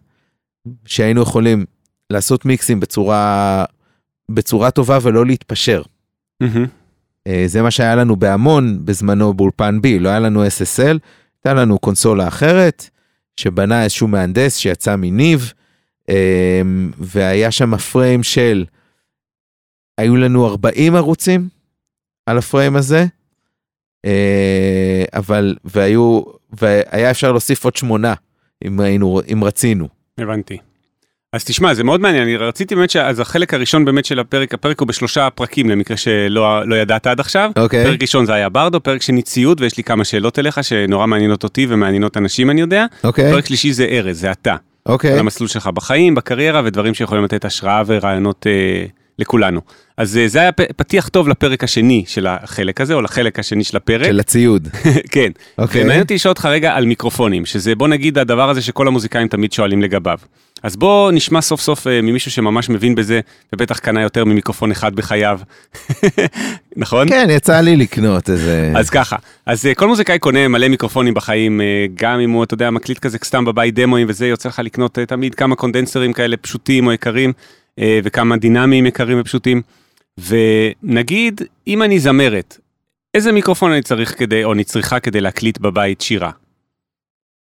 שהיינו 0.87 1.23
יכולים 1.23 1.65
לעשות 2.11 2.45
מיקסים 2.45 2.81
בצורה, 2.81 3.65
בצורה 4.31 4.71
טובה 4.71 4.99
ולא 5.03 5.27
להתפשר. 5.27 5.83
מהמם. 6.41 6.80
אה, 7.31 7.43
זה 7.47 7.63
מה 7.63 7.71
שהיה 7.71 7.95
לנו 7.95 8.17
בהמון 8.17 8.85
בזמנו 8.85 9.35
באולפן 9.35 9.79
B, 9.85 9.89
לא 10.01 10.09
היה 10.09 10.19
לנו 10.19 10.47
SSL, 10.47 10.99
הייתה 11.39 11.55
לנו 11.55 11.79
קונסולה 11.79 12.29
אחרת, 12.29 12.91
שבנה 13.37 13.83
איזשהו 13.83 14.09
מהנדס 14.09 14.57
שיצא 14.57 14.97
מניב, 14.97 15.53
אה, 16.09 16.63
והיה 16.99 17.51
שם 17.51 17.77
פריים 17.77 18.23
של, 18.23 18.65
היו 19.99 20.17
לנו 20.17 20.47
40 20.47 20.97
ערוצים 20.97 21.49
על 22.27 22.39
הפריים 22.39 22.77
הזה, 22.77 23.07
אה, 24.05 25.05
אבל, 25.15 25.57
והיו, 25.65 26.23
והיה 26.53 27.11
אפשר 27.11 27.33
להוסיף 27.33 27.65
עוד 27.65 27.77
שמונה, 27.77 28.15
אם 28.65 28.81
היינו, 28.81 29.21
אם 29.33 29.45
רצינו. 29.45 29.89
הבנתי. 30.19 30.59
אז 31.33 31.45
תשמע, 31.45 31.75
זה 31.75 31.85
מאוד 31.85 32.01
מעניין, 32.01 32.23
אני 32.23 32.37
רציתי 32.37 32.75
באמת, 32.75 32.91
ש... 32.91 32.97
אז 32.97 33.21
החלק 33.21 33.55
הראשון 33.55 33.85
באמת 33.85 34.05
של 34.05 34.19
הפרק, 34.19 34.55
הפרק 34.55 34.81
הוא 34.81 34.89
בשלושה 34.89 35.31
פרקים 35.31 35.71
למקרה 35.71 35.97
שלא 35.97 36.67
לא 36.67 36.75
ידעת 36.75 37.07
עד 37.07 37.21
עכשיו. 37.21 37.51
אוקיי. 37.57 37.85
פרק 37.85 38.03
ראשון 38.03 38.27
זה 38.27 38.35
היה 38.35 38.49
ברדו, 38.49 38.81
פרק 38.81 39.03
שני 39.03 39.23
ציוד, 39.23 39.61
ויש 39.61 39.77
לי 39.77 39.83
כמה 39.83 40.05
שאלות 40.05 40.39
אליך 40.39 40.65
שנורא 40.65 41.07
מעניינות 41.07 41.45
אותי 41.45 41.67
ומעניינות 41.69 42.17
אנשים 42.17 42.51
אני 42.51 42.61
יודע. 42.61 42.87
אוקיי, 43.05 43.33
פרק 43.33 43.47
שלישי 43.47 43.73
זה 43.73 43.85
ארז, 43.85 44.21
זה 44.21 44.31
אתה. 44.31 44.57
אוקיי. 44.87 45.13
על 45.13 45.19
המסלול 45.19 45.49
שלך 45.49 45.67
בחיים, 45.67 46.15
בקריירה, 46.15 46.63
ודברים 46.65 46.95
שיכולים 46.95 47.25
לתת 47.25 47.45
השראה 47.45 47.83
ורעיונות 47.87 48.47
אה, 48.47 48.87
לכולנו. 49.19 49.61
אז 49.97 50.17
אה, 50.17 50.29
זה 50.29 50.41
היה 50.41 50.53
פתיח 50.53 51.09
טוב 51.09 51.29
לפרק 51.29 51.65
השני 51.65 52.05
של 52.07 52.27
החלק 52.27 52.81
הזה, 52.81 52.95
או 52.95 53.01
לחלק 53.01 53.39
השני 53.39 53.65
של 53.65 53.77
הפרק. 53.77 54.07
של 54.07 54.21
הציוד. 54.21 54.69
כן. 55.13 55.31
אוקיי. 55.59 55.83
ומעניין 55.83 56.03
אותי 56.03 56.15
לשאול 56.15 56.31
אותך 56.31 56.47
רגע 56.47 56.75
על 56.75 56.87
מיקרופונים, 56.87 57.47
שזה 57.47 57.75
בוא 57.75 57.89
נגיד 57.89 58.19
הדבר 58.19 58.51
הזה 58.51 58.63
שכל 58.63 58.89
המוזיקאים 58.89 59.29
תמיד 59.29 59.53
שואלים 59.53 59.83
לגביו. 59.83 60.19
אז 60.63 60.77
בוא 60.77 61.13
נשמע 61.13 61.41
סוף 61.41 61.61
סוף 61.61 61.87
אה, 61.87 62.03
ממישהו 62.03 62.31
שממש 62.31 62.69
מבין 62.69 62.95
בזה, 62.95 63.21
ובטח 63.53 63.79
קנה 63.79 64.03
יותר 64.03 64.25
ממיקרופון 64.25 64.71
אחד 64.71 64.95
בחייו. 64.95 65.41
נכון? 66.77 67.09
כן, 67.09 67.29
יצא 67.31 67.61
לי 67.61 67.77
לקנות 67.77 68.31
איזה... 68.31 68.73
אז 68.77 68.91
ככה, 68.91 69.17
אז 69.47 69.67
אה, 69.67 69.75
כל 69.75 69.89
מוזיקאי 69.89 70.19
קונה 70.19 70.49
מלא 70.49 70.69
מיקרופונים 70.69 71.15
בחיים, 71.15 71.61
אה, 71.61 71.87
גם 71.95 72.21
אם 72.21 72.31
הוא, 72.31 72.45
אתה 72.45 72.55
יודע, 72.55 72.71
מקליט 72.71 72.99
כזה 72.99 73.19
סתם 73.25 73.45
בבית 73.45 73.75
דמוים 73.75 74.07
וזה, 74.11 74.27
יוצא 74.27 74.49
לך 74.49 74.59
לקנות 74.65 74.99
אה, 74.99 75.07
תמיד 75.07 75.35
כמה 75.35 75.57
קונדנסרים 75.57 76.13
כאלה 76.13 76.37
פשוטים 76.37 76.87
או 76.87 76.93
יקרים. 76.93 77.33
אה, 77.79 78.01
וכמה 78.05 78.37
דינמיים 78.37 78.87
יקרים 78.87 79.21
ופשוטים. 79.21 79.63
ונגיד, 80.29 81.41
אם 81.67 81.83
אני 81.83 81.99
זמרת, 81.99 82.59
איזה 83.15 83.33
מיקרופון 83.33 83.73
אני 83.73 83.83
צריך 83.83 84.19
כדי, 84.19 84.45
או 84.45 84.53
אני 84.53 84.65
צריכה 84.65 85.01
כדי 85.01 85.21
להקליט 85.21 85.59
בבית 85.59 86.01
שירה? 86.01 86.31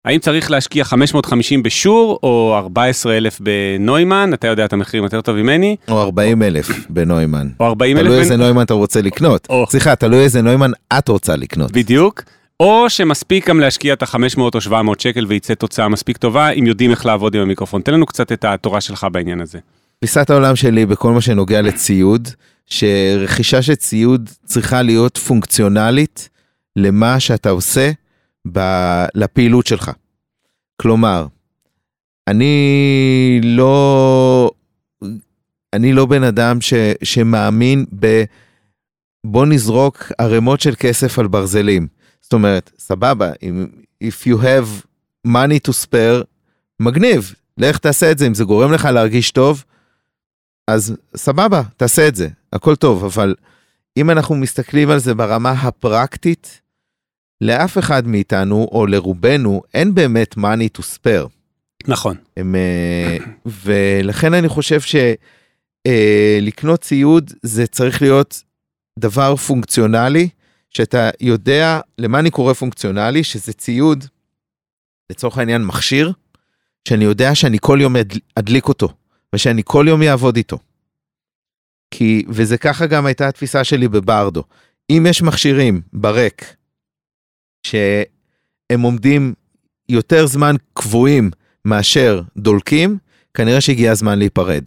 האם 0.04 0.18
צריך 0.18 0.50
להשקיע 0.50 0.84
550 0.84 1.62
בשור 1.62 2.18
או 2.22 2.54
14,000 2.58 3.40
בנוימן? 3.40 4.30
אתה 4.34 4.46
יודע 4.46 4.64
את 4.64 4.72
המחירים 4.72 5.04
יותר 5.04 5.20
טוב 5.20 5.36
ממני. 5.36 5.76
או 5.88 6.02
40 6.02 6.42
אלף 6.42 6.70
בנוימן. 6.90 7.48
או 7.60 7.66
40 7.66 7.96
אלף. 7.96 8.06
תלוי 8.06 8.18
איזה 8.18 8.36
נוימן 8.36 8.62
אתה 8.62 8.74
רוצה 8.74 9.02
לקנות. 9.02 9.46
או. 9.50 9.66
סליחה, 9.70 9.96
תלוי 9.96 10.20
איזה 10.20 10.42
נוימן 10.42 10.70
את 10.98 11.08
רוצה 11.08 11.36
לקנות. 11.36 11.72
בדיוק. 11.72 12.22
או 12.60 12.90
שמספיק 12.90 13.48
גם 13.48 13.60
להשקיע 13.60 13.92
את 13.92 14.02
ה-500 14.02 14.40
או 14.54 14.60
700 14.60 15.00
שקל 15.00 15.24
וייצא 15.28 15.54
תוצאה 15.54 15.88
מספיק 15.88 16.16
טובה, 16.16 16.50
אם 16.50 16.66
יודעים 16.66 16.90
איך 16.90 17.06
לעבוד 17.06 17.34
עם 17.34 17.42
המיקרופון. 17.42 17.82
תן 17.82 17.94
לנו 17.94 18.06
קצת 18.06 18.32
את 18.32 18.44
התורה 18.44 18.80
שלך 18.80 19.06
בעניין 19.12 19.40
הזה. 19.40 19.58
תפיסת 19.98 20.30
העולם 20.30 20.56
שלי 20.56 20.86
בכל 20.86 21.12
מה 21.12 21.20
שנוגע 21.20 21.62
לציוד, 21.62 22.28
שרכישה 22.66 23.62
של 23.62 23.74
ציוד 23.74 24.30
צריכה 24.44 24.82
להיות 24.82 25.18
פונקציונלית 25.18 26.28
למה 26.76 27.20
שאתה 27.20 27.50
עושה 27.50 27.90
ב- 28.52 29.06
לפעילות 29.14 29.66
שלך. 29.66 29.90
כלומר, 30.82 31.26
אני 32.28 33.40
לא, 33.42 34.50
אני 35.72 35.92
לא 35.92 36.06
בן 36.06 36.22
אדם 36.22 36.60
ש, 36.60 36.74
שמאמין 37.02 37.84
ב... 38.00 38.24
בוא 39.24 39.46
נזרוק 39.46 40.12
ערימות 40.18 40.60
של 40.60 40.74
כסף 40.78 41.18
על 41.18 41.26
ברזלים. 41.26 41.86
זאת 42.20 42.32
אומרת, 42.32 42.70
סבבה, 42.78 43.32
אם, 43.42 43.66
if 44.04 44.26
you 44.26 44.36
have 44.36 44.86
money 45.26 45.68
to 45.68 45.72
spare, 45.84 46.24
מגניב, 46.80 47.34
לך 47.58 47.78
תעשה 47.78 48.10
את 48.10 48.18
זה, 48.18 48.26
אם 48.26 48.34
זה 48.34 48.44
גורם 48.44 48.72
לך 48.72 48.84
להרגיש 48.84 49.30
טוב, 49.30 49.64
אז 50.68 50.96
סבבה, 51.16 51.62
תעשה 51.76 52.08
את 52.08 52.14
זה, 52.14 52.28
הכל 52.52 52.76
טוב, 52.76 53.04
אבל 53.04 53.34
אם 53.96 54.10
אנחנו 54.10 54.34
מסתכלים 54.34 54.90
על 54.90 54.98
זה 54.98 55.14
ברמה 55.14 55.50
הפרקטית, 55.50 56.60
לאף 57.40 57.78
אחד 57.78 58.06
מאיתנו, 58.06 58.68
או 58.72 58.86
לרובנו, 58.86 59.62
אין 59.74 59.94
באמת 59.94 60.34
money 60.34 60.78
to 60.78 60.82
spare. 60.82 61.28
נכון. 61.88 62.16
הם, 62.36 62.54
אה, 62.54 63.16
ולכן 63.64 64.34
אני 64.34 64.48
חושב 64.48 64.80
שלקנות 65.86 66.80
ציוד 66.80 67.32
זה 67.42 67.66
צריך 67.66 68.02
להיות 68.02 68.42
דבר 68.98 69.36
פונקציונלי, 69.36 70.28
שאתה 70.70 71.10
יודע, 71.20 71.80
למה 71.98 72.18
אני 72.18 72.30
קורא 72.30 72.52
פונקציונלי? 72.52 73.24
שזה 73.24 73.52
ציוד, 73.52 74.04
לצורך 75.10 75.38
העניין 75.38 75.64
מכשיר, 75.64 76.12
שאני 76.88 77.04
יודע 77.04 77.34
שאני 77.34 77.58
כל 77.60 77.78
יום 77.82 77.96
אד- 77.96 78.18
אדליק 78.34 78.68
אותו, 78.68 78.88
ושאני 79.34 79.62
כל 79.64 79.86
יום 79.88 80.02
אעבוד 80.02 80.36
איתו. 80.36 80.58
כי, 81.90 82.24
וזה 82.28 82.58
ככה 82.58 82.86
גם 82.86 83.06
הייתה 83.06 83.28
התפיסה 83.28 83.64
שלי 83.64 83.88
בברדו. 83.88 84.42
אם 84.90 85.06
יש 85.08 85.22
מכשירים 85.22 85.80
ברק, 85.92 86.44
שהם 87.68 88.80
עומדים 88.80 89.34
יותר 89.88 90.26
זמן 90.26 90.56
קבועים 90.74 91.30
מאשר 91.64 92.22
דולקים, 92.36 92.98
כנראה 93.34 93.60
שהגיע 93.60 93.92
הזמן 93.92 94.18
להיפרד. 94.18 94.64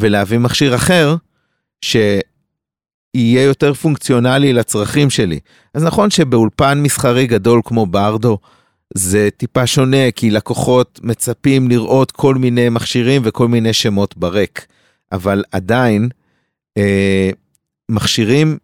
ולהביא 0.00 0.38
מכשיר 0.38 0.74
אחר, 0.74 1.16
שיהיה 1.84 3.42
יותר 3.44 3.74
פונקציונלי 3.74 4.52
לצרכים 4.52 5.10
שלי. 5.10 5.38
אז 5.74 5.84
נכון 5.84 6.10
שבאולפן 6.10 6.80
מסחרי 6.82 7.26
גדול 7.26 7.60
כמו 7.64 7.86
ברדו, 7.86 8.38
זה 8.94 9.28
טיפה 9.36 9.66
שונה, 9.66 10.10
כי 10.10 10.30
לקוחות 10.30 11.00
מצפים 11.02 11.68
לראות 11.68 12.12
כל 12.12 12.34
מיני 12.34 12.68
מכשירים 12.68 13.22
וכל 13.24 13.48
מיני 13.48 13.72
שמות 13.72 14.16
ברק. 14.16 14.66
אבל 15.12 15.44
עדיין, 15.52 16.08
אה, 16.78 17.30
מכשירים, 17.90 18.58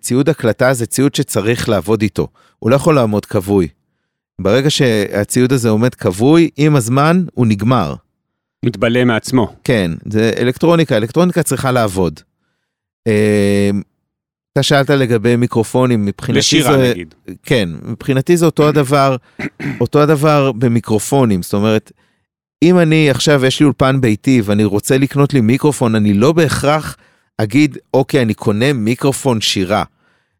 ציוד 0.00 0.28
הקלטה 0.28 0.74
זה 0.74 0.86
ציוד 0.86 1.14
שצריך 1.14 1.68
לעבוד 1.68 2.02
איתו. 2.02 2.28
הוא 2.58 2.70
לא 2.70 2.76
יכול 2.76 2.94
לעמוד 2.94 3.26
כבוי. 3.26 3.68
ברגע 4.40 4.70
שהציוד 4.70 5.52
הזה 5.52 5.68
עומד 5.68 5.94
כבוי, 5.94 6.50
עם 6.56 6.76
הזמן 6.76 7.24
הוא 7.34 7.46
נגמר. 7.46 7.94
מתבלה 8.64 9.04
מעצמו. 9.04 9.56
כן, 9.64 9.90
זה 10.06 10.32
אלקטרוניקה, 10.38 10.96
אלקטרוניקה 10.96 11.42
צריכה 11.42 11.72
לעבוד. 11.72 12.20
אה, 13.06 13.70
אתה 14.52 14.62
שאלת 14.62 14.90
לגבי 14.90 15.36
מיקרופונים, 15.36 16.04
מבחינתי 16.04 16.38
לשירה 16.38 16.78
זה... 16.78 16.90
נגיד. 16.90 17.14
כן, 17.42 17.68
מבחינתי 17.82 18.36
זה 18.36 18.46
אותו 18.46 18.68
הדבר, 18.68 19.16
אותו 19.80 20.02
הדבר 20.02 20.52
במיקרופונים, 20.52 21.42
זאת 21.42 21.54
אומרת, 21.54 21.92
אם 22.62 22.78
אני 22.78 23.10
עכשיו, 23.10 23.44
יש 23.44 23.60
לי 23.60 23.66
אולפן 23.66 24.00
ביתי 24.00 24.42
ואני 24.44 24.64
רוצה 24.64 24.98
לקנות 24.98 25.34
לי 25.34 25.40
מיקרופון, 25.40 25.94
אני 25.94 26.14
לא 26.14 26.32
בהכרח 26.32 26.96
אגיד, 27.38 27.78
אוקיי, 27.94 28.22
אני 28.22 28.34
קונה 28.34 28.72
מיקרופון 28.72 29.40
שירה. 29.40 29.84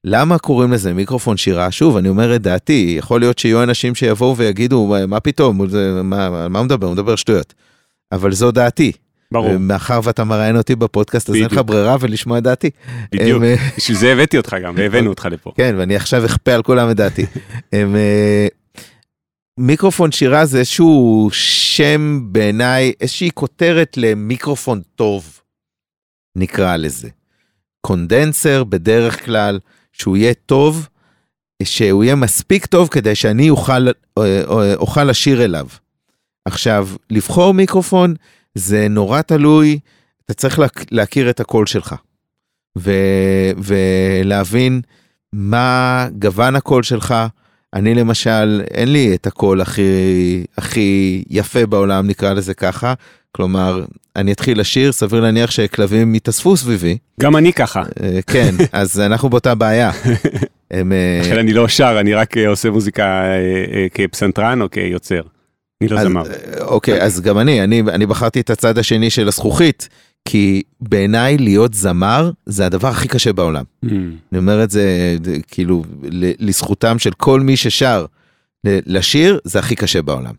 למה 0.04 0.38
קוראים 0.38 0.72
לזה 0.72 0.92
מיקרופון 0.94 1.36
שירה? 1.36 1.70
שוב, 1.70 1.96
אני 1.96 2.08
אומר 2.08 2.36
את 2.36 2.42
דעתי, 2.42 2.94
יכול 2.98 3.20
להיות 3.20 3.38
שיהיו 3.38 3.62
אנשים 3.62 3.94
שיבואו 3.94 4.36
ויגידו, 4.36 4.94
"מה- 5.08 5.20
פתאום, 5.20 5.68
זה, 5.68 6.00
מה, 6.04 6.26
על 6.26 6.48
מה 6.48 6.58
הוא 6.58 6.64
מדבר? 6.66 6.86
הוא 6.86 6.94
מדבר 6.94 7.16
שטויות. 7.16 7.54
אבל 8.12 8.32
זו 8.32 8.50
דעתי. 8.50 8.92
ברור, 9.32 9.56
מאחר 9.58 10.00
ואתה 10.04 10.24
מראיין 10.24 10.56
אותי 10.56 10.76
בפודקאסט, 10.76 11.28
אז 11.30 11.34
אין 11.34 11.44
לך. 11.44 11.60
ברירה 11.66 11.96
ולשמוע 12.00 12.38
את 12.38 12.42
דעתי. 12.42 12.70
בדיוק. 13.12 13.42
אה, 13.42 13.54
בשביל 13.76 13.96
זה 13.96 14.12
הבאתי 14.12 14.36
אותך 14.36 14.56
גם, 14.64 14.74
והבאנו 14.76 15.10
אותך 15.10 15.28
לפה. 15.30 15.52
כן, 15.56 15.74
ואני 15.78 15.96
עכשיו 15.96 16.24
אכפה 16.26 16.52
על 16.54 16.62
כולם 16.62 16.90
את 16.90 16.96
דעתי. 16.96 17.26
אה, 17.74 17.84
מיקרופון 19.58 20.12
שירה 20.12 20.44
זה 20.44 20.58
איזשהו 20.58 21.28
שם 21.32 22.20
בעיניי, 22.22 22.92
איזושהי 23.00 23.30
כותרת 23.34 23.94
למיקרופון 23.96 24.80
טוב, 24.96 25.40
נקרא 26.36 26.76
לזה. 26.76 27.08
קונדנסר 27.80 28.64
בדרך 28.64 29.24
כלל, 29.24 29.58
שהוא 29.92 30.16
יהיה 30.16 30.34
טוב, 30.46 30.88
שהוא 31.62 32.04
יהיה 32.04 32.14
מספיק 32.14 32.66
טוב 32.66 32.88
כדי 32.88 33.14
שאני 33.14 33.50
אוכל, 33.50 33.88
אה, 33.88 33.92
אה, 34.18 34.74
אוכל 34.74 35.04
לשיר 35.04 35.44
אליו. 35.44 35.66
עכשיו, 36.44 36.88
לבחור 37.10 37.54
מיקרופון 37.54 38.14
זה 38.54 38.86
נורא 38.88 39.20
תלוי, 39.22 39.78
אתה 40.24 40.34
צריך 40.34 40.58
להכ- 40.58 40.84
להכיר 40.90 41.30
את 41.30 41.40
הקול 41.40 41.66
שלך. 41.66 41.94
ו- 42.78 43.50
ולהבין 43.56 44.80
מה 45.32 46.08
גוון 46.18 46.56
הקול 46.56 46.82
שלך. 46.82 47.14
אני 47.74 47.94
למשל, 47.94 48.62
אין 48.70 48.92
לי 48.92 49.14
את 49.14 49.26
הקול 49.26 49.60
הכי, 49.60 49.82
הכי 50.58 51.24
יפה 51.30 51.66
בעולם, 51.66 52.06
נקרא 52.06 52.32
לזה 52.32 52.54
ככה. 52.54 52.94
כלומר, 53.32 53.84
אני 54.16 54.32
אתחיל 54.32 54.60
לשיר, 54.60 54.92
סביר 54.92 55.20
להניח 55.20 55.50
שכלבים 55.50 56.14
יתאספו 56.14 56.56
סביבי. 56.56 56.98
גם 57.20 57.36
אני 57.36 57.52
ככה. 57.52 57.82
אה, 58.02 58.18
כן, 58.26 58.54
אז 58.72 59.00
אנחנו 59.00 59.30
באותה 59.30 59.54
בעיה. 59.54 59.90
הם, 60.70 60.92
אה, 60.92 61.20
לכן 61.22 61.38
אני 61.38 61.52
לא 61.52 61.68
שר, 61.68 61.96
אני 62.00 62.14
רק 62.14 62.36
אה, 62.36 62.48
עושה 62.48 62.70
מוזיקה 62.70 63.22
כפסנתרן 63.94 64.62
או 64.62 64.70
כיוצר. 64.70 65.20
אני 65.80 65.88
לא 65.88 66.02
זמר. 66.02 66.22
אוקיי, 66.60 67.02
אז 67.02 67.20
גם 67.20 67.38
אני, 67.38 67.64
אני, 67.64 67.80
אני 67.80 68.06
בחרתי 68.06 68.40
את 68.40 68.50
הצד 68.50 68.78
השני 68.78 69.10
של 69.10 69.28
הזכוכית, 69.28 69.88
כי 70.24 70.62
בעיניי 70.80 71.38
להיות 71.38 71.74
זמר 71.74 72.30
זה 72.46 72.66
הדבר 72.66 72.88
הכי 72.88 73.08
קשה 73.08 73.32
בעולם. 73.32 73.64
Hmm. 73.84 73.88
אני 74.32 74.38
אומר 74.38 74.64
את 74.64 74.70
זה 74.70 75.16
כאילו 75.48 75.84
לזכותם 76.38 76.98
של 76.98 77.10
כל 77.10 77.40
מי 77.40 77.56
ששר. 77.56 78.06
לשיר 78.64 79.38
זה 79.44 79.58
הכי 79.58 79.76
קשה 79.76 80.02
בעולם. 80.02 80.34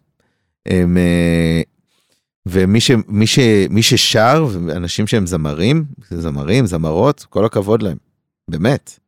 הם, 0.65 0.97
ומי 2.45 2.81
ש, 2.81 2.91
מי 3.07 3.27
ש, 3.27 3.39
מי 3.69 3.83
ששר, 3.83 4.47
אנשים 4.75 5.07
שהם 5.07 5.27
זמרים, 5.27 5.85
זמרים, 6.09 6.65
זמרות, 6.65 7.25
כל 7.29 7.45
הכבוד 7.45 7.81
להם, 7.81 7.97
באמת. 8.47 8.99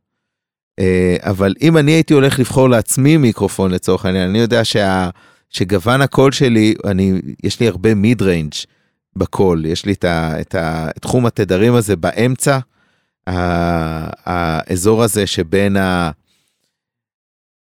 אה, 0.80 1.16
אבל 1.20 1.54
אם 1.62 1.78
אני 1.78 1.92
הייתי 1.92 2.14
הולך 2.14 2.40
לבחור 2.40 2.70
לעצמי 2.70 3.18
מיקרופון 3.18 3.72
לצורך 3.72 4.06
העניין, 4.06 4.30
אני 4.30 4.40
יודע 4.40 4.66
שה, 4.66 5.10
שגוון 5.50 6.02
הקול 6.02 6.32
שלי, 6.32 6.76
אני, 6.86 7.22
יש 7.44 7.60
לי 7.60 7.68
הרבה 7.68 7.96
mid 7.96 8.22
range 8.22 8.54
בקול, 9.16 9.66
יש 9.66 9.86
לי 9.86 9.94
את, 9.94 10.04
ה, 10.04 10.42
את, 10.42 10.56
ה, 10.56 10.90
את 10.90 11.02
תחום 11.02 11.26
התדרים 11.26 11.76
הזה 11.76 11.96
באמצע, 11.96 12.60
ה- 13.28 14.10
האזור 14.26 15.04
הזה 15.04 15.28
שבין 15.28 15.78
ה... 15.78 16.12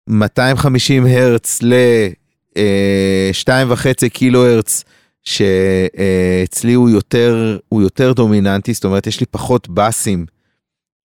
250 0.09 1.07
הרץ 1.07 1.63
ל-2.5 1.63 4.09
קילו 4.09 4.47
הרץ, 4.47 4.85
שאצלי 5.27 6.73
הוא 6.73 6.91
יותר, 6.91 7.59
הוא 7.69 7.83
יותר 7.83 8.13
דומיננטי, 8.13 8.75
זאת 8.75 8.85
אומרת 8.85 9.07
יש 9.07 9.21
לי 9.21 9.27
פחות 9.27 9.69
בסים 9.69 10.27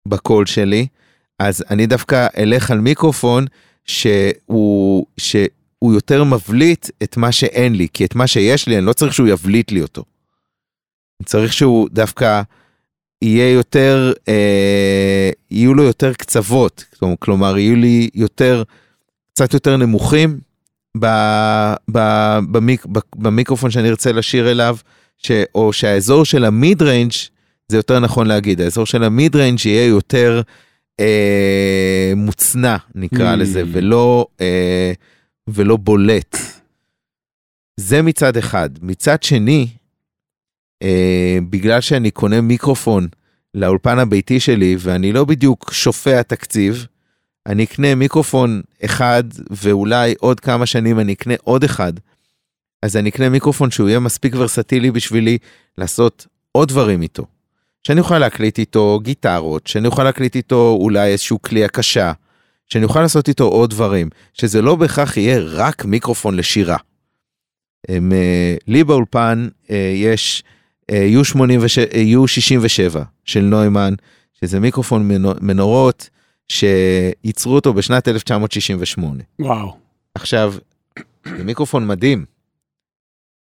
בקול 0.07 0.45
שלי, 0.45 0.87
אז 1.39 1.63
אני 1.69 1.87
דווקא 1.87 2.27
אלך 2.37 2.71
על 2.71 2.79
מיקרופון 2.79 3.45
שהוא, 3.85 5.05
שהוא 5.17 5.93
יותר 5.93 6.23
מבליט 6.23 6.89
את 7.03 7.17
מה 7.17 7.31
שאין 7.31 7.75
לי, 7.75 7.87
כי 7.93 8.05
את 8.05 8.15
מה 8.15 8.27
שיש 8.27 8.67
לי 8.67 8.77
אני 8.77 8.85
לא 8.85 8.93
צריך 8.93 9.13
שהוא 9.13 9.27
יבליט 9.27 9.71
לי 9.71 9.81
אותו. 9.81 10.03
אני 11.19 11.25
צריך 11.25 11.53
שהוא 11.53 11.89
דווקא 11.91 12.41
יהיה 13.21 13.51
יותר, 13.53 14.13
אה, 14.27 15.29
יהיו 15.51 15.73
לו 15.73 15.83
יותר 15.83 16.13
קצוות, 16.13 16.85
כלומר 17.19 17.57
יהיו 17.57 17.75
לי 17.75 18.09
יותר, 18.13 18.63
קצת 19.33 19.53
יותר 19.53 19.77
נמוכים 19.77 20.39
במיק, 20.97 22.85
ב, 22.85 22.99
במיקרופון 23.15 23.71
שאני 23.71 23.89
ארצה 23.89 24.11
לשיר 24.11 24.51
אליו, 24.51 24.77
ש, 25.17 25.31
או 25.55 25.73
שהאזור 25.73 26.25
של 26.25 26.45
ה 26.45 26.54
mid 26.54 26.81
range 26.81 27.11
זה 27.67 27.77
יותר 27.77 27.99
נכון 27.99 28.27
להגיד, 28.27 28.61
האזור 28.61 28.85
של 28.85 29.03
ה 29.03 29.11
mid 29.11 29.35
range 29.35 29.59
יהיה 29.65 29.85
יותר 29.87 30.41
אה, 30.99 32.13
מוצנע, 32.15 32.75
נקרא 32.95 33.33
Mm. 33.33 33.35
לזה, 33.37 33.63
ולא, 33.71 34.25
אה, 34.41 34.91
ולא 35.47 35.77
בולט. 35.77 36.37
זה 37.79 38.01
מצד 38.01 38.37
אחד. 38.37 38.69
מצד 38.81 39.23
שני, 39.23 39.67
אה, 40.83 41.37
בגלל 41.49 41.81
שאני 41.81 42.11
קונה 42.11 42.41
מיקרופון 42.41 43.07
לאולפן 43.53 43.99
הביתי 43.99 44.39
שלי, 44.39 44.75
ואני 44.79 45.13
לא 45.13 45.25
בדיוק 45.25 45.73
שופע 45.73 46.21
תקציב, 46.21 46.85
אני 47.47 47.63
אקנה 47.63 47.95
מיקרופון 47.95 48.61
אחד, 48.85 49.23
ואולי 49.51 50.13
עוד 50.19 50.39
כמה 50.39 50.65
שנים 50.65 50.99
אני 50.99 51.13
אקנה 51.13 51.33
עוד 51.43 51.63
אחד. 51.63 51.93
אז 52.81 52.97
אני 52.97 53.09
אקנה 53.09 53.29
מיקרופון 53.29 53.71
שהוא 53.71 53.89
יהיה 53.89 53.99
מספיק 53.99 54.33
ורסטילי 54.35 54.91
בשבילי 54.91 55.37
לעשות 55.77 56.27
עוד 56.51 56.67
דברים 56.69 57.01
איתו. 57.01 57.25
שאני 57.83 57.99
אוכל 57.99 58.19
להקליט 58.19 58.59
איתו 58.59 58.99
גיטרות, 59.03 59.67
שאני 59.67 59.87
אוכל 59.87 60.03
להקליט 60.03 60.35
איתו 60.35 60.77
אולי 60.81 61.11
איזשהו 61.11 61.41
כלי 61.41 61.65
הקשה, 61.65 62.11
שאני 62.67 62.83
אוכל 62.83 63.01
לעשות 63.01 63.27
איתו 63.27 63.43
עוד 63.43 63.69
דברים, 63.69 64.09
שזה 64.33 64.61
לא 64.61 64.75
בהכרח 64.75 65.17
יהיה 65.17 65.39
רק 65.45 65.85
מיקרופון 65.85 66.35
לשירה. 66.35 66.77
הם, 67.87 68.11
אה, 68.11 68.55
לי 68.67 68.83
באולפן 68.83 69.47
אה, 69.69 69.93
יש 69.95 70.43
אה, 70.91 71.09
U86, 71.21 71.35
אה, 71.93 72.03
U67 72.23 72.97
של 73.25 73.41
נוימן, 73.41 73.93
שזה 74.41 74.59
מיקרופון 74.59 75.07
מנו- 75.07 75.33
מנורות 75.41 76.09
שייצרו 76.51 77.55
אותו 77.55 77.73
בשנת 77.73 78.07
1968. 78.07 79.23
וואו. 79.39 79.77
עכשיו, 80.15 80.53
זה 81.37 81.43
מיקרופון 81.43 81.87
מדהים, 81.87 82.25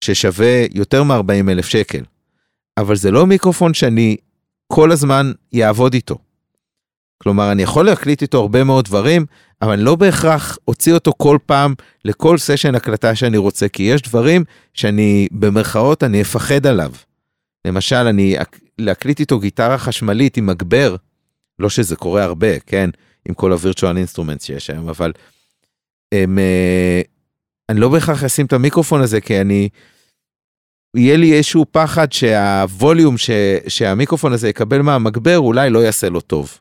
ששווה 0.05 0.67
יותר 0.75 1.03
מ-40 1.03 1.51
אלף 1.51 1.67
שקל, 1.67 2.05
אבל 2.79 2.97
זה 2.97 3.11
לא 3.11 3.27
מיקרופון 3.27 3.75
שאני 3.75 4.17
כל 4.73 4.93
הזמן 4.93 5.33
יעבוד 5.53 5.95
איתו. 5.95 6.19
כלומר, 7.23 7.53
אני 7.53 7.63
יכול 7.63 7.87
להקליט 7.87 8.23
איתו 8.23 8.41
הרבה 8.41 8.65
מאוד 8.65 8.85
דברים, 8.85 9.27
אבל 9.63 9.73
אני 9.73 9.83
לא 9.83 9.97
בהכרח 9.97 10.59
אוציא 10.69 10.95
אותו 10.95 11.13
כל 11.17 11.39
פעם 11.47 11.75
לכל 12.05 12.39
סשן 12.39 12.75
הקלטה 12.75 13.15
שאני 13.15 13.37
רוצה, 13.37 13.69
כי 13.69 13.83
יש 13.83 14.03
דברים 14.03 14.45
שאני, 14.75 15.29
במרכאות, 15.33 16.03
אני 16.03 16.23
אפחד 16.23 16.67
עליו. 16.67 16.93
למשל, 17.67 17.97
אני 17.97 18.37
להקליט 18.79 19.21
איתו 19.21 19.39
גיטרה 19.39 19.79
חשמלית 19.79 20.37
עם 20.37 20.47
מגבר, 20.47 20.97
לא 21.59 21.69
שזה 21.71 21.97
קורה 21.97 22.25
הרבה, 22.25 22.59
כן, 22.59 22.91
עם 23.29 23.35
כל 23.35 23.53
ה 23.53 23.58
virtual 23.58 23.97
instrument 23.97 24.41
שיש 24.41 24.71
היום, 24.71 24.89
אבל 24.89 25.13
הם, 26.15 26.39
אה, 26.39 27.01
אני 27.69 27.81
לא 27.81 27.89
בהכרח 27.89 28.25
אשים 28.25 28.47
את 28.47 28.53
המיקרופון 28.53 29.01
הזה, 29.01 29.21
כי 29.21 29.41
אני, 29.41 29.69
יהיה 30.97 31.17
לי 31.17 31.37
איזשהו 31.37 31.67
פחד 31.71 32.13
שהווליום 32.13 33.19
ש, 33.19 33.31
שהמיקרופון 33.69 34.33
הזה 34.33 34.49
יקבל 34.49 34.83
מהמגבר 34.83 35.39
אולי 35.39 35.71
לא 35.71 35.79
יעשה 35.79 36.09
לו 36.09 36.21
טוב. 36.21 36.59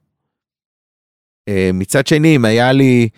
אה, 1.50 1.70
מצד 1.74 2.08
שני, 2.08 2.36
אם 2.36 2.46
היה 2.46 2.72
לי 2.72 3.10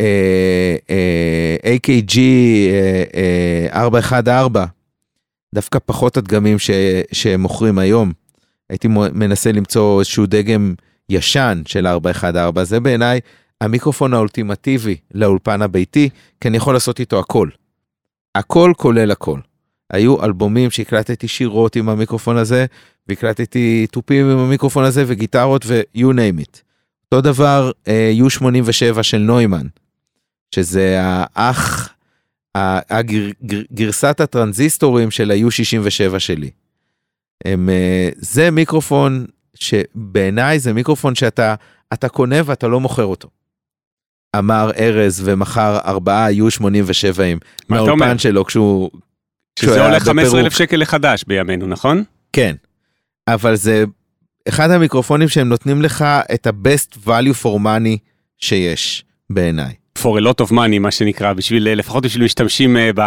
אה, 0.00 0.76
אה, 0.90 1.56
AKG 1.76 2.18
אה, 2.18 3.04
אה, 3.14 3.82
414, 3.82 4.66
דווקא 5.54 5.78
פחות 5.86 6.16
הדגמים 6.16 6.58
ש, 6.58 6.70
שהם 7.12 7.40
מוכרים 7.40 7.78
היום, 7.78 8.12
הייתי 8.70 8.88
מנסה 8.88 9.52
למצוא 9.52 10.00
איזשהו 10.00 10.26
דגם 10.26 10.74
ישן 11.10 11.62
של 11.66 11.86
414, 11.86 12.64
זה 12.64 12.80
בעיניי 12.80 13.20
המיקרופון 13.60 14.14
האולטימטיבי 14.14 14.96
לאולפן 15.14 15.62
הביתי, 15.62 16.08
כי 16.40 16.48
אני 16.48 16.56
יכול 16.56 16.74
לעשות 16.74 17.00
איתו 17.00 17.18
הכל. 17.20 17.48
הכל 18.34 18.72
כולל 18.76 19.10
הכל. 19.10 19.40
היו 19.92 20.24
אלבומים 20.24 20.70
שהקלטתי 20.70 21.28
שירות 21.28 21.76
עם 21.76 21.88
המיקרופון 21.88 22.36
הזה, 22.36 22.66
והקלטתי 23.08 23.86
תופים 23.92 24.30
עם 24.30 24.38
המיקרופון 24.38 24.84
הזה, 24.84 25.04
וגיטרות 25.06 25.62
ו-you 25.66 25.98
name 26.12 26.40
it. 26.42 26.60
אותו 27.04 27.20
דבר 27.20 27.70
אה, 27.88 28.12
U87 28.26 29.02
של 29.02 29.18
נוימן, 29.18 29.66
שזה 30.54 30.96
האח, 31.02 31.88
ה- 32.56 32.98
הגר, 32.98 33.30
גר, 33.44 33.62
גרסת 33.72 34.20
הטרנזיסטורים 34.20 35.10
של 35.10 35.30
ה-U67 35.30 36.18
שלי. 36.18 36.50
הם, 37.44 37.68
אה, 37.68 38.08
זה 38.16 38.50
מיקרופון 38.50 39.26
שבעיניי 39.54 40.58
זה 40.58 40.72
מיקרופון 40.72 41.14
שאתה 41.14 41.54
אתה 41.92 42.08
קונה 42.08 42.36
ואתה 42.44 42.68
לא 42.68 42.80
מוכר 42.80 43.04
אותו. 43.04 43.28
אמר 44.38 44.70
ארז 44.78 45.22
ומכר 45.24 45.78
ארבעה 45.84 46.30
U87ים 46.30 47.38
מה 47.68 47.76
אתה 47.76 47.80
אומר? 47.80 47.94
מהאולפן 47.94 48.18
שלו 48.18 48.44
כשהוא... 48.44 48.90
שזה 49.58 49.84
עולה 49.84 50.00
15,000 50.00 50.32
בפירוק. 50.32 50.52
שקל 50.52 50.76
לחדש 50.76 51.24
בימינו, 51.26 51.66
נכון? 51.66 52.04
כן. 52.32 52.56
אבל 53.28 53.56
זה 53.56 53.84
אחד 54.48 54.70
המיקרופונים 54.70 55.28
שהם 55.28 55.48
נותנים 55.48 55.82
לך 55.82 56.04
את 56.34 56.46
ה-best 56.46 56.96
value 57.06 57.42
for 57.42 57.58
money 57.58 57.98
שיש 58.38 59.04
בעיניי. 59.30 59.74
for 59.98 60.18
a 60.18 60.20
lot 60.20 60.46
of 60.46 60.50
money, 60.52 60.78
מה 60.80 60.90
שנקרא, 60.90 61.32
בשביל, 61.32 61.68
אה, 61.68 61.74
לפחות 61.74 62.04
בשביל 62.04 62.24
משתמשים 62.24 62.76
אה, 62.76 62.90
ב... 62.94 63.00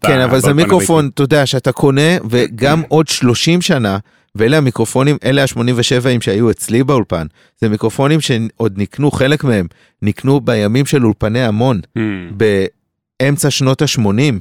כן, 0.00 0.18
ב- 0.18 0.20
אבל 0.20 0.40
זה 0.40 0.54
מיקרופון, 0.54 1.10
אתה 1.14 1.22
יודע, 1.22 1.46
שאתה 1.46 1.72
קונה, 1.72 2.16
וגם 2.30 2.82
עוד 2.88 3.08
30 3.08 3.62
שנה, 3.62 3.98
ואלה 4.34 4.56
המיקרופונים, 4.58 5.16
אלה 5.24 5.42
ה-87ים 5.42 6.20
שהיו 6.20 6.50
אצלי 6.50 6.84
באולפן, 6.84 7.26
זה 7.60 7.68
מיקרופונים 7.68 8.20
שעוד 8.20 8.74
נקנו, 8.76 9.10
חלק 9.10 9.44
מהם, 9.44 9.66
נקנו 10.02 10.40
בימים 10.40 10.86
של 10.86 11.04
אולפני 11.04 11.42
המון, 11.44 11.80
הביתי. 11.96 12.46
באמצע 13.22 13.50
שנות 13.50 13.82
ה-80 13.82 14.34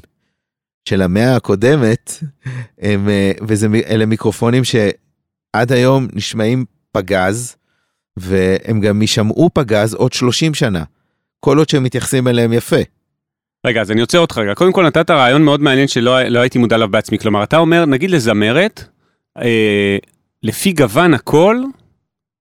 של 0.90 1.02
המאה 1.02 1.36
הקודמת, 1.36 2.24
הם, 2.80 3.10
אה, 3.10 3.32
וזה, 3.42 3.70
מ- 3.70 3.76
אלה 3.76 4.06
מיקרופונים 4.06 4.64
שעד 4.64 5.72
היום 5.72 6.08
נשמעים 6.14 6.66
פגז, 6.92 7.56
והם 8.18 8.80
גם 8.80 9.02
יישמעו 9.02 9.50
פגז 9.54 9.94
עוד 9.94 10.14
30 10.14 10.54
שנה, 10.54 10.84
כל 11.40 11.58
עוד 11.58 11.70
שהם 11.70 11.84
מתייחסים 11.84 12.28
אליהם 12.28 12.54
יפה. 12.54 12.76
רגע, 13.66 13.82
אז 13.82 13.92
אני 13.92 14.02
עוצר 14.02 14.20
אותך 14.20 14.38
רגע. 14.38 14.54
קודם 14.56 14.74
כל 14.74 14.86
נתת 14.86 15.10
רעיון 15.12 15.44
מאוד 15.44 15.62
מעניין 15.62 15.88
שלא 15.88 16.22
לא 16.24 16.40
הייתי 16.40 16.58
מודע 16.60 16.76
אליו 16.76 16.88
בעצמי. 16.90 17.20
כלומר, 17.20 17.44
אתה 17.44 17.58
אומר, 17.58 17.86
נגיד 17.86 18.12
לזמרת, 18.12 18.84
אה, 19.42 19.98
לפי 20.44 20.72
גוון 20.72 21.14
הקול, 21.14 21.66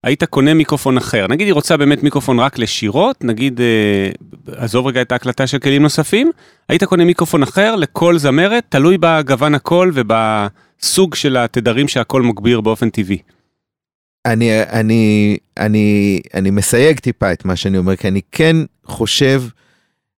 היית 0.05 0.25
קונה 0.25 0.55
מיקרופון 0.55 0.97
אחר. 0.97 1.27
נגיד 1.29 1.47
היא 1.47 1.55
רוצה 1.55 1.77
באמת 1.77 2.03
מיקרופון 2.03 2.39
רק 2.39 2.59
לשירות, 2.59 3.25
נגיד, 3.25 3.61
אה, 3.61 4.11
עזוב 4.57 4.87
רגע 4.87 5.03
את 5.03 5.13
ההקלטה 5.13 5.47
של 5.47 5.59
כלים 5.59 5.83
נוספים, 5.83 6.31
היית 6.69 6.85
קונה 6.85 7.05
מיקרופון 7.05 7.43
אחר 7.43 7.77
לכל 7.77 8.19
זמרת, 8.19 8.65
תלוי 8.69 8.99
בגוון 9.01 9.55
הקול 9.55 9.93
ובסוג 9.95 11.15
של 11.15 11.37
התדרים 11.37 11.89
שהקול 11.89 12.23
מגביר 12.23 12.61
באופן 12.61 12.91
טבעי. 12.91 13.19
אני, 14.27 14.63
אני, 14.63 15.37
אני, 15.59 16.21
אני 16.35 16.51
מסייג 16.51 16.99
טיפה 16.99 17.33
את 17.33 17.45
מה 17.45 17.57
שאני 17.57 17.79
אומר, 17.79 17.97
כי 17.97 18.09
אני 18.09 18.21
כן 18.33 18.57
חושב, 18.87 19.43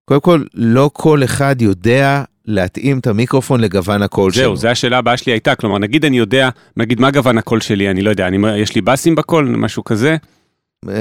קודם 0.05 0.21
כל, 0.21 0.43
לא 0.53 0.89
כל 0.93 1.23
אחד 1.23 1.61
יודע 1.61 2.23
להתאים 2.49 2.99
את 2.99 3.07
המיקרופון 3.07 3.59
לגוון 3.61 4.01
הקול 4.01 4.31
שלו. 4.31 4.43
זהו, 4.43 4.55
זו 4.55 4.67
השאלה 4.67 4.97
הבאה 4.97 5.17
שלי 5.17 5.31
הייתה, 5.33 5.55
כלומר, 5.55 5.77
נגיד 5.77 6.05
אני 6.05 6.17
יודע, 6.17 6.49
נגיד 6.77 7.01
מה 7.01 7.11
גוון 7.11 7.37
הקול 7.37 7.59
שלי, 7.61 7.89
אני 7.89 8.01
לא 8.01 8.09
יודע, 8.09 8.27
אני, 8.27 8.37
יש 8.57 8.75
לי 8.75 8.81
בסים 8.81 9.15
בקול, 9.15 9.45
משהו 9.57 9.83
כזה, 9.83 10.15
אה, 10.89 10.93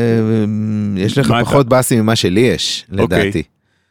יש 0.96 1.18
לך 1.18 1.30
מה 1.30 1.40
אתה- 1.40 1.44
פחות 1.51 1.68
באסים 1.68 1.99
ממה 2.03 2.16
שלי 2.16 2.40
יש, 2.40 2.86
אוקיי. 2.99 3.18
לדעתי. 3.20 3.42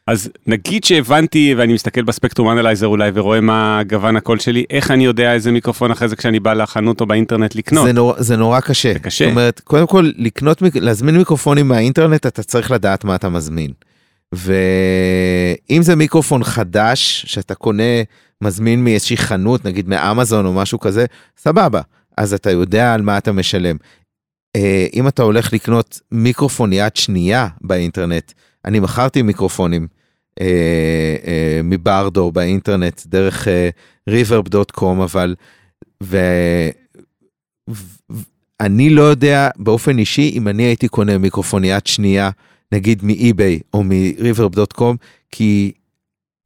אז 0.06 0.30
נגיד 0.46 0.84
שהבנתי 0.84 1.54
ואני 1.58 1.72
מסתכל 1.72 2.02
ב 2.02 2.07
spectrum 2.07 2.50
analyzer 2.50 2.86
אולי 2.86 3.10
ורואה 3.14 3.40
מה 3.40 3.80
גוון 3.88 4.16
הקול 4.16 4.38
שלי, 4.38 4.64
איך 4.70 4.90
אני 4.90 5.04
יודע 5.04 5.32
איזה 5.32 5.52
מיקרופון 5.52 5.90
אחרי 5.90 6.08
זה 6.08 6.16
כשאני 6.16 6.40
בא 6.40 6.52
לחנות 6.54 7.00
או 7.00 7.06
באינטרנט 7.06 7.54
לקנות? 7.54 7.86
זה 7.86 7.92
נורא, 7.92 8.14
זה 8.18 8.36
נורא 8.36 8.60
קשה. 8.60 8.92
זה 8.92 8.98
קשה. 8.98 9.24
זאת 9.24 9.30
אומרת, 9.32 9.60
קודם 9.60 9.86
כל, 9.86 10.10
לקנות, 10.16 10.62
להזמין 10.74 11.16
מיקרופונים 11.16 11.68
מהאינטרנט, 11.68 12.26
אתה 12.26 12.42
צריך 12.42 12.70
לדעת 12.70 13.04
מה 13.04 13.14
אתה 13.14 13.28
מזמין. 13.28 13.70
ואם 14.34 15.82
זה 15.82 15.96
מיקרופון 15.96 16.44
חדש, 16.44 17.24
שאתה 17.26 17.54
קונה, 17.54 18.02
מזמין 18.40 18.84
מאיזושהי 18.84 19.16
חנות, 19.16 19.64
נגיד 19.64 19.88
מאמזון 19.88 20.46
או 20.46 20.52
משהו 20.52 20.80
כזה, 20.80 21.06
סבבה. 21.38 21.80
אז 22.16 22.34
אתה 22.34 22.50
יודע 22.50 22.94
על 22.94 23.02
מה 23.02 23.18
אתה 23.18 23.32
משלם. 23.32 23.76
אה, 24.56 24.86
אם 24.94 25.08
אתה 25.08 25.22
הולך 25.22 25.52
לקנות 25.52 26.00
מיקרופון 26.12 26.72
יד 26.72 26.96
שנייה 26.96 27.48
באינטרנט, 27.60 28.32
אני 28.64 28.80
מכרתי 28.80 29.22
מיקרופונים 29.22 29.86
אה, 30.40 31.16
אה, 31.26 31.60
מברדו 31.64 32.32
באינטרנט 32.32 33.02
דרך 33.06 33.48
reverb.com, 34.10 35.02
אבל, 35.02 35.34
ו... 36.02 36.18
אני 38.60 38.90
לא 38.90 39.02
יודע 39.02 39.48
באופן 39.56 39.98
אישי 39.98 40.32
אם 40.34 40.48
אני 40.48 40.62
הייתי 40.62 40.88
קונה 40.88 41.18
מיקרופון 41.18 41.64
יד 41.64 41.86
שנייה, 41.86 42.30
נגיד 42.72 43.04
מאי-ביי 43.04 43.60
או 43.74 43.84
מ-reverb.com, 43.84 44.96
כי 45.30 45.72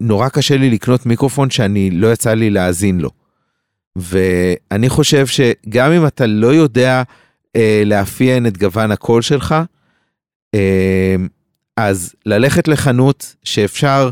נורא 0.01 0.29
קשה 0.29 0.57
לי 0.57 0.71
לקנות 0.71 1.07
מיקרופון 1.07 1.51
שאני 1.51 1.91
לא 1.91 2.13
יצא 2.13 2.35
לי 2.35 2.51
להאזין 2.51 3.01
לו. 3.01 3.11
ואני 3.97 4.89
חושב 4.89 5.27
שגם 5.27 5.93
אם 5.93 6.07
אתה 6.07 6.27
לא 6.27 6.55
יודע 6.55 7.03
אה, 7.57 7.83
לאפיין 7.87 8.47
את 8.47 8.59
גוון 8.59 8.91
הקול 8.91 9.23
שלך, 9.23 9.55
אה, 10.55 11.17
אז 11.77 12.15
ללכת 12.27 12.69
לחנות 12.69 13.37
שאפשר 13.45 14.11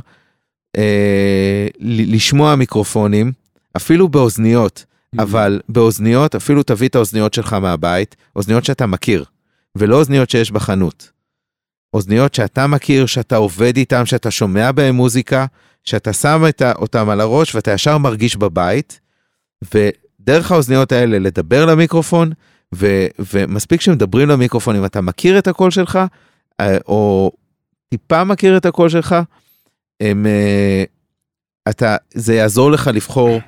אה, 0.77 1.67
לשמוע 1.81 2.57
מיקרופונים, 2.57 3.33
אפילו 3.77 4.09
באוזניות, 4.09 4.85
אבל 5.19 5.61
באוזניות, 5.69 6.35
אפילו 6.35 6.63
תביא 6.63 6.89
את 6.89 6.95
האוזניות 6.95 7.35
שלך 7.35 7.53
מהבית, 7.53 8.17
אוזניות 8.37 8.65
שאתה 8.65 8.87
מכיר, 8.87 9.25
ולא 9.77 9.97
אוזניות 9.97 10.31
שיש 10.31 10.51
בחנות. 10.51 11.11
אוזניות 11.95 12.35
שאתה 12.35 12.67
מכיר, 12.67 13.07
שאתה 13.07 13.37
עובד 13.37 13.77
איתן, 13.77 14.07
שאתה 14.07 14.31
שומע 14.31 14.73
בהן 14.73 14.95
מוזיקה, 14.95 15.47
שאתה 15.85 16.13
שם 16.13 16.43
אותן 16.77 17.09
על 17.09 17.21
הראש 17.21 17.55
ואתה 17.55 17.71
ישר 17.71 17.99
מרגיש 17.99 18.37
בבית, 18.37 19.01
ודרך 19.75 20.53
האוזניות 20.53 20.93
האלה 20.93 21.19
לדבר 21.19 21.67
למיקרופון, 21.67 22.33
ו, 22.75 23.07
ומספיק 23.19 23.81
שמדברים 23.81 24.29
למיקרופון, 24.29 24.77
אם 24.77 24.85
אתה 24.85 25.01
מכיר 25.01 25.39
את 25.39 25.49
הקול 25.49 25.71
שלך, 25.71 25.99
אה, 26.61 26.79
או 26.87 27.33
טיפה 27.89 28.25
מכיר 28.25 28.57
את 28.57 28.67
הקול 28.67 28.89
שלך, 28.89 29.17
הם, 30.01 30.27
אה, 30.27 30.85
אתה, 31.71 31.97
זה 32.15 32.35
יעזור 32.35 32.71
לך 32.71 32.91
לבחור 32.95 33.41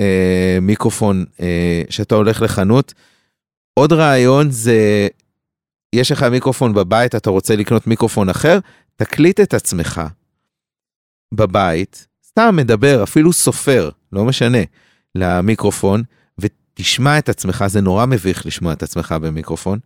אה, 0.00 0.58
מיקרופון 0.62 1.24
אה, 1.40 1.82
שאתה 1.90 2.14
הולך 2.14 2.42
לחנות. 2.42 2.94
עוד 3.74 3.92
רעיון 3.92 4.50
זה, 4.50 5.08
יש 5.94 6.12
לך 6.12 6.22
מיקרופון 6.22 6.74
בבית, 6.74 7.14
אתה 7.14 7.30
רוצה 7.30 7.56
לקנות 7.56 7.86
מיקרופון 7.86 8.28
אחר, 8.28 8.58
תקליט 8.96 9.40
את 9.40 9.54
עצמך 9.54 10.02
בבית, 11.34 12.06
סתם 12.26 12.56
מדבר, 12.56 13.02
אפילו 13.02 13.32
סופר, 13.32 13.90
לא 14.12 14.24
משנה, 14.24 14.58
למיקרופון, 15.14 16.02
ותשמע 16.38 17.18
את 17.18 17.28
עצמך, 17.28 17.64
זה 17.66 17.80
נורא 17.80 18.06
מביך 18.06 18.46
לשמוע 18.46 18.72
את 18.72 18.82
עצמך 18.82 19.14
במיקרופון. 19.22 19.78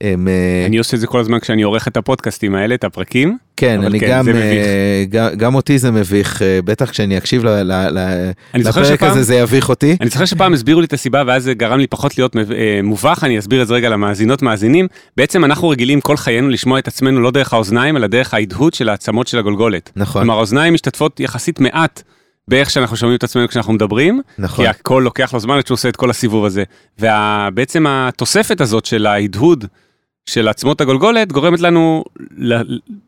הם, 0.00 0.28
אה, 0.28 0.66
אני 0.66 0.78
עושה 0.78 0.96
את 0.96 1.00
זה 1.00 1.06
כל 1.06 1.20
הזמן 1.20 1.38
כשאני 1.38 1.62
עורך 1.62 1.88
את 1.88 1.96
הפודקאסטים 1.96 2.54
האלה, 2.54 2.74
את 2.74 2.84
הפרקים. 2.84 3.38
כן, 3.56 3.82
אני 3.82 4.00
כן, 4.00 4.08
גם, 4.10 4.28
אה, 4.28 5.04
גם, 5.08 5.28
גם 5.36 5.54
אותי 5.54 5.78
זה 5.78 5.90
מביך, 5.90 6.42
אה, 6.42 6.58
בטח 6.64 6.90
כשאני 6.90 7.18
אקשיב 7.18 7.44
ל, 7.44 7.48
ל, 7.48 7.72
ל, 7.72 8.30
לפרק 8.54 8.84
שפעם, 8.84 9.10
הזה 9.10 9.22
זה 9.22 9.34
יביך 9.34 9.68
אותי. 9.68 9.96
אני 10.00 10.10
זוכר 10.10 10.24
שפעם 10.24 10.52
הסבירו 10.52 10.80
לי 10.80 10.86
את 10.86 10.92
הסיבה 10.92 11.22
ואז 11.26 11.44
זה 11.44 11.54
גרם 11.54 11.78
לי 11.78 11.86
פחות 11.86 12.18
להיות 12.18 12.36
מובך, 12.82 13.20
אני 13.22 13.38
אסביר 13.38 13.62
את 13.62 13.68
זה 13.68 13.74
רגע 13.74 13.88
למאזינות 13.88 14.42
מאזינים. 14.42 14.88
בעצם 15.16 15.44
אנחנו 15.44 15.68
רגילים 15.68 16.00
כל 16.00 16.16
חיינו 16.16 16.48
לשמוע 16.48 16.78
את 16.78 16.88
עצמנו 16.88 17.20
לא 17.20 17.30
דרך 17.30 17.52
האוזניים, 17.52 17.96
אלא 17.96 18.06
דרך 18.06 18.34
ההדהוד 18.34 18.74
של 18.74 18.88
העצמות 18.88 19.26
של 19.26 19.38
הגולגולת. 19.38 19.90
נכון. 19.96 20.22
כלומר 20.22 20.34
האוזניים 20.34 20.74
משתתפות 20.74 21.20
יחסית 21.20 21.60
מעט. 21.60 22.02
באיך 22.48 22.70
שאנחנו 22.70 22.96
שומעים 22.96 23.16
את 23.16 23.24
עצמנו 23.24 23.48
כשאנחנו 23.48 23.72
מדברים, 23.72 24.20
נכון. 24.38 24.64
כי 24.64 24.68
הכל 24.68 25.02
לוקח 25.04 25.34
לו 25.34 25.40
זמן 25.40 25.56
עד 25.56 25.66
שהוא 25.66 25.74
עושה 25.74 25.88
את 25.88 25.96
כל 25.96 26.10
הסיבוב 26.10 26.44
הזה. 26.44 26.64
ובעצם 26.98 27.86
התוספת 27.86 28.60
הזאת 28.60 28.84
של 28.84 29.06
ההדהוד 29.06 29.64
של 30.26 30.48
עצמות 30.48 30.80
הגולגולת 30.80 31.32
גורמת 31.32 31.60
לנו 31.60 32.04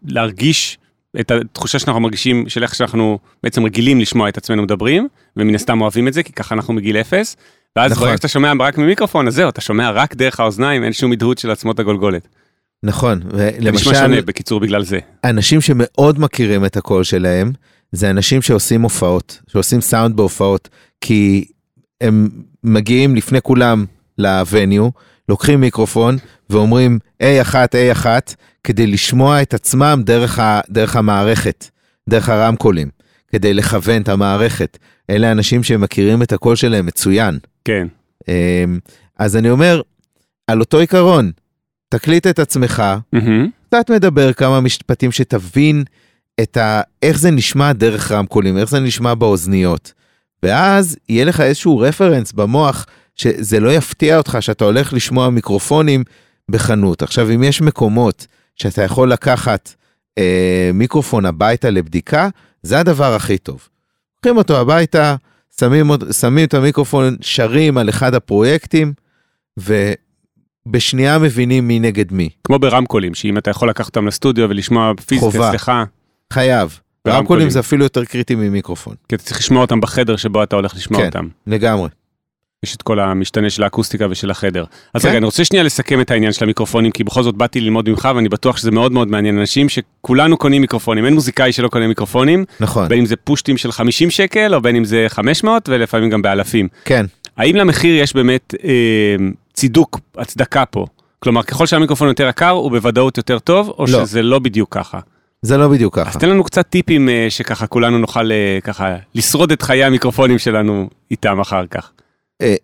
להרגיש 0.07 0.79
את 1.21 1.31
התחושה 1.31 1.79
שאנחנו 1.79 2.01
מרגישים 2.01 2.49
של 2.49 2.63
איך 2.63 2.75
שאנחנו 2.75 3.19
בעצם 3.43 3.65
רגילים 3.65 4.01
לשמוע 4.01 4.29
את 4.29 4.37
עצמנו 4.37 4.63
מדברים, 4.63 5.09
ומן 5.37 5.55
הסתם 5.55 5.81
אוהבים 5.81 6.09
את 6.09 6.13
זה, 6.13 6.23
כי 6.23 6.33
ככה 6.33 6.55
אנחנו 6.55 6.75
מגיל 6.75 6.97
אפס. 6.97 7.37
ואז 7.77 7.93
נכון. 7.93 8.05
ברגע 8.05 8.17
שאתה 8.17 8.29
שומע 8.29 8.53
רק 8.61 8.79
ממיקרופון, 8.79 9.27
אז 9.27 9.35
זהו, 9.35 9.49
אתה 9.49 9.61
שומע 9.61 9.91
רק 9.91 10.15
דרך 10.15 10.41
האוזניים, 10.41 10.85
אין 10.85 10.93
שום 10.93 11.13
הדהוד 11.13 11.39
של 11.39 11.51
עצמות 11.51 11.79
הגולגולת. 11.79 12.29
נכון, 12.83 13.21
ולמשל... 13.31 13.71
נשמע 13.71 13.95
שונה 13.95 14.23
בקיצור 14.23 14.61
בגלל 14.61 14.85
זה. 14.85 14.99
אנשים 15.25 15.61
שמאוד 15.61 16.21
מכירים 16.21 16.65
את 16.65 16.77
הקול 16.77 17.05
שלהם, 17.05 17.53
זה 17.97 18.11
אנשים 18.11 18.43
שעושים 18.43 18.83
הופעות, 18.83 19.41
שעושים 19.49 19.81
סאונד 19.81 20.17
בהופעות, 20.17 20.69
כי 21.01 21.45
הם 22.01 22.29
מגיעים 22.65 23.17
לפני 23.17 23.43
כולם 23.43 23.85
לווניו, 24.19 24.89
לוקחים 25.29 25.61
מיקרופון 25.61 26.17
ואומרים 26.51 26.99
A1, 27.23 27.55
A1, 27.55 28.07
כדי 28.65 28.87
לשמוע 28.87 29.43
את 29.43 29.55
עצמם 29.55 30.03
דרך, 30.05 30.39
ה, 30.39 30.61
דרך 30.71 30.97
המערכת, 30.97 31.71
דרך 32.09 32.29
הרמקולים, 32.29 32.89
כדי 33.29 33.55
לכוון 33.55 34.03
את 34.03 34.09
המערכת. 34.09 34.79
אלה 35.11 35.33
אנשים 35.33 35.63
שמכירים 35.63 36.23
את 36.23 36.33
הקול 36.33 36.57
שלהם 36.57 36.87
מצוין. 36.87 37.39
כן. 37.65 37.87
אמ, 38.29 38.79
אז 39.19 39.37
אני 39.37 39.51
אומר, 39.51 39.83
על 40.47 40.61
אותו 40.61 40.79
עיקרון, 40.79 41.31
תקליט 41.89 42.27
את 42.27 42.39
עצמך, 42.39 42.83
קצת 43.69 43.91
mm-hmm. 43.91 43.95
מדבר 43.95 44.33
כמה 44.33 44.61
משפטים 44.61 45.13
שתבין 45.13 45.85
את 46.41 46.57
ה... 46.57 46.81
איך 47.03 47.19
זה 47.19 47.31
נשמע 47.31 47.73
דרך 47.73 48.13
רמקולים, 48.13 48.59
איך 48.59 48.71
זה 48.71 48.81
נשמע 48.81 49.15
באוזניות. 49.15 49.93
ואז 50.43 50.97
יהיה 51.09 51.25
לך 51.25 51.41
איזשהו 51.41 51.79
רפרנס 51.79 52.33
במוח 52.33 52.87
שזה 53.17 53.61
לא 53.61 53.73
יפתיע 53.73 54.19
אותך 54.19 54.37
שאתה 54.41 54.65
הולך 54.65 54.93
לשמוע 54.93 55.31
מיקרופונים 55.31 56.05
בחנות. 56.51 57.03
עכשיו, 57.03 57.31
אם 57.31 57.43
יש 57.43 57.61
מקומות 57.61 58.27
שאתה 58.57 58.83
יכול 58.83 59.13
לקחת 59.13 59.75
אה, 60.19 60.71
מיקרופון 60.75 61.27
הביתה 61.27 61.71
לבדיקה, 61.71 62.29
זה 62.63 62.79
הדבר 62.79 63.15
הכי 63.15 63.39
טוב. 63.39 63.69
לוקחים 64.17 64.37
אותו 64.37 64.61
הביתה, 64.61 65.17
שמים, 65.61 65.91
שמים 66.21 66.45
את 66.45 66.55
המיקרופון, 66.55 67.17
שרים 67.21 67.79
על 67.79 67.89
אחד 67.89 68.15
הפרויקטים, 68.15 68.93
ובשנייה 70.67 71.19
מבינים 71.19 71.69
מי 71.69 71.81
נגד 71.81 72.13
מי. 72.13 72.29
כמו 72.45 72.59
ברמקולים, 72.59 73.15
שאם 73.15 73.39
אתה 73.39 73.51
יכול 73.51 73.69
לקחת 73.69 73.87
אותם 73.87 74.07
לסטודיו 74.07 74.49
ולשמוע 74.51 74.93
פיזית 75.07 75.35
אצלך. 75.35 75.73
חייב. 76.33 76.81
ברמקולים 77.05 77.51
זה 77.51 77.61
אפילו 77.61 77.85
יותר 77.85 78.05
קריטי 78.05 78.35
ממיקרופון. 78.35 78.95
כי 79.09 79.15
אתה 79.15 79.25
צריך 79.25 79.39
לשמוע 79.39 79.63
אותם 79.63 79.81
בחדר 79.81 80.17
שבו 80.17 80.43
אתה 80.43 80.57
הולך 80.57 80.75
לשמוע 80.75 81.01
כן, 81.01 81.07
אותם. 81.07 81.29
כן, 81.45 81.53
לגמרי. 81.53 81.89
יש 82.63 82.77
את 82.77 82.83
כל 82.83 83.01
המשתנה 83.01 83.51
של 83.51 83.63
האקוסטיקה 83.63 84.07
ושל 84.11 84.31
החדר. 84.31 84.65
אז 84.95 85.03
כן. 85.03 85.09
רגע, 85.09 85.19
אני 85.19 85.27
רוצה 85.27 85.45
שנייה 85.45 85.65
לסכם 85.65 86.01
את 86.01 86.11
העניין 86.11 86.33
של 86.33 86.45
המיקרופונים, 86.45 86.91
כי 86.91 87.05
בכל 87.05 87.23
זאת 87.23 87.35
באתי 87.35 87.61
ללמוד 87.61 87.89
ממך, 87.89 88.09
ואני 88.17 88.29
בטוח 88.29 88.57
שזה 88.57 88.71
מאוד 88.71 88.93
מאוד 88.93 89.09
מעניין 89.09 89.39
אנשים 89.39 89.69
שכולנו 89.69 90.37
קונים 90.37 90.61
מיקרופונים, 90.61 91.05
אין 91.05 91.15
מוזיקאי 91.15 91.53
שלא 91.53 91.69
קונה 91.69 91.87
מיקרופונים. 91.87 92.45
נכון. 92.61 92.89
בין 92.89 92.99
אם 92.99 93.07
זה 93.07 93.17
פושטים 93.17 93.57
של 93.57 93.73
50 93.73 94.11
שקל, 94.11 94.55
או 94.55 94.61
בין 94.61 94.77
אם 94.77 94.85
זה 94.85 95.07
500, 95.09 95.69
ולפעמים 95.69 96.11
גם 96.11 96.23
באלפים. 96.23 96.69
כן. 96.85 97.07
האם 97.37 97.57
למחיר 97.57 97.97
יש 97.97 98.15
באמת 98.15 98.55
אה, 98.65 99.17
צידוק, 99.55 100.01
הצדקה 100.19 100.65
פה? 100.65 100.87
כלומר, 101.19 101.43
ככל 101.43 101.67
שהמיקרופון 101.67 102.09
יותר 102.09 102.29
יקר, 102.29 102.51
הוא 102.51 102.71
בוודאות 102.71 103.17
יותר 103.17 103.39
טוב, 103.39 103.69
או 103.79 103.85
לא. 103.85 104.07
שזה 104.07 104.23
לא 104.23 104.39
בדיוק 104.39 104.75
ככה? 104.75 105.01
זה 105.43 105.57
לא 105.57 105.69
בדיוק 105.69 105.97
ככה. 105.97 106.11
אז 106.11 106.17
תן 106.17 106.29
לנו 106.29 106.45
קצת 106.45 106.67
טיפים 106.69 107.09
אה, 107.09 107.27
שככה 107.29 107.67
כולנו 107.67 107.99
נוכל 107.99 108.33
אה, 108.33 108.59
ככה 108.63 108.97
לשרוד 109.15 109.53
את 109.53 109.63
חיי 109.63 109.85
המיקרופונים 109.85 110.39
שלנו 110.39 110.89
איתם 111.11 111.41
אחר 111.41 111.67
כך. 111.67 111.91
אה, 112.43 112.55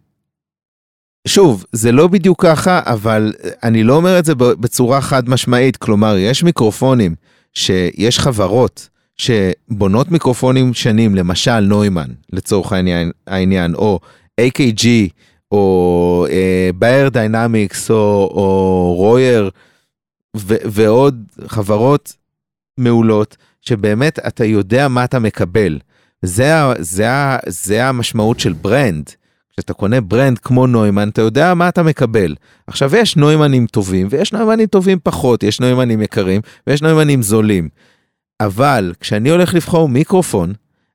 שוב, 1.28 1.64
זה 1.72 1.92
לא 1.92 2.06
בדיוק 2.06 2.42
ככה, 2.42 2.80
אבל 2.84 3.32
אני 3.62 3.82
לא 3.82 3.96
אומר 3.96 4.18
את 4.18 4.24
זה 4.24 4.34
בצורה 4.34 5.00
חד 5.00 5.28
משמעית, 5.28 5.76
כלומר, 5.76 6.16
יש 6.18 6.42
מיקרופונים 6.42 7.14
שיש 7.54 8.18
חברות 8.18 8.88
שבונות 9.16 10.10
מיקרופונים 10.10 10.74
שנים, 10.74 11.14
למשל 11.14 11.60
נוימן, 11.60 12.08
לצורך 12.32 12.72
העניין, 12.72 13.10
העניין 13.26 13.74
או 13.74 14.00
AKG, 14.40 14.86
או 15.52 16.26
Beyerdynamic, 16.74 17.90
או, 17.90 18.30
או 18.34 18.94
רויר, 18.96 19.50
ו- 20.36 20.56
ועוד 20.64 21.24
חברות 21.46 22.16
מעולות, 22.78 23.36
שבאמת 23.60 24.18
אתה 24.18 24.44
יודע 24.44 24.88
מה 24.88 25.04
אתה 25.04 25.18
מקבל. 25.18 25.78
זה, 26.22 26.52
זה, 26.78 27.06
זה 27.46 27.86
המשמעות 27.86 28.40
של 28.40 28.52
brand. 28.52 29.10
כשאתה 29.52 29.72
קונה 29.72 30.00
brand 30.00 30.38
כמו 30.38 30.66
Neumann, 30.66 31.08
אתה 31.08 31.22
יודע 31.22 31.54
מה 31.54 31.68
אתה 31.68 31.82
מקבל. 31.82 32.34
עכשיו, 32.66 32.96
יש 32.96 33.16
נוימנים 33.16 33.66
טובים, 33.66 34.06
ויש 34.10 34.32
נוימנים 34.32 34.66
טובים 34.66 34.98
פחות, 35.02 35.42
יש 35.42 35.60
נוימנים 35.60 36.02
יקרים, 36.02 36.40
ויש 36.66 36.82
נוימנים 36.82 37.22
זולים. 37.22 37.68
אבל 38.40 38.92
כשאני 39.00 39.30
הולך 39.30 39.54
לבחור 39.54 39.88
מיקרופון, 39.88 40.52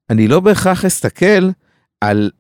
אני 0.10 0.28
לא 0.28 0.40
בהכרח 0.40 0.86
אסתכל 0.86 1.50
על, 2.02 2.32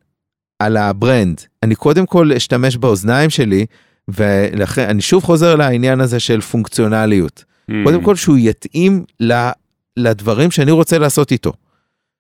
על 0.60 0.78
ה 0.78 0.87
brand. 0.87 1.42
אני 1.64 1.76
קודם 1.76 2.06
כל 2.06 2.32
אשתמש 2.32 2.78
באוזניים 2.78 3.30
שלי, 3.30 3.66
ולכן 4.08 4.90
אני 4.90 5.02
שוב 5.02 5.24
חוזר 5.24 5.56
לעניין 5.56 6.02
הזה 6.02 6.20
של 6.20 6.42
פונקציונליות. 6.42 7.44
Mm. 7.72 7.74
קודם 7.84 8.04
כל 8.04 8.16
שהוא 8.16 8.38
יתאים 8.38 9.04
לדברים 9.98 10.52
שאני 10.52 10.72
רוצה 10.72 10.98
לעשות 10.98 11.32
איתו. 11.32 11.54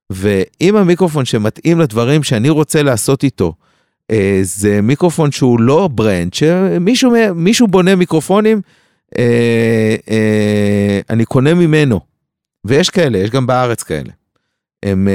ואם 0.10 0.76
המיקרופון 0.76 1.26
שמתאים 1.26 1.80
לדברים 1.80 2.24
שאני 2.24 2.50
רוצה 2.50 2.84
לעשות 2.84 3.24
איתו, 3.24 3.54
אה, 4.12 4.39
זה 4.43 4.82
מיקרופון 4.82 5.32
שהוא 5.32 5.60
לא 5.62 5.88
brand, 5.88 6.34
שמישהו 6.34 7.68
בונה 7.68 7.95
מיקרופונים, 7.95 8.62
אה, 9.18 9.95
אה, 10.10 11.00
אני 11.10 11.26
קונה 11.26 11.54
ממנו. 11.54 12.00
ויש 12.66 12.89
כאלה, 12.89 13.18
יש 13.18 13.30
גם 13.30 13.48
בארץ 13.48 13.84
כאלה. 13.84 14.12
הם, 14.84 15.08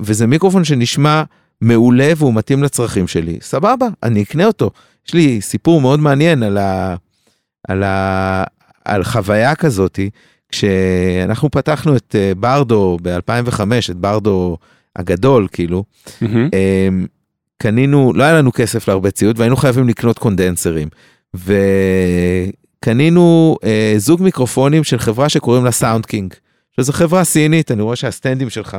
וזה 0.00 0.26
מיקרופון 0.26 0.64
שנשמע 0.64 1.22
מעולה 1.60 2.12
והוא 2.16 2.34
מתאים 2.34 2.62
לצרכים 2.62 3.08
שלי, 3.08 3.38
סבבה, 3.40 3.88
אני 4.02 4.22
אקנה 4.22 4.46
אותו. 4.46 4.70
יש 5.06 5.14
לי 5.14 5.40
סיפור 5.40 5.80
מאוד 5.80 6.00
מעניין 6.00 6.42
על, 6.42 6.58
ה, 6.58 6.96
על, 7.68 7.82
ה, 7.82 8.44
על 8.84 9.04
חוויה 9.04 9.54
כזאתי, 9.54 10.10
כשאנחנו 10.48 11.50
פתחנו 11.50 11.96
את 11.96 12.14
ברדו 12.36 12.98
ב-2005, 13.02 13.60
את 13.90 13.96
ברדו 13.96 14.56
הגדול, 14.96 15.48
כאילו, 15.52 15.84
mm-hmm. 16.06 16.26
קנינו, 17.58 18.12
לא 18.14 18.22
היה 18.22 18.32
לנו 18.32 18.52
כסף 18.52 18.88
להרבה 18.88 19.10
ציוד 19.10 19.38
והיינו 19.38 19.56
חייבים 19.56 19.88
לקנות 19.88 20.18
קונדנסרים. 20.18 20.88
וקנינו 21.34 23.56
אה, 23.64 23.94
זוג 23.96 24.22
מיקרופונים 24.22 24.84
של 24.84 24.98
חברה 24.98 25.28
שקוראים 25.28 25.64
לה 25.64 25.70
Sound 25.70 26.06
King. 26.06 26.34
שזו 26.80 26.92
חברה 26.92 27.24
סינית, 27.24 27.70
אני 27.70 27.82
רואה 27.82 27.96
שהסטנדים 27.96 28.50
שלך, 28.50 28.76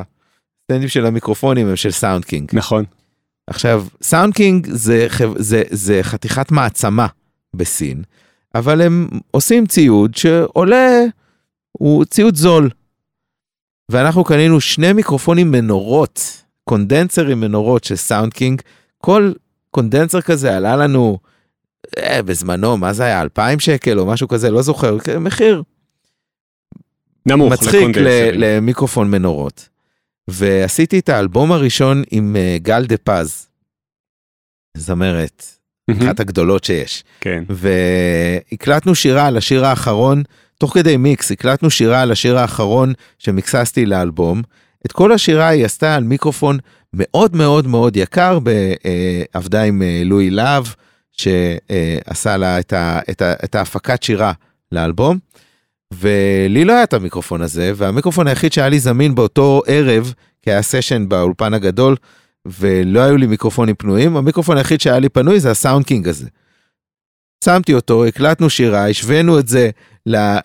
הסטנדים 0.62 0.88
של 0.88 1.06
המיקרופונים 1.06 1.68
הם 1.68 1.76
של 1.76 1.90
Sound 1.90 2.24
King. 2.24 2.50
נכון. 2.52 2.84
עכשיו, 3.46 3.86
Sound 4.02 4.34
King 4.34 4.66
זה, 4.70 5.06
זה, 5.36 5.62
זה 5.70 5.98
חתיכת 6.02 6.50
מעצמה 6.50 7.06
בסין, 7.54 8.02
אבל 8.58 8.82
הם 8.82 9.08
עושים 9.30 9.66
ציוד 9.66 10.14
שעולה, 10.14 11.00
הוא 11.72 12.04
ציוד 12.04 12.36
זול. 12.36 12.70
ואנחנו 13.90 14.24
קנינו 14.24 14.60
שני 14.60 14.92
מיקרופונים 14.92 15.50
מנורות, 15.50 16.42
קונדנסרים 16.64 17.40
מנורות 17.40 17.84
של 17.84 17.96
Sound 17.96 18.32
King, 18.32 18.62
כל 18.98 19.32
קונדנסר 19.70 20.20
כזה 20.20 20.56
עלה 20.56 20.76
לנו 20.76 21.18
אה, 21.98 22.22
בזמנו, 22.22 22.76
מה 22.76 22.92
זה 22.92 23.04
היה, 23.04 23.22
2,000 23.22 23.60
שקל 23.60 23.98
או 23.98 24.06
משהו 24.06 24.28
כזה, 24.28 24.50
לא 24.50 24.62
זוכר, 24.62 24.96
מחיר 25.20 25.62
נמוך 27.26 27.52
מצחיק. 27.52 27.96
למיקרופון 28.32 29.10
מנורות. 29.10 29.68
ועשיתי 30.28 30.98
את 30.98 31.08
האלבום 31.08 31.52
הראשון 31.52 32.02
עם 32.10 32.36
אה, 32.36 32.56
גל 32.62 32.86
דה 32.86 32.96
פז, 32.96 33.46
זמרת. 34.76 35.44
אחת 35.90 36.20
הגדולות 36.20 36.64
שיש. 36.64 37.04
כן. 37.20 37.44
והקלטנו 37.48 38.94
שירה 38.94 39.26
על 39.26 39.36
השיר 39.36 39.66
האחרון, 39.66 40.22
תוך 40.58 40.74
כדי 40.74 40.96
מיקס, 40.96 41.32
הקלטנו 41.32 41.70
שירה 41.70 42.02
על 42.02 42.12
השיר 42.12 42.38
האחרון 42.38 42.92
שמיקססתי 43.18 43.86
לאלבום. 43.86 44.42
את 44.86 44.92
כל 44.92 45.12
השירה 45.12 45.48
היא 45.48 45.64
עשתה 45.64 45.94
על 45.94 46.04
מיקרופון 46.04 46.58
מאוד 46.94 47.36
מאוד 47.36 47.66
מאוד 47.66 47.96
יקר, 47.96 48.38
אה, 48.84 49.22
עבדה 49.32 49.62
עם 49.62 49.82
אה, 49.82 50.02
לואי 50.04 50.30
להב, 50.30 50.64
שעשה 51.12 52.36
לה 52.36 52.58
את, 52.58 52.72
ה, 52.72 53.00
את, 53.10 53.22
ה, 53.22 53.32
את 53.44 53.54
ההפקת 53.54 54.02
שירה 54.02 54.32
לאלבום. 54.72 55.18
ולי 55.94 56.64
לא 56.64 56.72
היה 56.72 56.82
את 56.82 56.94
המיקרופון 56.94 57.42
הזה, 57.42 57.72
והמיקרופון 57.76 58.26
היחיד 58.26 58.52
שהיה 58.52 58.68
לי 58.68 58.78
זמין 58.78 59.14
באותו 59.14 59.62
ערב, 59.66 60.12
כי 60.42 60.50
היה 60.50 60.62
סשן 60.62 61.08
באולפן 61.08 61.54
הגדול, 61.54 61.96
ולא 62.58 63.00
היו 63.00 63.16
לי 63.16 63.26
מיקרופונים 63.26 63.74
פנויים, 63.74 64.16
המיקרופון 64.16 64.56
היחיד 64.56 64.80
שהיה 64.80 64.98
לי 64.98 65.08
פנוי 65.08 65.40
זה 65.40 65.50
ה 65.50 65.86
Soundking 65.86 66.08
הזה. 66.08 66.28
שמתי 67.44 67.74
אותו, 67.74 68.04
הקלטנו 68.04 68.50
שירה, 68.50 68.88
השווינו 68.88 69.38
את 69.38 69.48
זה 69.48 69.70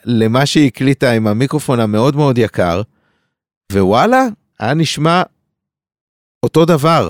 למה 0.05 0.45
שהיא 0.45 0.67
הקליטה 0.67 1.11
עם 1.11 1.27
המיקרופון 1.27 1.79
המאוד 1.79 2.15
מאוד 2.15 2.37
יקר, 2.37 2.81
ווואלה, 3.73 4.27
היה 4.59 4.73
נשמע 4.73 5.23
אותו 6.43 6.65
דבר. 6.65 7.09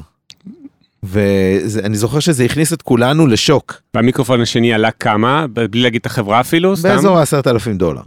ואני 1.04 1.96
זוכר 1.98 2.20
שזה 2.20 2.44
הכניס 2.44 2.74
את 2.74 2.82
כולנו 2.82 3.28
לשוק, 3.28 3.82
והמיקרופון 3.94 4.42
השני 4.42 4.74
עלה 4.74 4.92
כמה? 4.92 5.48
בלי 5.48 5.82
להגיד 5.82 6.00
את 6.00 6.06
החברה 6.06 6.40
אפילו? 6.40 6.76
באזור 6.76 7.20
ה-10,000 7.20 7.74
דולר. 7.74 8.02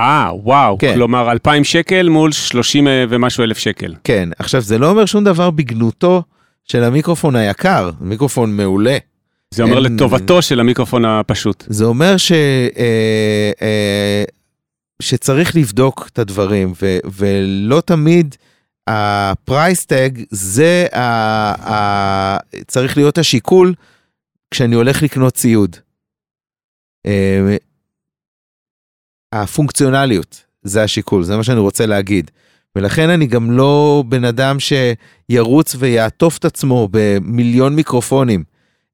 אה, 0.00 0.30
וואו. 0.34 0.78
כן. 0.78 0.94
כלומר, 0.94 1.30
2,000 1.32 1.64
שקל 1.64 2.08
מול 2.08 2.32
30 2.32 2.86
ומשהו 3.08 3.44
אלף 3.44 3.58
שקל. 3.58 3.94
כן, 4.04 4.28
עכשיו 4.38 4.60
זה 4.60 4.78
לא 4.78 4.90
אומר 4.90 5.04
שום 5.06 5.24
דבר 5.24 5.50
בגנותו 5.50 6.22
של 6.64 6.84
המיקרופון 6.84 7.36
היקר, 7.36 7.90
מיקרופון 8.00 8.56
מעולה. 8.56 8.98
זה 9.54 9.62
אומר 9.62 9.84
אין- 9.84 9.94
לטובתו 9.94 10.42
של 10.42 10.60
המיקרופון 10.60 11.04
הפשוט. 11.04 11.64
זה 11.68 11.84
אומר 11.84 12.16
ש, 12.16 12.32
אה, 12.32 13.50
אה, 13.62 14.24
שצריך 15.02 15.56
לבדוק 15.56 16.08
את 16.12 16.18
הדברים, 16.18 16.72
ו, 16.82 16.98
ולא 17.12 17.80
תמיד 17.80 18.34
ה 18.86 19.02
price 19.02 19.84
tag 19.86 20.10
זה 20.30 20.86
ה, 20.92 21.00
ה, 21.72 22.38
צריך 22.66 22.96
להיות 22.96 23.18
השיקול 23.18 23.74
כשאני 24.50 24.74
הולך 24.74 25.02
לקנות 25.02 25.34
ציוד. 25.34 25.76
הפונקציונליות 29.32 30.44
זה 30.62 30.82
השיקול, 30.82 31.22
זה 31.22 31.36
מה 31.36 31.42
שאני 31.42 31.58
רוצה 31.58 31.86
להגיד. 31.86 32.30
ולכן 32.76 33.10
אני 33.10 33.26
גם 33.26 33.50
לא 33.50 34.04
בן 34.08 34.24
אדם 34.24 34.56
שירוץ 34.60 35.76
ויעטוף 35.78 36.38
את 36.38 36.44
עצמו 36.44 36.88
במיליון 36.90 37.74
מיקרופונים. 37.74 38.44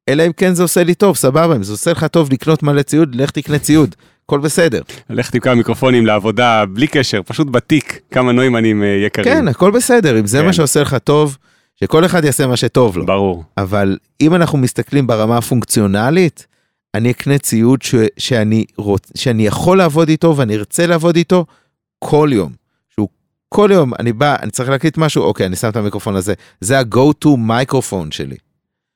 אלא 0.08 0.26
אם 0.26 0.32
כן 0.32 0.54
זה 0.54 0.62
עושה 0.62 0.84
לי 0.84 0.94
טוב, 0.94 1.16
סבבה, 1.16 1.56
אם 1.56 1.62
זה 1.62 1.72
עושה 1.72 1.90
לך 1.90 2.04
טוב 2.04 2.32
לקנות 2.32 2.62
מלא 2.62 2.82
ציוד, 2.82 3.14
לך 3.14 3.30
תקנה 3.30 3.58
ציוד, 3.58 3.94
הכל 4.24 4.38
בסדר. 4.38 4.82
עם 5.10 5.40
כמה 5.40 5.54
מיקרופונים 5.54 6.06
לעבודה 6.06 6.64
בלי 6.66 6.86
קשר, 6.86 7.20
פשוט 7.26 7.48
בתיק, 7.50 8.00
כמה 8.10 8.32
נוימנים 8.32 8.82
אה, 8.82 8.88
יקרים. 8.88 9.34
כן, 9.34 9.48
הכל 9.48 9.70
בסדר, 9.70 10.20
אם 10.20 10.26
זה 10.26 10.38
כן. 10.38 10.46
מה 10.46 10.52
שעושה 10.52 10.80
לך 10.80 10.96
טוב, 11.04 11.36
שכל 11.80 12.04
אחד 12.04 12.24
יעשה 12.24 12.46
מה 12.46 12.56
שטוב 12.56 12.98
לו. 12.98 13.06
ברור. 13.06 13.44
אבל 13.58 13.98
אם 14.20 14.34
אנחנו 14.34 14.58
מסתכלים 14.58 15.06
ברמה 15.06 15.38
הפונקציונלית, 15.38 16.46
אני 16.96 17.10
אקנה 17.10 17.38
ציוד 17.38 17.82
ש, 17.82 17.94
שאני, 18.18 18.64
רוצ, 18.76 19.12
שאני 19.16 19.46
יכול 19.46 19.78
לעבוד 19.78 20.08
איתו 20.08 20.36
ואני 20.36 20.56
ארצה 20.56 20.86
לעבוד 20.86 21.16
איתו 21.16 21.46
כל 21.98 22.28
יום. 22.32 22.52
שהוא 22.94 23.08
כל 23.48 23.70
יום, 23.72 23.92
אני 23.98 24.12
בא, 24.12 24.36
אני 24.42 24.50
צריך 24.50 24.68
להקליט 24.68 24.98
משהו, 24.98 25.22
אוקיי, 25.22 25.46
אני 25.46 25.56
שם 25.56 25.68
את 25.68 25.76
המיקרופון 25.76 26.16
הזה. 26.16 26.34
זה 26.60 26.78
ה-go 26.78 27.24
to 27.24 27.28
מיקרופון 27.38 28.10
שלי. 28.10 28.36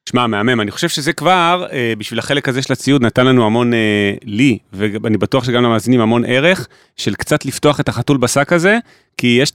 שמע, 0.08 0.26
מהמם, 0.26 0.60
אני 0.60 0.70
חושב 0.70 0.88
שזה 0.88 1.12
כבר, 1.12 1.66
אה, 1.72 1.92
בשביל 1.98 2.18
החלק 2.18 2.48
הזה 2.48 2.62
של 2.62 2.72
הציוד, 2.72 3.02
נתן 3.02 3.26
לנו 3.26 3.46
המון, 3.46 3.74
אה, 3.74 4.14
לי, 4.24 4.58
ואני 4.72 5.18
בטוח 5.18 5.44
שגם 5.44 5.62
למאזינים, 5.62 6.00
המון 6.00 6.24
ערך 6.24 6.68
של 6.96 7.14
קצת 7.14 7.44
לפתוח 7.44 7.80
את 7.80 7.88
החתול 7.88 8.16
בשק 8.16 8.52
הזה, 8.52 8.78
כי 9.16 9.38
יש, 9.42 9.52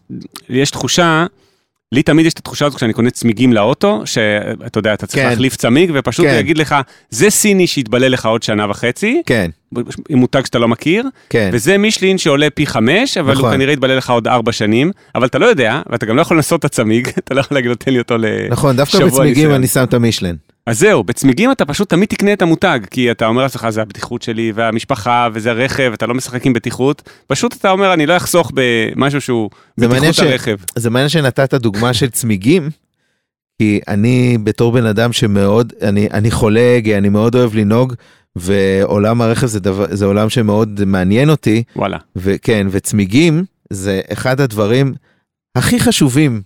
יש 0.49 0.71
תחושה, 0.71 1.25
לי 1.91 2.03
תמיד 2.03 2.25
יש 2.25 2.33
את 2.33 2.39
התחושה 2.39 2.65
הזאת 2.65 2.77
כשאני 2.77 2.93
קונה 2.93 3.09
צמיגים 3.09 3.53
לאוטו, 3.53 4.01
שאתה 4.05 4.77
יודע, 4.77 4.93
אתה 4.93 5.07
צריך 5.07 5.23
כן. 5.23 5.29
להחליף 5.29 5.55
צמיג, 5.55 5.91
ופשוט 5.93 6.25
כן. 6.25 6.37
יגיד 6.39 6.57
לך, 6.57 6.75
זה 7.09 7.29
סיני 7.29 7.67
שיתבלה 7.67 8.07
לך 8.09 8.25
עוד 8.25 8.43
שנה 8.43 8.69
וחצי, 8.69 9.21
כן, 9.25 9.49
עם 10.09 10.17
מותג 10.17 10.45
שאתה 10.45 10.59
לא 10.59 10.67
מכיר, 10.67 11.05
כן. 11.29 11.49
וזה 11.53 11.77
מישלין 11.77 12.17
שעולה 12.17 12.49
פי 12.49 12.65
חמש, 12.67 13.17
אבל 13.17 13.33
הוא 13.33 13.39
נכון. 13.39 13.53
כנראה 13.53 13.73
יתבלה 13.73 13.95
לך 13.95 14.09
עוד 14.09 14.27
ארבע 14.27 14.51
שנים, 14.51 14.91
אבל 15.15 15.25
אתה 15.25 15.39
לא 15.39 15.45
יודע, 15.45 15.81
ואתה 15.89 16.05
גם 16.05 16.15
לא 16.15 16.21
יכול 16.21 16.37
לנסות 16.37 16.59
את 16.59 16.65
הצמיג, 16.65 17.09
אתה 17.19 17.33
לא 17.33 17.39
יכול 17.39 17.57
להגיד 17.57 17.69
לו, 17.69 17.75
תן 17.75 17.91
לי 17.91 17.99
אותו 17.99 18.17
ל... 18.17 18.25
נכון, 18.49 18.75
דווקא 18.75 19.05
בצמיגים. 19.05 19.51
אני 19.51 19.67
שם 19.67 19.83
את 19.83 19.93
המישלן. 19.93 20.35
אז 20.67 20.79
זהו, 20.79 21.03
בצמיגים 21.03 21.51
אתה 21.51 21.65
פשוט 21.65 21.89
תמיד 21.89 22.09
תקנה 22.09 22.33
את 22.33 22.41
המותג, 22.41 22.79
כי 22.91 23.11
אתה 23.11 23.25
אומר 23.25 23.41
לעצמך, 23.41 23.69
זה 23.69 23.81
הבטיחות 23.81 24.21
שלי, 24.21 24.51
והמשפחה, 24.55 25.27
וזה 25.33 25.51
הרכב, 25.51 25.91
אתה 25.93 26.05
לא 26.05 26.13
משחק 26.13 26.45
עם 26.45 26.53
בטיחות, 26.53 27.09
פשוט 27.27 27.53
אתה 27.53 27.71
אומר, 27.71 27.93
אני 27.93 28.05
לא 28.05 28.17
אחסוך 28.17 28.51
במשהו 28.53 29.21
שהוא 29.21 29.49
בטיחות 29.77 30.13
ש- 30.13 30.19
הרכב. 30.19 30.57
זה 30.75 30.89
מעניין 30.89 31.09
שנתת 31.09 31.53
דוגמה 31.53 31.93
של 31.93 32.09
צמיגים, 32.09 32.69
כי 33.57 33.79
אני 33.87 34.37
בתור 34.43 34.71
בן 34.71 34.85
אדם 34.85 35.13
שמאוד, 35.13 35.73
אני, 35.81 36.07
אני 36.13 36.31
חולג, 36.31 36.89
אני 36.89 37.09
מאוד 37.09 37.35
אוהב 37.35 37.55
לנהוג, 37.55 37.93
ועולם 38.35 39.21
הרכב 39.21 39.47
זה, 39.47 39.59
דבר, 39.59 39.85
זה 39.89 40.05
עולם 40.05 40.29
שמאוד 40.29 40.85
מעניין 40.85 41.29
אותי, 41.29 41.63
וואלה. 41.75 41.97
וכן, 42.15 42.67
וצמיגים 42.71 43.43
זה 43.69 44.01
אחד 44.13 44.41
הדברים 44.41 44.93
הכי 45.55 45.79
חשובים 45.79 46.41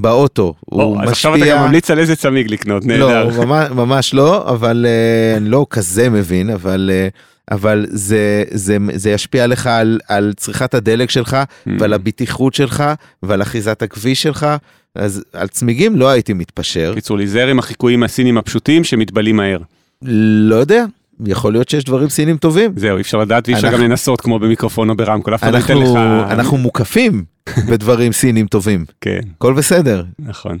באוטו. 0.00 0.54
הוא 0.60 0.82
או, 0.82 1.02
אז 1.02 1.10
עכשיו 1.10 1.36
אתה 1.36 1.46
גם 1.46 1.64
ממליץ 1.64 1.90
על 1.90 1.98
איזה 1.98 2.16
צמיג 2.16 2.50
לקנות, 2.50 2.84
נהדר. 2.84 3.24
לא, 3.24 3.44
ממש, 3.46 3.70
ממש 3.70 4.14
לא, 4.14 4.50
אבל 4.50 4.86
uh, 4.86 5.36
אני 5.36 5.48
לא 5.48 5.66
כזה 5.70 6.10
מבין, 6.10 6.50
אבל, 6.50 6.90
uh, 7.10 7.54
אבל 7.54 7.86
זה, 7.88 8.44
זה, 8.50 8.76
זה 8.94 9.10
ישפיע 9.10 9.46
לך 9.46 9.66
על, 9.66 9.98
על 10.08 10.32
צריכת 10.36 10.74
הדלק 10.74 11.10
שלך 11.10 11.36
Mm. 11.36 11.70
ועל 11.78 11.92
הבטיחות 11.92 12.54
שלך 12.54 12.84
ועל 13.22 13.42
אחיזת 13.42 13.82
הכביש 13.82 14.22
שלך, 14.22 14.46
אז 14.94 15.24
על 15.32 15.48
צמיגים 15.48 15.96
לא 15.96 16.08
הייתי 16.08 16.32
מתפשר. 16.32 16.92
קיצור, 16.94 17.16
להיזהר 17.16 17.48
עם 17.48 17.58
החיקויים 17.58 18.02
הסינים 18.02 18.38
הפשוטים 18.38 18.84
שמתבלים 18.84 19.36
מהר. 19.36 19.58
לא 20.02 20.54
יודע, 20.54 20.84
יכול 21.26 21.52
להיות 21.52 21.68
שיש 21.68 21.84
דברים 21.84 22.08
סינים 22.08 22.36
טובים. 22.36 22.72
זהו, 22.76 22.96
אי 22.96 23.00
אפשר 23.00 23.18
לדעת 23.18 23.48
ואי 23.48 23.54
אפשר 23.54 23.72
גם 23.72 23.80
לנסות 23.80 24.20
כמו 24.20 24.38
במיקרופון 24.38 24.90
או 24.90 24.96
ברמקול, 24.96 25.34
אף 25.34 25.42
אחד 25.42 25.52
לא 25.52 25.58
ייתן 25.58 25.78
לך... 25.78 25.88
אנחנו, 25.88 26.22
אנחנו 26.30 26.56
מוקפים 26.56 27.24
בדברים 27.68 28.12
סינים 28.12 28.46
טובים, 28.46 28.84
כן. 29.00 29.20
הכל 29.36 29.54
בסדר. 29.54 30.04
נכון. 30.18 30.58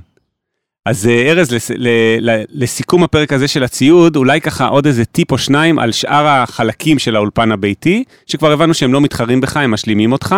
אז 0.86 1.06
אה, 1.06 1.30
ארז, 1.30 1.50
לס, 1.50 1.70
ל, 1.70 1.88
ל, 2.20 2.42
לסיכום 2.48 3.02
הפרק 3.02 3.32
הזה 3.32 3.48
של 3.48 3.64
הציוד, 3.64 4.16
אולי 4.16 4.40
ככה 4.40 4.66
עוד 4.66 4.86
איזה 4.86 5.04
טיפ 5.04 5.32
או 5.32 5.38
שניים 5.38 5.78
על 5.78 5.92
שאר 5.92 6.26
החלקים 6.26 6.98
של 6.98 7.16
האולפן 7.16 7.52
הביתי, 7.52 8.04
שכבר 8.26 8.52
הבנו 8.52 8.74
שהם 8.74 8.92
לא 8.92 9.00
מתחרים 9.00 9.40
בך, 9.40 9.56
הם 9.56 9.70
משלימים 9.70 10.12
אותך 10.12 10.36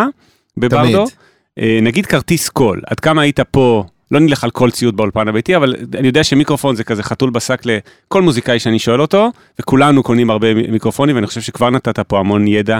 בברדו. 0.57 1.05
תמיד. 1.05 1.15
אה, 1.59 1.79
נגיד 1.81 2.05
כרטיס 2.05 2.49
קול, 2.49 2.81
עד 2.87 2.99
כמה 2.99 3.21
היית 3.21 3.39
פה, 3.39 3.83
לא 4.15 4.21
נלך 4.21 4.43
על 4.43 4.51
כל 4.51 4.71
ציוד 4.71 4.97
באולפן 4.97 5.27
הביתי, 5.27 5.55
אבל 5.55 5.75
אני 5.95 6.07
יודע 6.07 6.23
שמיקרופון 6.23 6.75
זה 6.75 6.83
כזה 6.83 7.03
חתול 7.03 7.29
בשק 7.29 7.61
לכל 7.65 8.21
מוזיקאי 8.21 8.59
שאני 8.59 8.79
שואל 8.79 9.01
אותו, 9.01 9.31
וכולנו 9.59 10.03
קונים 10.03 10.29
הרבה 10.29 10.53
מיקרופונים, 10.53 11.15
ואני 11.15 11.27
חושב 11.27 11.41
שכבר 11.41 11.69
נתת 11.69 11.99
פה 11.99 12.19
המון 12.19 12.47
ידע 12.47 12.79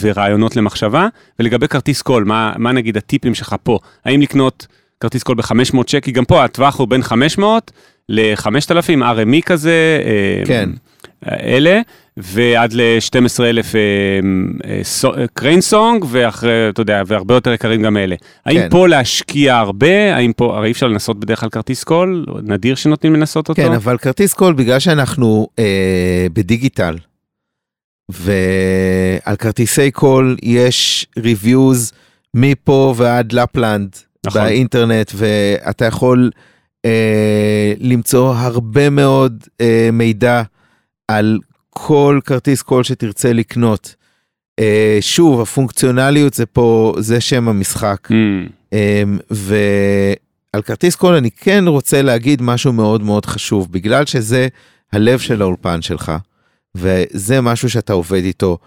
ורעיונות 0.00 0.56
למחשבה. 0.56 1.08
ולגבי 1.38 1.68
כרטיס 1.68 2.02
קול, 2.02 2.24
מה, 2.24 2.52
מה 2.56 2.72
נגיד 2.72 2.96
הטיפים 2.96 3.34
שלך 3.34 3.56
פה? 3.62 3.78
האם 4.04 4.20
לקנות 4.20 4.66
כרטיס 5.00 5.22
קול 5.22 5.34
ב-500 5.34 5.76
שקל? 5.86 6.10
גם 6.10 6.24
פה 6.24 6.44
הטווח 6.44 6.78
הוא 6.78 6.88
בין 6.88 7.02
500 7.02 7.70
ל-5,000, 8.08 9.02
RME 9.02 9.42
כזה. 9.46 10.00
אה, 10.04 10.46
כן. 10.46 10.70
אלה, 11.26 11.80
ועד 12.16 12.72
ל-12,000 12.72 13.74
Crane 15.34 15.60
Song, 15.60 16.04
ואחרי, 16.08 16.68
אתה 16.68 16.80
יודע, 16.80 17.02
והרבה 17.06 17.34
יותר 17.34 17.52
יקרים 17.52 17.82
גם 17.82 17.96
אלה. 17.96 18.16
האם 18.46 18.60
כן. 18.60 18.68
פה 18.70 18.88
להשקיע 18.88 19.56
הרבה? 19.56 20.16
האם 20.16 20.32
פה, 20.32 20.56
הרי 20.56 20.66
אי 20.66 20.72
אפשר 20.72 20.86
לנסות 20.86 21.20
בדרך 21.20 21.40
כלל 21.40 21.48
כרטיס 21.48 21.84
קול? 21.84 22.26
נדיר 22.42 22.74
שנותנים 22.74 23.14
לנסות 23.14 23.48
אותו? 23.48 23.62
כן, 23.62 23.72
אבל 23.72 23.98
כרטיס 23.98 24.34
קול, 24.34 24.54
בגלל 24.54 24.78
שאנחנו 24.78 25.48
אה, 25.58 26.26
בדיגיטל, 26.32 26.96
ועל 28.08 29.36
כרטיסי 29.36 29.90
קול 29.90 30.36
יש 30.42 31.06
reviews 31.18 31.92
מפה 32.34 32.94
ועד 32.96 33.32
לפלנד 33.32 33.96
נכון. 34.26 34.42
באינטרנט, 34.42 35.12
ואתה 35.14 35.84
יכול 35.84 36.30
אה, 36.84 37.72
למצוא 37.80 38.34
הרבה 38.34 38.90
מאוד 38.90 39.44
אה, 39.60 39.88
מידע 39.92 40.42
על 41.08 41.38
כל 41.78 42.20
כרטיס 42.24 42.62
קול 42.62 42.84
שתרצה 42.84 43.32
לקנות. 43.32 43.94
אה, 44.58 44.98
שוב, 45.00 45.40
הפונקציונליות 45.40 46.34
זה 46.34 46.46
פה, 46.46 46.94
זה 46.98 47.20
שם 47.20 47.48
המשחק. 47.48 48.08
Mm, 48.10 48.14
אה, 48.72 49.02
ועל 49.30 50.62
כרטיס 50.62 50.94
קול 50.94 51.14
אני 51.14 51.30
כן 51.30 51.64
רוצה 51.66 52.02
להגיד 52.02 52.42
משהו 52.42 52.72
מאוד 52.72 53.02
מאוד 53.02 53.26
חשוב, 53.26 53.72
בגלל 53.72 54.06
שזה 54.06 54.48
הלב 54.92 55.18
של 55.18 55.42
האולפן 55.42 55.82
שלך, 55.82 56.12
וזה 56.74 57.40
משהו 57.40 57.70
שאתה 57.70 57.92
עובד 57.92 58.24
איתו 58.24 58.58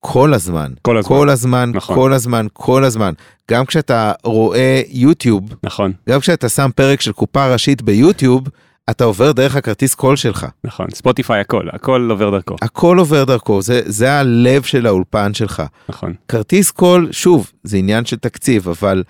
כל 0.00 0.34
הזמן. 0.34 0.72
כל 0.82 0.98
הזמן. 0.98 1.08
כל 1.08 1.30
הזמן, 1.30 1.70
נכון. 1.74 1.96
כל 1.96 2.12
הזמן, 2.12 2.46
כל 2.52 2.84
הזמן. 2.84 3.12
גם 3.50 3.66
כשאתה 3.66 4.12
רואה 4.24 4.82
יוטיוב, 4.88 5.42
נכון, 5.62 5.92
גם 6.08 6.20
כשאתה 6.20 6.48
שם 6.48 6.70
פרק 6.74 7.00
של 7.00 7.12
קופה 7.12 7.52
ראשית 7.52 7.82
ביוטיוב, 7.82 8.48
אתה 8.90 9.04
עובר 9.04 9.32
דרך 9.32 9.56
הכרטיס 9.56 9.94
קול 9.94 10.16
שלך. 10.16 10.46
נכון. 10.64 10.86
ספוטיפיי 10.94 11.40
הכל, 11.40 11.68
הכל 11.72 12.08
עובר 12.10 12.30
דרכו. 12.30 12.56
הכל 12.62 12.98
עובר 12.98 13.24
דרכו, 13.24 13.62
זה, 13.62 13.80
זה 13.84 14.12
הלב 14.12 14.62
של 14.62 14.86
האולפן 14.86 15.34
שלך. 15.34 15.62
נכון. 15.88 16.14
כרטיס 16.28 16.70
קול, 16.70 17.08
שוב, 17.12 17.52
זה 17.64 17.76
עניין 17.76 18.04
של 18.04 18.16
תקציב, 18.16 18.68
אבל 18.68 19.04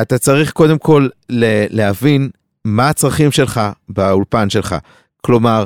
אתה 0.00 0.18
צריך 0.18 0.52
קודם 0.52 0.78
כל 0.78 1.08
ל- 1.30 1.76
להבין 1.80 2.30
מה 2.64 2.88
הצרכים 2.88 3.32
שלך 3.32 3.60
באולפן 3.88 4.50
שלך. 4.50 4.76
כלומר, 5.26 5.64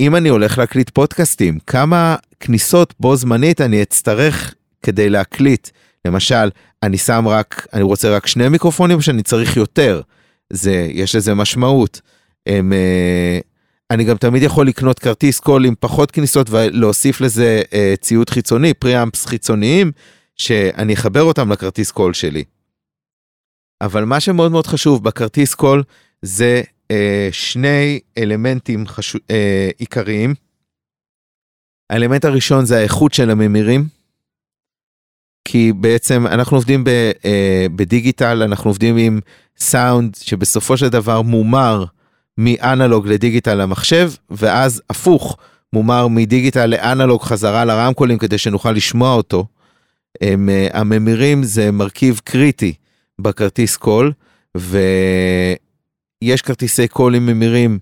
אם 0.00 0.16
אני 0.16 0.28
הולך 0.28 0.58
להקליט 0.58 0.90
פודקאסטים, 0.90 1.58
כמה 1.66 2.16
כניסות 2.40 2.94
בו 3.00 3.16
זמנית 3.16 3.60
אני 3.60 3.82
אצטרך 3.82 4.54
כדי 4.82 5.10
להקליט? 5.10 5.68
למשל, 6.06 6.50
אני 6.82 6.98
שם 6.98 7.28
רק, 7.28 7.66
אני 7.72 7.82
רוצה 7.82 8.16
רק 8.16 8.26
שני 8.26 8.48
מיקרופונים 8.48 9.00
שאני 9.00 9.22
צריך 9.22 9.56
יותר? 9.56 10.00
זה, 10.52 10.86
יש 10.90 11.14
לזה 11.14 11.34
משמעות. 11.34 12.00
הם, 12.46 12.72
אה, 12.72 13.38
אני 13.90 14.04
גם 14.04 14.16
תמיד 14.16 14.42
יכול 14.42 14.66
לקנות 14.66 14.98
כרטיס 14.98 15.40
קול 15.40 15.64
עם 15.66 15.74
פחות 15.80 16.10
כניסות 16.10 16.50
ולהוסיף 16.50 17.20
לזה 17.20 17.62
אה, 17.72 17.94
ציוד 18.00 18.30
חיצוני, 18.30 18.74
preamps 18.74 19.26
חיצוניים, 19.26 19.92
שאני 20.36 20.94
אחבר 20.94 21.22
אותם 21.22 21.52
לכרטיס 21.52 21.90
קול 21.90 22.12
שלי. 22.14 22.44
אבל 23.80 24.04
מה 24.04 24.20
שמאוד 24.20 24.52
מאוד 24.52 24.66
חשוב 24.66 25.04
בכרטיס 25.04 25.54
קול 25.54 25.82
זה 26.22 26.62
אה, 26.90 27.28
שני 27.32 28.00
אלמנטים 28.18 28.86
חשו, 28.86 29.18
אה, 29.30 29.70
עיקריים. 29.78 30.34
האלמנט 31.90 32.24
הראשון 32.24 32.64
זה 32.64 32.78
האיכות 32.78 33.14
של 33.14 33.30
הממירים. 33.30 33.84
כי 35.44 35.72
בעצם 35.72 36.26
אנחנו 36.26 36.56
עובדים 36.56 36.84
ב, 36.84 36.88
אה, 37.24 37.66
בדיגיטל, 37.76 38.42
אנחנו 38.42 38.70
עובדים 38.70 38.96
עם 38.96 39.20
סאונד 39.58 40.14
שבסופו 40.14 40.76
של 40.76 40.88
דבר 40.88 41.22
מומר 41.22 41.84
מאנלוג 42.42 43.06
לדיגיטל 43.06 43.54
למחשב, 43.54 44.12
ואז 44.30 44.82
הפוך, 44.90 45.36
מומר 45.72 46.08
מדיגיטל 46.08 46.66
לאנלוג 46.66 47.22
חזרה 47.22 47.64
לרמקולים 47.64 48.18
כדי 48.18 48.38
שנוכל 48.38 48.72
לשמוע 48.72 49.14
אותו. 49.14 49.46
הם, 50.20 50.48
אה, 50.48 50.68
הממירים 50.72 51.42
זה 51.42 51.70
מרכיב 51.70 52.20
קריטי 52.24 52.74
בכרטיס 53.20 53.76
קול, 53.76 54.12
ויש 54.56 56.42
כרטיסי 56.42 56.88
קול 56.88 57.14
עם 57.14 57.26
ממירים 57.26 57.78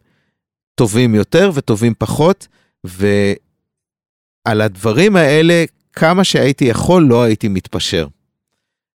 טובים 0.74 1.14
יותר 1.14 1.50
וטובים 1.54 1.94
פחות, 1.98 2.48
ועל 2.84 4.60
הדברים 4.60 5.16
האלה, 5.16 5.64
כמה 5.92 6.24
שהייתי 6.24 6.64
יכול, 6.64 7.02
לא 7.02 7.22
הייתי 7.22 7.48
מתפשר. 7.48 8.06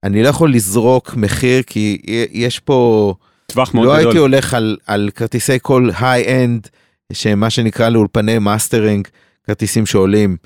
אני 0.05 0.23
לא 0.23 0.29
יכול 0.29 0.55
לזרוק 0.55 1.15
מחיר, 1.17 1.63
כי 1.63 2.03
יש 2.33 2.59
פה... 2.59 3.15
טווח 3.53 3.75
מאוד 3.75 3.87
לא 3.87 3.93
גדול. 3.93 4.07
הייתי 4.07 4.19
הולך 4.19 4.55
על, 4.55 4.77
על 4.87 5.11
כרטיסי 5.15 5.59
קול 5.59 5.91
high-end, 6.01 6.69
שהם 7.13 7.41
מה 7.41 7.51
שנקרא 7.51 7.89
לאולפני 7.89 8.39
מאסטרינג, 8.39 9.09
כרטיסים 9.47 9.87
שעולים 9.87 10.37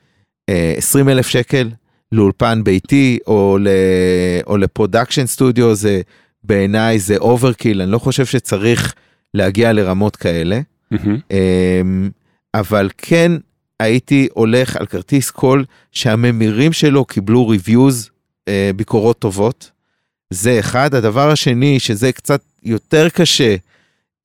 אה, 0.49 0.75
20 0.77 1.09
אלף 1.09 1.27
שקל 1.27 1.71
לאולפן 2.13 2.65
ביתי 2.65 3.19
או, 3.27 3.59
ל, 3.61 3.69
או 4.47 4.57
ל 4.57 4.63
production 4.63 5.27
studio, 5.27 5.75
זה 5.75 6.01
בעיניי 6.45 6.99
זה 6.99 7.17
overkill, 7.17 7.83
אני 7.83 7.91
לא 7.91 7.99
חושב 7.99 8.27
שצריך 8.27 8.95
להגיע 9.35 9.73
לרמות 9.73 10.17
כאלה, 10.17 10.61
מהמם. 10.91 11.19
אמ, 11.31 12.11
אבל 12.55 12.91
כן 12.99 13.33
הייתי 13.81 14.29
הולך 14.33 14.77
על 14.77 14.87
כרטיס 14.87 15.31
קול 15.31 15.65
שהממירים 15.93 16.73
שלו 16.73 17.05
קיבלו 17.05 17.49
reviews, 17.49 18.11
אה, 18.49 18.71
ביקורות 18.77 19.19
טובות. 19.19 19.71
זה 20.31 20.61
אחד. 20.61 20.95
הדבר 20.95 21.31
השני, 21.31 21.81
שזה 21.81 22.13
קצת 22.13 22.43
יותר 22.63 23.09
קשה 23.09 23.57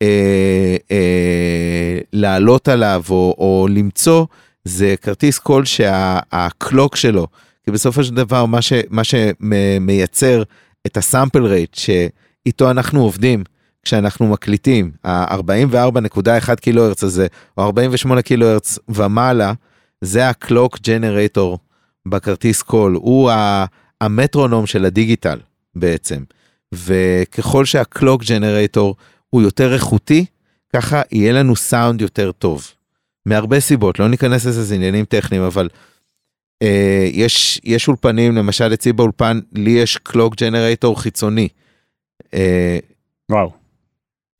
אה, 0.01 0.77
אה, 0.91 1.99
לעלות 2.13 2.67
עליו 2.67 3.03
או, 3.09 3.35
או 3.37 3.67
למצוא, 3.69 4.25
זה 4.65 4.95
כרטיס 5.01 5.39
קול 5.39 5.65
שה 5.65 6.14
clock 6.14 6.95
שלו, 6.95 7.27
כי 7.65 7.71
בסופו 7.71 8.03
של 8.03 8.15
דבר 8.15 8.45
מה, 8.45 8.61
ש, 8.61 8.73
מה 8.89 9.01
שמייצר 9.03 10.43
את 10.87 10.97
ה 10.97 11.04
sample 11.04 11.45
rate 11.45 11.75
שאיתו 11.75 12.71
אנחנו 12.71 13.03
עובדים 13.03 13.43
כשאנחנו 13.83 14.27
מקליטים, 14.27 14.91
ה-44.1 15.03 16.55
קילו 16.55 16.85
הרץ 16.85 17.03
הזה, 17.03 17.27
או 17.57 17.63
48 17.63 18.21
קילו 18.21 18.47
הרץ 18.47 18.79
ומעלה, 18.89 19.53
זה 20.01 20.29
ה 20.29 20.38
clock 20.38 20.79
generator 20.79 21.59
בכרטיס 22.07 22.61
קול, 22.61 22.93
הוא 22.93 23.31
המטרונום 24.01 24.65
של 24.65 24.85
הדיגיטל 24.85 25.39
בעצם. 25.75 26.23
וככל 26.73 27.65
שה 27.65 27.87
clock 27.87 28.23
generator 28.23 28.95
הוא 29.29 29.41
יותר 29.41 29.73
איכותי, 29.73 30.25
ככה 30.75 31.01
יהיה 31.11 31.33
לנו 31.33 31.55
סאונד 31.55 32.01
יותר 32.01 32.31
טוב. 32.31 32.71
מהרבה 33.25 33.59
סיבות, 33.59 33.99
לא 33.99 34.07
ניכנס 34.07 34.45
לזה, 34.45 34.63
זה 34.63 34.75
עניינים 34.75 35.05
טכניים, 35.05 35.43
אבל 35.43 35.69
אה, 36.61 37.09
יש, 37.11 37.61
יש 37.63 37.87
אולפנים, 37.87 38.35
למשל 38.35 38.73
אצלי 38.73 38.93
באולפן, 38.93 39.39
לי 39.53 39.71
יש 39.71 39.97
clock 39.97 40.35
generator 40.35 41.01
חיצוני. 41.01 41.47
אה, 42.33 42.79
וואו. 43.31 43.51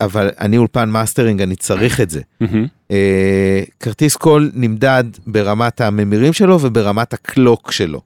אבל 0.02 0.30
אני 0.40 0.58
אולפן 0.58 0.90
מאסטרינג, 0.90 1.42
אני 1.42 1.56
צריך 1.56 2.02
את 2.02 2.10
זה. 2.10 2.22
מהמם. 2.42 2.68
אה, 2.92 3.64
כרטיס 3.80 4.16
קול 4.16 4.52
נמדד 4.54 5.04
ברמת 5.28 5.82
הממירים 5.82 6.34
שלו 6.34 6.62
וברמת 6.62 7.14
ה 7.14 7.24
clock 7.24 7.72
שלו. 7.72 8.02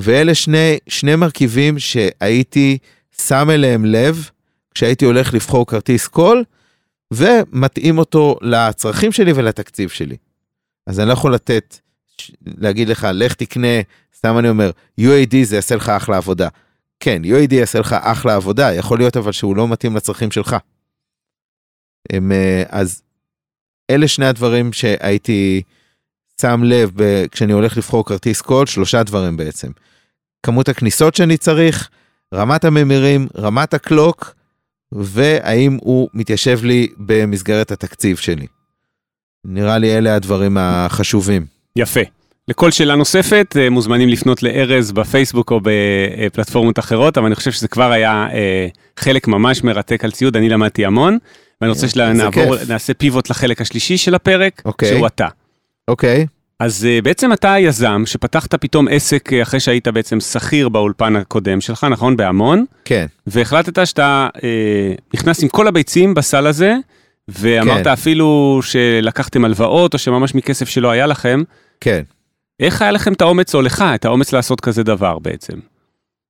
ואלה 0.00 0.34
שני, 0.34 0.78
שני 0.88 1.16
מרכיבים 1.16 1.78
שהייתי 1.78 2.78
שם 3.20 3.50
אליהם 3.50 3.84
לב 3.84 4.30
כשהייתי 4.74 5.04
הולך 5.04 5.34
לבחור 5.34 5.66
כרטיס 5.66 6.06
קול, 6.06 6.44
ומתאים 7.14 7.98
אותו 7.98 8.36
לצרכים 8.42 9.12
שלי 9.12 9.32
ולתקציב 9.32 9.88
שלי. 9.88 10.16
אז 10.86 11.00
אני 11.00 11.08
לא 11.08 11.12
יכול 11.12 11.34
לתת, 11.34 11.78
להגיד 12.46 12.88
לך, 12.88 13.06
לך 13.12 13.34
תקנה, 13.34 13.80
סתם 14.16 14.38
אני 14.38 14.48
אומר, 14.48 14.70
UAD 15.00 15.36
זה 15.42 15.56
יעשה 15.56 15.76
לך 15.76 15.88
אחלה 15.88 16.16
עבודה. 16.16 16.48
כן, 17.00 17.22
UAD 17.24 17.54
יעשה 17.54 17.78
לך 17.78 17.92
אחלה 17.92 18.34
עבודה, 18.34 18.74
יכול 18.74 18.98
להיות 18.98 19.16
אבל 19.16 19.32
שהוא 19.32 19.56
לא 19.56 19.68
מתאים 19.68 19.96
לצרכים 19.96 20.30
שלך. 20.30 20.56
הם, 22.12 22.32
אה, 22.32 22.62
אז 22.68 23.02
אלה 23.90 24.08
שני 24.08 24.26
הדברים 24.26 24.72
שהייתי 24.72 25.62
שם 26.40 26.62
לב 26.64 26.90
ב- 26.94 27.26
כשאני 27.26 27.52
הולך 27.52 27.76
לבחור 27.76 28.04
כרטיס 28.04 28.40
קול, 28.40 28.66
שלושה 28.66 29.02
דברים 29.02 29.36
בעצם. 29.36 29.70
כמות 30.42 30.68
הכניסות 30.68 31.14
שאני 31.14 31.36
צריך, 31.36 31.90
רמת 32.34 32.64
הממירים, 32.64 33.26
רמת 33.38 33.74
הקלוק, 33.74 34.34
והאם 34.92 35.78
הוא 35.80 36.08
מתיישב 36.14 36.64
לי 36.64 36.88
במסגרת 36.96 37.70
התקציב 37.70 38.16
שלי. 38.16 38.46
נראה 39.44 39.78
לי 39.78 39.98
אלה 39.98 40.14
הדברים 40.14 40.56
החשובים. 40.60 41.46
יפה. 41.76 42.00
לכל 42.48 42.70
שאלה 42.70 42.96
נוספת, 42.96 43.56
אה, 43.58 43.70
מוזמנים 43.70 44.08
לפנות 44.08 44.42
לארז 44.42 44.92
בפייסבוק 44.92 45.50
או 45.50 45.60
בפלטפורמות 45.62 46.78
אחרות, 46.78 47.18
אבל 47.18 47.26
אני 47.26 47.34
חושב 47.34 47.52
שזה 47.52 47.68
כבר 47.68 47.92
היה 47.92 48.28
אה, 48.32 48.68
חלק 48.96 49.28
ממש 49.28 49.64
מרתק 49.64 50.04
על 50.04 50.10
ציוד, 50.10 50.36
אני 50.36 50.48
למדתי 50.48 50.84
המון, 50.84 51.18
ואני 51.60 51.70
רוצה 51.70 51.80
זה 51.80 51.88
שנעבור. 51.88 52.54
נעשה 52.68 52.94
פיבוט 52.94 53.30
לחלק 53.30 53.60
השלישי 53.60 53.96
של 53.96 54.14
הפרק, 54.14 54.62
אוקיי. 54.64 54.88
שהוא 54.88 55.06
אתה. 55.06 55.28
אוקיי, 55.88 56.26
אז 56.60 56.86
uh, 56.86 57.02
בעצם 57.02 57.32
אתה 57.32 57.52
היזם 57.52 58.02
שפתחת 58.06 58.54
פתאום 58.54 58.88
עסק 58.88 59.32
uh, 59.32 59.42
אחרי 59.42 59.60
שהיית 59.60 59.88
בעצם 59.88 60.20
שכיר 60.20 60.68
באולפן 60.68 61.16
הקודם 61.16 61.60
שלך, 61.60 61.86
נכון? 61.90 62.16
בהמון, 62.16 62.64
כן, 62.84 63.06
והחלטת 63.26 63.86
שאתה 63.86 64.28
uh, 64.36 64.40
נכנס 65.14 65.42
עם 65.42 65.48
כל 65.48 65.68
הביצים 65.68 66.14
בסל 66.14 66.46
הזה, 66.46 66.76
ואמרת 67.28 67.84
כן. 67.84 67.90
אפילו 67.90 68.60
שלקחתם 68.62 69.44
הלוואות 69.44 69.94
או 69.94 69.98
שממש 69.98 70.34
מכסף 70.34 70.68
שלא 70.68 70.90
היה 70.90 71.06
לכם, 71.06 71.42
כן. 71.80 72.02
איך 72.60 72.82
היה 72.82 72.90
לכם 72.90 73.12
את 73.12 73.20
האומץ 73.20 73.54
או 73.54 73.62
לך 73.62 73.84
את 73.94 74.04
האומץ 74.04 74.32
לעשות 74.32 74.60
כזה 74.60 74.82
דבר 74.82 75.18
בעצם? 75.18 75.58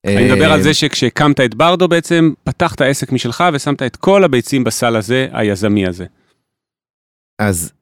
אני 0.07 0.33
מדבר 0.33 0.53
על 0.53 0.59
אה, 0.59 0.63
זה 0.63 0.75
שכשהקמת 0.75 1.41
את 1.41 1.55
ברדו 1.55 1.89
בעצם, 1.89 2.33
פתחת 2.45 2.81
עסק 2.81 3.13
משלך 3.13 3.45
ושמת 3.53 3.83
את 3.83 3.97
כל 3.97 4.25
הביצים 4.25 4.65
בסל 4.65 4.97
הזה, 4.97 5.27
היזמי 5.33 5.87
הזה. 5.87 6.05
אז 7.39 7.73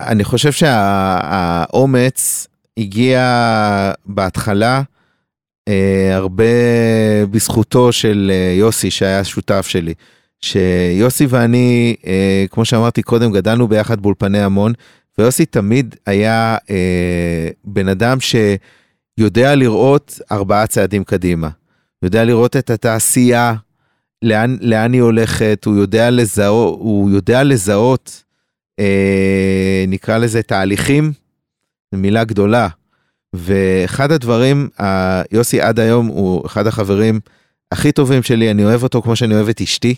אני 0.00 0.24
חושב 0.24 0.52
שהאומץ 0.52 2.46
הגיע 2.78 3.20
בהתחלה 4.06 4.82
אה, 5.68 6.16
הרבה 6.16 6.44
בזכותו 7.30 7.92
של 7.92 8.32
אה, 8.34 8.54
יוסי 8.58 8.90
שהיה 8.90 9.24
שותף 9.24 9.66
שלי. 9.68 9.94
שיוסי 10.40 11.26
ואני, 11.26 11.96
אה, 12.06 12.44
כמו 12.50 12.64
שאמרתי 12.64 13.02
קודם, 13.02 13.32
גדלנו 13.32 13.68
ביחד 13.68 14.00
באולפני 14.00 14.42
המון, 14.42 14.72
ויוסי 15.18 15.46
תמיד 15.46 15.94
היה 16.06 16.56
אה, 16.70 17.48
בן 17.64 17.88
אדם 17.88 18.18
שיודע 18.20 19.54
לראות 19.54 20.20
ארבעה 20.32 20.66
צעדים 20.66 21.04
קדימה. 21.04 21.48
יודע 22.02 22.24
לראות 22.24 22.56
את 22.56 22.70
התעשייה, 22.70 23.54
לאן, 24.22 24.56
לאן 24.60 24.92
היא 24.92 25.02
הולכת, 25.02 25.62
הוא 25.64 25.76
יודע 25.76 26.10
לזהות, 26.10 26.78
הוא 26.80 27.10
יודע 27.10 27.42
לזהות, 27.42 28.22
נקרא 29.88 30.18
לזה 30.18 30.42
תהליכים, 30.42 31.12
זו 31.92 31.98
מילה 31.98 32.24
גדולה. 32.24 32.68
ואחד 33.32 34.12
הדברים, 34.12 34.68
יוסי 35.32 35.60
עד 35.60 35.80
היום 35.80 36.06
הוא 36.06 36.46
אחד 36.46 36.66
החברים 36.66 37.20
הכי 37.72 37.92
טובים 37.92 38.22
שלי, 38.22 38.50
אני 38.50 38.64
אוהב 38.64 38.82
אותו 38.82 39.02
כמו 39.02 39.16
שאני 39.16 39.34
אוהב 39.34 39.48
את 39.48 39.60
אשתי. 39.60 39.94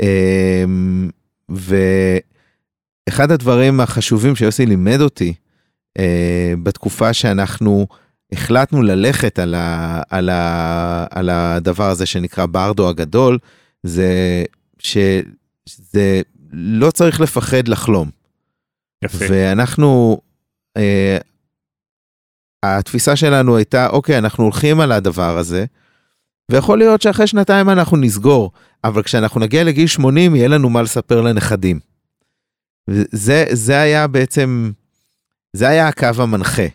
אה, 0.00 0.64
ואחד 1.48 3.30
הדברים 3.30 3.80
החשובים 3.80 4.36
שיוסי 4.36 4.66
לימד 4.66 5.00
אותי 5.00 5.34
אה, 5.98 6.54
בתקופה 6.62 7.12
שאנחנו 7.12 7.86
החלטנו 8.32 8.82
ללכת 8.82 9.38
על, 9.38 9.54
ה, 9.54 10.02
על, 10.10 10.28
ה, 10.28 11.06
על 11.10 11.30
הדבר 11.30 11.90
הזה 11.90 12.06
שנקרא 12.06 12.46
ברדו 12.46 12.88
הגדול, 12.88 13.38
זה 13.82 14.44
שזה 14.78 16.22
לא 16.52 16.90
צריך 16.90 17.20
לפחד 17.20 17.68
לחלום. 17.68 18.10
יפה. 19.04 19.24
ואנחנו, 19.30 20.20
אה, 20.76 21.18
התפיסה 22.62 23.16
שלנו 23.16 23.56
הייתה, 23.56 23.88
אוקיי, 23.88 24.18
אנחנו 24.18 24.44
הולכים 24.44 24.80
על 24.80 24.92
הדבר 24.92 25.38
הזה, 25.38 25.64
ויכול 26.50 26.78
להיות 26.78 27.02
שאחרי 27.02 27.26
שנתיים 27.26 27.70
אנחנו 27.70 27.96
נסגור, 27.96 28.52
אבל 28.84 29.02
כשאנחנו 29.02 29.40
נגיע 29.40 29.64
לגיל 29.64 29.86
80 29.86 30.34
יהיה 30.34 30.48
לנו 30.48 30.70
מה 30.70 30.82
לספר 30.82 31.20
לנכדים. 31.20 31.80
זה, 33.12 33.44
זה 33.52 33.80
היה 33.80 34.06
בעצם, 34.06 34.70
זה 35.52 35.68
היה 35.68 35.88
הקו 35.88 36.08
המנחה. 36.18 36.66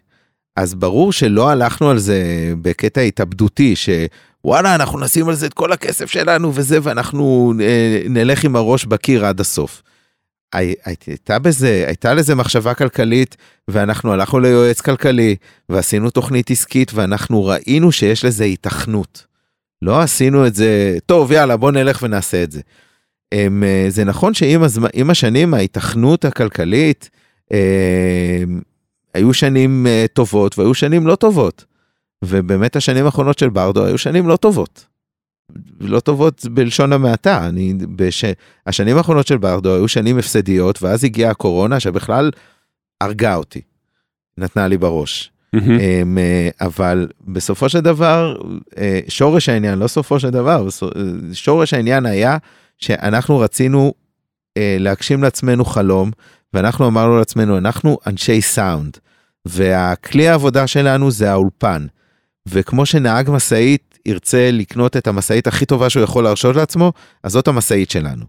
אז 0.55 0.75
ברור 0.75 1.11
שלא 1.11 1.49
הלכנו 1.49 1.89
על 1.89 1.97
זה 1.97 2.53
בקטע 2.61 3.01
התאבדותי, 3.01 3.73
שוואלה, 3.75 4.75
אנחנו 4.75 4.99
נשים 4.99 5.29
על 5.29 5.35
זה 5.35 5.45
את 5.45 5.53
כל 5.53 5.71
הכסף 5.71 6.11
שלנו 6.11 6.51
וזה, 6.55 6.79
ואנחנו 6.83 7.53
אה, 7.61 8.01
נלך 8.09 8.43
עם 8.43 8.55
הראש 8.55 8.85
בקיר 8.85 9.25
עד 9.25 9.39
הסוף. 9.39 9.81
הייתה 10.53 11.39
בזה, 11.39 11.83
הייתה 11.87 12.13
לזה 12.13 12.35
מחשבה 12.35 12.73
כלכלית, 12.73 13.37
ואנחנו 13.67 14.13
הלכנו 14.13 14.39
ליועץ 14.39 14.81
כלכלי, 14.81 15.35
ועשינו 15.69 16.09
תוכנית 16.09 16.51
עסקית, 16.51 16.91
ואנחנו 16.93 17.45
ראינו 17.45 17.91
שיש 17.91 18.25
לזה 18.25 18.43
היתכנות. 18.43 19.25
לא 19.81 20.01
עשינו 20.01 20.47
את 20.47 20.55
זה, 20.55 20.97
טוב, 21.05 21.31
יאללה, 21.31 21.57
בוא 21.57 21.71
נלך 21.71 21.99
ונעשה 22.03 22.43
את 22.43 22.51
זה. 22.51 22.61
הם, 23.31 23.63
אה, 23.63 23.85
זה 23.89 24.03
נכון 24.03 24.33
שעם 24.33 24.63
הזמן, 24.63 24.89
השנים 25.09 25.53
ההיתכנות 25.53 26.25
הכלכלית, 26.25 27.09
אה, 27.53 28.43
היו 29.13 29.33
שנים 29.33 29.85
uh, 29.85 30.07
טובות 30.07 30.59
והיו 30.59 30.73
שנים 30.73 31.07
לא 31.07 31.15
טובות. 31.15 31.65
ובאמת 32.25 32.75
השנים 32.75 33.05
האחרונות 33.05 33.39
של 33.39 33.49
ברדו 33.49 33.85
היו 33.85 33.97
שנים 33.97 34.27
לא 34.27 34.35
טובות. 34.35 34.85
לא 35.79 35.99
טובות 35.99 36.45
בלשון 36.51 36.93
המעטה, 36.93 37.47
אני, 37.47 37.73
בש... 37.95 38.25
השנים 38.67 38.97
האחרונות 38.97 39.27
של 39.27 39.37
ברדו 39.37 39.75
היו 39.75 39.87
שנים 39.87 40.17
הפסדיות, 40.17 40.83
ואז 40.83 41.03
הגיעה 41.03 41.31
הקורונה 41.31 41.79
שבכלל 41.79 42.31
הרגה 43.01 43.35
אותי, 43.35 43.61
נתנה 44.37 44.67
לי 44.67 44.77
בראש. 44.77 45.31
Mm-hmm. 45.55 45.59
אבל 46.61 47.07
בסופו 47.27 47.69
של 47.69 47.79
דבר, 47.79 48.35
אה, 48.77 48.99
שורש 49.07 49.49
העניין, 49.49 49.79
לא 49.79 49.87
סופו 49.87 50.19
של 50.19 50.29
דבר, 50.29 50.67
שורש 51.33 51.73
העניין 51.73 52.05
היה 52.05 52.37
שאנחנו 52.77 53.39
רצינו 53.39 53.93
אה, 54.57 54.77
להגשים 54.79 55.23
לעצמנו 55.23 55.65
חלום, 55.65 56.11
ואנחנו 56.53 56.87
אמרנו 56.87 57.17
לעצמנו, 57.17 57.57
אנחנו 57.57 57.97
אנשי 58.07 58.41
סאונד, 58.41 58.97
והכלי 59.45 60.27
העבודה 60.27 60.67
שלנו 60.67 61.11
זה 61.11 61.31
האולפן. 61.31 61.85
וכמו 62.49 62.85
שנהג 62.85 63.29
משאית 63.29 63.99
ירצה 64.05 64.49
לקנות 64.51 64.97
את 64.97 65.07
המשאית 65.07 65.47
הכי 65.47 65.65
טובה 65.65 65.89
שהוא 65.89 66.03
יכול 66.03 66.23
להרשות 66.23 66.55
לעצמו, 66.55 66.93
אז 67.23 67.31
זאת 67.31 67.47
המשאית 67.47 67.91
שלנו. 67.91 68.25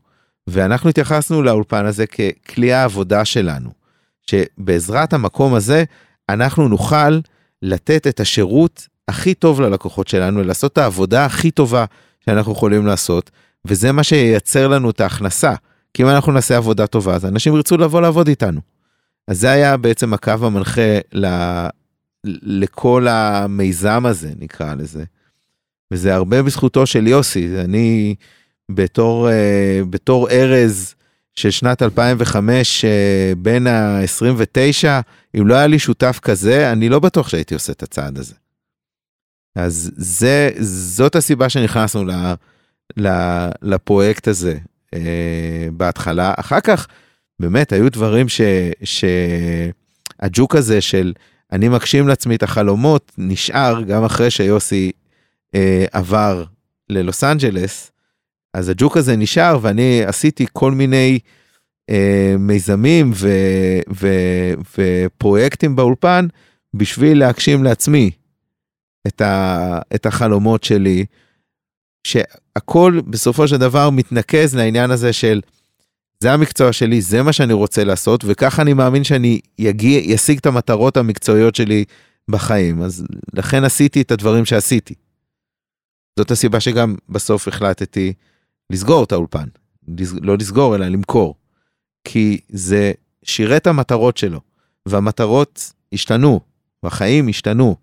ואנחנו 0.47 0.91
התייחסנו 0.91 1.43
לאולפן 1.43 1.87
הזה 1.87 2.05
ככלי 2.07 2.73
העבודה 2.73 3.25
שלנו, 3.25 3.71
שבעזרת 4.27 5.13
המקום 5.13 5.55
הזה 5.55 5.85
אנחנו 6.29 6.69
נוכל 6.69 7.21
לתת 7.63 8.07
את 8.07 8.21
השירות 8.21 8.89
הכי 9.09 9.35
טוב 9.35 9.61
ללקוחות 9.61 10.09
שלנו, 10.09 10.43
לעשות 10.43 10.73
את 10.73 10.79
העבודה 10.79 11.25
הכי 11.25 11.51
טובה 11.51 11.85
שאנחנו 12.25 12.53
יכולים 12.53 12.87
לעשות, 12.87 13.31
וזה 13.65 13.93
מה 13.93 14.03
שייצר 14.03 14.69
לנו 14.69 14.91
את 14.91 15.01
ההכנסה. 15.01 15.55
כי 15.95 16.03
אם 16.03 16.09
אנחנו 16.09 16.33
נעשה 16.33 16.57
עבודה 16.57 16.87
טובה, 16.87 17.15
אז 17.15 17.25
אנשים 17.25 17.55
ירצו 17.57 17.77
לבוא 17.77 18.01
לעבוד 18.01 18.29
איתנו. 18.29 18.61
אז 19.29 19.41
זה 19.41 19.51
היה 19.51 19.77
בעצם 19.77 20.15
הקו 20.15 20.33
המנחה 20.43 20.99
ל... 21.13 21.27
לכל 22.25 23.07
המיזם 23.09 24.07
הזה, 24.07 24.33
נקרא 24.39 24.75
לזה. 24.75 25.05
וזה 25.91 26.15
הרבה 26.15 26.43
בזכותו 26.43 26.87
של 26.87 27.07
יוסי, 27.07 27.61
אני 27.61 28.15
בתור, 28.71 29.29
uh, 29.29 29.85
בתור 29.91 30.31
ארז 30.31 30.95
של 31.35 31.51
שנת 31.51 31.83
2005, 31.83 32.85
uh, 32.85 32.89
בין 33.39 33.67
ה-29, 33.67 34.89
אם 35.39 35.47
לא 35.47 35.55
היה 35.55 35.67
לי 35.67 35.79
שותף 35.79 36.19
כזה, 36.23 36.73
אני 36.73 36.89
לא 36.89 36.99
בטוח 36.99 37.29
שהייתי 37.29 37.55
עושה 37.55 37.73
את 37.73 37.83
הצעד 37.83 38.19
הזה. 38.19 38.35
אז 39.57 39.91
זה, 39.97 40.51
זאת 40.61 41.17
הסיבה 41.17 41.49
שנכנסנו 41.49 42.05
ל, 42.05 42.13
ל, 42.97 43.09
לפרויקט 43.63 44.29
הזה. 44.29 44.59
אה, 44.95 45.69
בהתחלה. 45.73 46.35
אחר 46.37 46.61
כך, 46.61 46.87
באמת, 47.45 47.73
היו 47.73 47.91
דברים 47.91 48.29
ש... 48.29 48.41
שהג'וק 48.85 50.57
הזה 50.57 50.81
של 50.81 51.13
אני 51.53 51.69
מגשים 51.69 52.09
לעצמי 52.09 52.35
את 52.35 52.43
החלומות 52.43 53.13
נשאר 53.19 53.83
גם 53.83 54.05
אחרי 54.05 54.31
שיוסי 54.31 54.93
אה, 55.55 55.85
עבר 55.93 56.45
ללוס 56.91 57.25
אנג'לס. 57.25 57.93
אז 58.55 58.69
הג'וק 58.69 58.97
הזה 58.97 59.17
נשאר 59.17 59.59
ואני 59.63 60.05
עשיתי 60.05 60.47
כל 60.53 60.73
מיני 60.73 61.19
אה, 61.91 62.35
מיזמים 62.39 63.11
ו, 63.15 63.29
ו, 63.95 64.09
ופרויקטים 64.79 65.77
באולפן 65.77 66.27
בשביל 66.75 67.19
להגשים 67.19 67.65
לעצמי 67.65 68.11
את, 69.07 69.21
ה, 69.21 69.79
את 69.95 70.07
החלומות 70.07 70.65
שלי. 70.65 71.05
שהכל 72.07 73.01
בסופו 73.07 73.49
של 73.49 73.57
דבר 73.57 73.91
מתנקז 73.91 74.55
לעניין 74.55 74.91
הזה 74.91 75.13
של 75.13 75.41
זה 76.21 76.33
המקצוע 76.33 76.73
שלי, 76.73 77.01
זה 77.01 77.23
מה 77.23 77.33
שאני 77.33 77.53
רוצה 77.53 77.85
לעשות, 77.85 78.25
וככה 78.27 78.63
אני 78.63 78.73
מאמין 78.73 79.05
שאני 79.05 79.41
יגיע, 79.59 79.99
ישיג 79.99 80.39
את 80.39 80.47
המטרות 80.47 80.97
המקצועיות 80.97 81.55
שלי 81.55 81.85
בחיים. 82.31 82.83
אז 82.83 83.05
לכן 83.35 83.65
עשיתי 83.65 84.03
את 84.03 84.11
הדברים 84.11 84.45
שעשיתי. 84.45 84.95
זאת 86.19 86.31
הסיבה 86.31 86.61
שגם 86.61 86.95
בסוף 87.09 87.49
החלטתי 87.49 88.13
לסגור 88.71 89.05
את 89.05 89.13
האולפן. 89.13 89.49
לא 90.23 90.37
לסגור, 90.37 90.77
אלא 90.77 90.87
למכור. 90.87 91.35
כי 92.05 92.41
זה 92.49 92.93
שירת 93.23 93.63
את 93.63 93.67
המטרות 93.67 94.17
שלו, 94.17 94.41
והמטרות 94.87 95.73
השתנו, 95.93 96.41
והחיים 96.83 97.29
השתנו. 97.29 97.77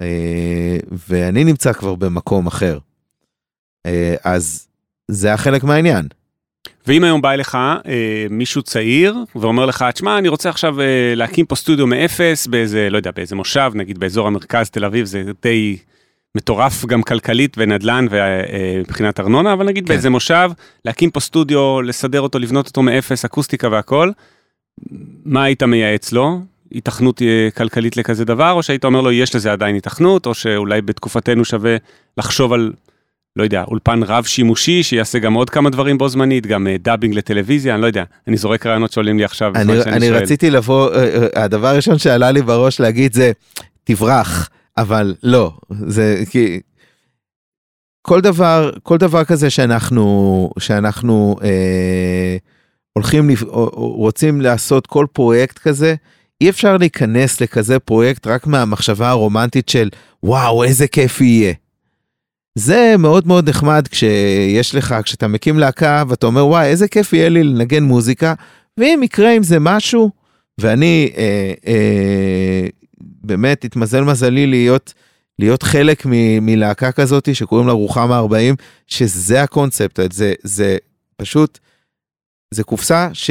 אה, 0.00 0.78
ואני 1.08 1.44
נמצא 1.44 1.72
כבר 1.72 1.94
במקום 1.94 2.46
אחר. 2.46 2.78
אה, 3.86 4.14
אז 4.24 4.68
זה 5.08 5.34
החלק 5.34 5.64
מהעניין. 5.64 6.08
ואם 6.88 7.04
היום 7.04 7.22
בא 7.22 7.30
אליך 7.30 7.54
אה, 7.54 8.26
מישהו 8.30 8.62
צעיר 8.62 9.16
ואומר 9.36 9.66
לך, 9.66 9.84
תשמע, 9.94 10.18
אני 10.18 10.28
רוצה 10.28 10.50
עכשיו 10.50 10.80
אה, 10.80 11.12
להקים 11.16 11.46
פה 11.46 11.56
סטודיו 11.56 11.86
מאפס 11.86 12.46
באיזה, 12.46 12.90
לא 12.90 12.96
יודע, 12.96 13.10
באיזה 13.16 13.36
מושב, 13.36 13.72
נגיד 13.74 13.98
באזור 13.98 14.26
המרכז 14.26 14.70
תל 14.70 14.84
אביב, 14.84 15.06
זה 15.06 15.22
די 15.42 15.76
מטורף 16.34 16.86
גם 16.86 17.02
כלכלית 17.02 17.56
ונדל"ן 17.58 18.06
ומבחינת 18.10 19.20
אה, 19.20 19.24
ארנונה, 19.24 19.52
אבל 19.52 19.66
נגיד 19.66 19.84
כן. 19.84 19.88
באיזה 19.88 20.10
מושב, 20.10 20.50
להקים 20.84 21.10
פה 21.10 21.20
סטודיו, 21.20 21.82
לסדר 21.82 22.20
אותו, 22.20 22.38
לבנות 22.38 22.66
אותו 22.66 22.82
מאפס, 22.82 23.24
אקוסטיקה 23.24 23.68
והכל, 23.70 24.10
מה 25.24 25.44
היית 25.44 25.62
מייעץ 25.62 26.12
לו? 26.12 26.40
היתכנות 26.70 27.22
אה, 27.22 27.48
כלכלית 27.56 27.96
לכזה 27.96 28.24
דבר, 28.24 28.52
או 28.52 28.62
שהיית 28.62 28.84
אומר 28.84 29.00
לו, 29.00 29.12
יש 29.12 29.34
לזה 29.34 29.52
עדיין 29.52 29.74
היתכנות, 29.74 30.26
או 30.26 30.34
שאולי 30.34 30.82
בתקופתנו 30.82 31.44
שווה 31.44 31.76
לחשוב 32.18 32.52
על 32.52 32.72
לא 33.38 33.42
יודע, 33.42 33.64
אולפן 33.68 34.02
רב 34.02 34.24
שימושי 34.24 34.82
שיעשה 34.82 35.18
גם 35.18 35.34
עוד 35.34 35.50
כמה 35.50 35.70
דברים 35.70 35.98
בו 35.98 36.08
זמנית, 36.08 36.46
גם 36.46 36.66
אה, 36.66 36.82
dubbing 36.82 37.14
לטלוויזיה, 37.14 37.74
אני 37.74 37.82
לא 37.82 37.86
יודע, 37.86 38.04
אני 38.28 38.36
זורק 38.36 38.66
רעיונות 38.66 38.92
שעולים 38.92 39.18
לי 39.18 39.24
עכשיו. 39.24 39.52
אני, 39.54 39.82
אני 39.82 40.06
שואל. 40.06 40.22
רציתי 40.22 40.50
לבוא, 40.50 40.90
אה, 40.90 40.94
אה, 40.94 41.38
הדבר 41.40 41.68
הראשון 41.68 41.98
שעלה 41.98 42.30
לי 42.30 42.42
בראש 42.42 42.80
להגיד 42.80 43.12
זה, 43.12 43.32
תברח, 43.84 44.48
אבל 44.76 45.14
לא, 45.22 45.52
זה 45.70 46.22
כי... 46.30 46.60
כל 48.02 48.20
דבר, 48.20 48.70
כל 48.82 48.98
דבר 48.98 49.24
כזה 49.24 49.50
שאנחנו, 49.50 50.50
שאנחנו 50.58 51.36
אה, 51.42 52.36
הולכים, 52.92 53.30
רוצים 53.72 54.40
לעשות 54.40 54.86
כל 54.86 55.06
פרויקט 55.12 55.58
כזה, 55.58 55.94
אי 56.40 56.50
אפשר 56.50 56.76
להיכנס 56.76 57.40
לכזה 57.40 57.78
פרויקט 57.78 58.26
רק 58.26 58.46
מהמחשבה 58.46 59.08
הרומנטית 59.08 59.68
של 59.68 59.88
וואו 60.22 60.64
איזה 60.64 60.86
כיף 60.86 61.20
יהיה. 61.20 61.52
זה 62.54 62.94
מאוד 62.98 63.26
מאוד 63.26 63.48
נחמד 63.48 63.88
כשיש 63.90 64.74
לך, 64.74 64.94
כשאתה 65.04 65.28
מקים 65.28 65.58
להקה 65.58 66.04
ואתה 66.08 66.26
אומר, 66.26 66.46
וואי, 66.46 66.66
איזה 66.66 66.88
כיף 66.88 67.12
יהיה 67.12 67.28
לי 67.28 67.44
לנגן 67.44 67.82
מוזיקה, 67.82 68.34
ואם 68.78 69.00
יקרה 69.04 69.32
עם 69.32 69.42
זה 69.42 69.58
משהו, 69.60 70.10
ואני 70.60 71.12
אה, 71.16 71.52
אה, 71.66 72.66
באמת 72.98 73.64
התמזל 73.64 74.00
מזלי 74.00 74.46
להיות, 74.46 74.94
להיות 75.38 75.62
חלק 75.62 76.06
מ, 76.06 76.12
מלהקה 76.46 76.92
כזאת 76.92 77.34
שקוראים 77.34 77.66
לה 77.66 77.72
רוחמה 77.72 78.18
40, 78.18 78.54
שזה 78.86 79.42
הקונספט, 79.42 80.12
זה, 80.12 80.34
זה 80.42 80.76
פשוט, 81.16 81.58
זה 82.54 82.64
קופסה 82.64 83.08
ש, 83.12 83.30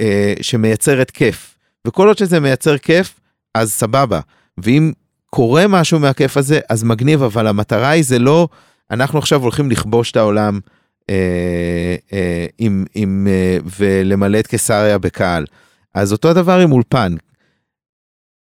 אה, 0.00 0.34
שמייצרת 0.40 1.10
כיף. 1.10 1.54
וכל 1.86 2.08
עוד 2.08 2.18
שזה 2.18 2.40
מייצר 2.40 2.78
כיף, 2.78 3.20
אז 3.54 3.72
סבבה. 3.72 4.20
ואם 4.58 4.92
קורה 5.34 5.68
משהו 5.68 5.98
מהכיף 5.98 6.36
הזה, 6.36 6.60
אז 6.68 6.84
מגניב, 6.84 7.22
אבל 7.22 7.46
המטרה 7.46 7.88
היא 7.88 8.04
זה 8.04 8.18
לא, 8.18 8.48
אנחנו 8.90 9.18
עכשיו 9.18 9.42
הולכים 9.42 9.70
לכבוש 9.70 10.10
את 10.10 10.16
העולם 10.16 10.60
אה, 11.10 11.96
אה, 12.12 12.46
עם, 12.58 12.84
עם, 12.94 13.26
אה, 13.30 13.58
ולמלא 13.78 14.38
את 14.38 14.46
קיסריה 14.46 14.98
בקהל. 14.98 15.44
אז 15.94 16.12
אותו 16.12 16.30
הדבר 16.30 16.58
עם 16.58 16.72
אולפן. 16.72 17.14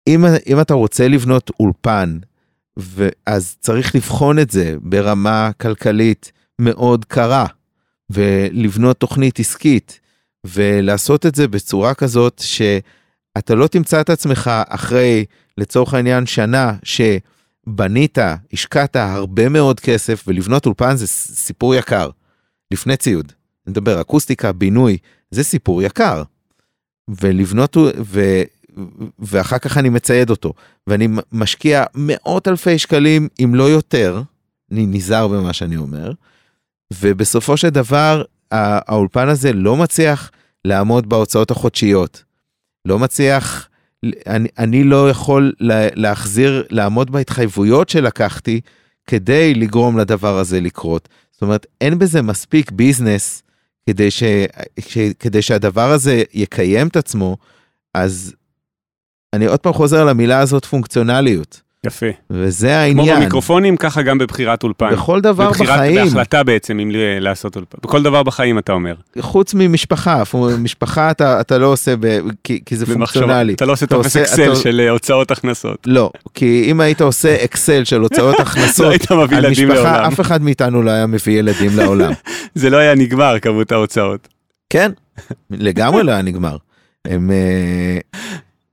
אם, 0.08 0.24
אם 0.46 0.60
אתה 0.60 0.74
רוצה 0.74 1.08
לבנות 1.08 1.50
אולפן, 1.60 2.18
אז 3.26 3.56
צריך 3.60 3.94
לבחון 3.94 4.38
את 4.38 4.50
זה 4.50 4.76
ברמה 4.80 5.50
כלכלית 5.60 6.32
מאוד 6.58 7.04
קרה, 7.04 7.46
ולבנות 8.10 8.96
תוכנית 8.96 9.40
עסקית, 9.40 10.00
ולעשות 10.44 11.26
את 11.26 11.34
זה 11.34 11.48
בצורה 11.48 11.94
כזאת 11.94 12.42
שאתה 12.44 13.54
לא 13.54 13.66
תמצא 13.66 14.00
את 14.00 14.10
עצמך 14.10 14.50
אחרי, 14.68 15.24
לצורך 15.58 15.94
העניין, 15.94 16.26
שנה 16.26 16.72
שבנית, 16.82 18.18
השקעת 18.52 18.96
הרבה 18.96 19.48
מאוד 19.48 19.80
כסף, 19.80 20.24
ולבנות 20.26 20.66
אולפן 20.66 20.96
זה 20.96 21.06
סיפור 21.06 21.74
יקר, 21.74 22.10
לפני 22.72 22.96
ציוד. 22.96 23.32
נדבר 23.66 24.00
אקוסטיקה, 24.00 24.52
בינוי, 24.52 24.98
זה 25.30 25.42
סיפור 25.42 25.82
יקר. 25.82 26.22
ולבנות, 27.08 27.76
ו, 28.04 28.42
ואחר 29.18 29.58
כך 29.58 29.78
אני 29.78 29.88
מצייד 29.88 30.30
אותו, 30.30 30.52
ואני 30.86 31.08
משקיע 31.32 31.84
מאות 31.94 32.48
אלפי 32.48 32.78
שקלים, 32.78 33.28
אם 33.44 33.54
לא 33.54 33.64
יותר, 33.64 34.22
אני 34.72 34.86
נזהר 34.86 35.28
במה 35.28 35.52
שאני 35.52 35.76
אומר, 35.76 36.12
ובסופו 37.00 37.56
של 37.56 37.68
דבר, 37.68 38.22
האולפן 38.50 39.28
הזה 39.28 39.52
לא 39.52 39.76
מצליח 39.76 40.30
לעמוד 40.64 41.08
בהוצאות 41.08 41.50
החודשיות. 41.50 42.24
לא 42.84 42.98
מצליח, 42.98 43.68
אני, 44.26 44.48
אני 44.58 44.84
לא 44.84 45.10
יכול 45.10 45.52
להחזיר, 45.94 46.66
לעמוד 46.70 47.10
בהתחייבויות 47.10 47.88
שלקחתי 47.88 48.60
כדי 49.06 49.54
לגרום 49.54 49.98
לדבר 49.98 50.38
הזה 50.38 50.60
לקרות. 50.60 51.08
זאת 51.32 51.42
אומרת, 51.42 51.66
אין 51.80 51.98
בזה 51.98 52.22
מספיק 52.22 52.70
ביזנס 52.70 53.42
כדי, 53.86 54.10
ש, 54.10 54.22
ש, 54.80 54.98
כדי 54.98 55.42
שהדבר 55.42 55.90
הזה 55.90 56.22
יקיים 56.34 56.88
את 56.88 56.96
עצמו, 56.96 57.36
אז 57.94 58.34
אני 59.32 59.46
עוד 59.46 59.60
פעם 59.60 59.72
חוזר 59.72 60.04
למילה 60.04 60.40
הזאת 60.40 60.64
פונקציונליות. 60.64 61.62
יפה. 61.86 62.06
וזה 62.30 62.76
העניין. 62.76 63.06
כמו 63.06 63.16
במיקרופונים, 63.16 63.76
ככה 63.76 64.02
גם 64.02 64.18
בבחירת 64.18 64.62
אולפן. 64.62 64.90
בכל 64.92 65.20
דבר 65.20 65.48
בבחירת, 65.48 65.68
בחיים. 65.68 66.04
בהחלטה 66.04 66.42
בעצם, 66.42 66.78
אם 66.80 66.90
לעשות 67.20 67.56
אולפן. 67.56 67.78
בכל 67.82 68.02
דבר 68.02 68.22
בחיים, 68.22 68.58
אתה 68.58 68.72
אומר. 68.72 68.94
חוץ 69.20 69.54
ממשפחה, 69.54 70.22
משפחה 70.58 71.10
אתה, 71.10 71.40
אתה 71.40 71.58
לא 71.58 71.66
עושה, 71.66 71.94
ב, 72.00 72.18
כי, 72.44 72.60
כי 72.66 72.76
זה 72.76 72.86
פונקציונלי. 72.86 73.54
אתה 73.54 73.64
לא 73.64 73.72
עושה 73.72 73.86
טופס 73.86 74.16
אקסל 74.16 74.52
אתה... 74.52 74.56
של 74.56 74.80
אה, 74.80 74.90
הוצאות 74.90 75.30
הכנסות. 75.30 75.78
לא, 75.86 76.10
כי 76.34 76.66
אם 76.70 76.80
היית 76.80 77.00
עושה 77.00 77.44
אקסל 77.44 77.84
של 77.84 78.00
הוצאות 78.00 78.40
הכנסות, 78.46 78.86
לא 78.86 78.90
היית 78.90 79.12
מביא 79.12 79.38
ילדים 79.38 79.68
משפחה, 79.68 79.92
לעולם. 79.92 80.12
אף 80.12 80.20
אחד 80.20 80.42
מאיתנו 80.42 80.82
לא 80.82 80.90
היה 80.90 81.06
מביא 81.06 81.38
ילדים 81.38 81.70
לעולם. 81.76 82.12
זה 82.54 82.70
לא 82.70 82.76
היה 82.76 82.94
נגמר, 82.94 83.38
כמות 83.38 83.72
ההוצאות. 83.72 84.28
כן, 84.70 84.92
לגמרי 85.50 86.02
לא 86.02 86.12
היה 86.12 86.22
נגמר. 86.22 86.56
הם... 87.04 87.30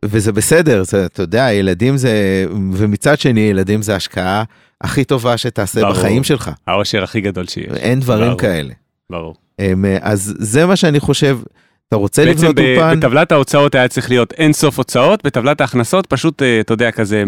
וזה 0.04 0.32
בסדר, 0.32 0.84
זה, 0.84 1.06
אתה 1.06 1.24
יודע, 1.24 1.48
ילדים 1.52 1.98
זה, 1.98 2.46
ומצד 2.74 3.20
שני, 3.20 3.40
ילדים 3.40 3.82
זה 3.82 3.96
השקעה 3.96 4.44
הכי 4.82 5.04
טובה 5.04 5.38
שתעשה 5.38 5.82
ברור. 5.82 5.94
בחיים 5.94 6.24
שלך. 6.24 6.52
העושר 6.68 7.04
הכי 7.04 7.22
גדול 7.22 7.48
שיש. 7.48 7.74
אין 7.76 8.00
דברים 8.00 8.28
ברור. 8.28 8.40
כאלה. 8.40 8.74
ברור. 9.10 9.36
הם, 9.60 9.86
אז 10.02 10.36
זה 10.40 10.66
מה 10.66 10.76
שאני 10.76 11.00
חושב, 11.00 11.40
אתה 11.88 11.96
רוצה 11.96 12.26
לבנות 12.26 12.60
אולפן... 12.60 12.76
בעצם 12.76 13.00
בטבלת 13.00 13.32
ההוצאות 13.32 13.76
היה 13.76 13.88
צריך 13.88 14.10
להיות 14.10 14.34
אין 14.34 14.54
סוף 14.54 14.78
הוצאות, 14.78 15.24
בטבלת 15.24 15.62
ההכנסות 15.62 16.08
פשוט, 16.08 16.42
אה, 16.42 16.60
אתה 16.60 16.74
יודע, 16.74 16.92
כזה 16.92 17.24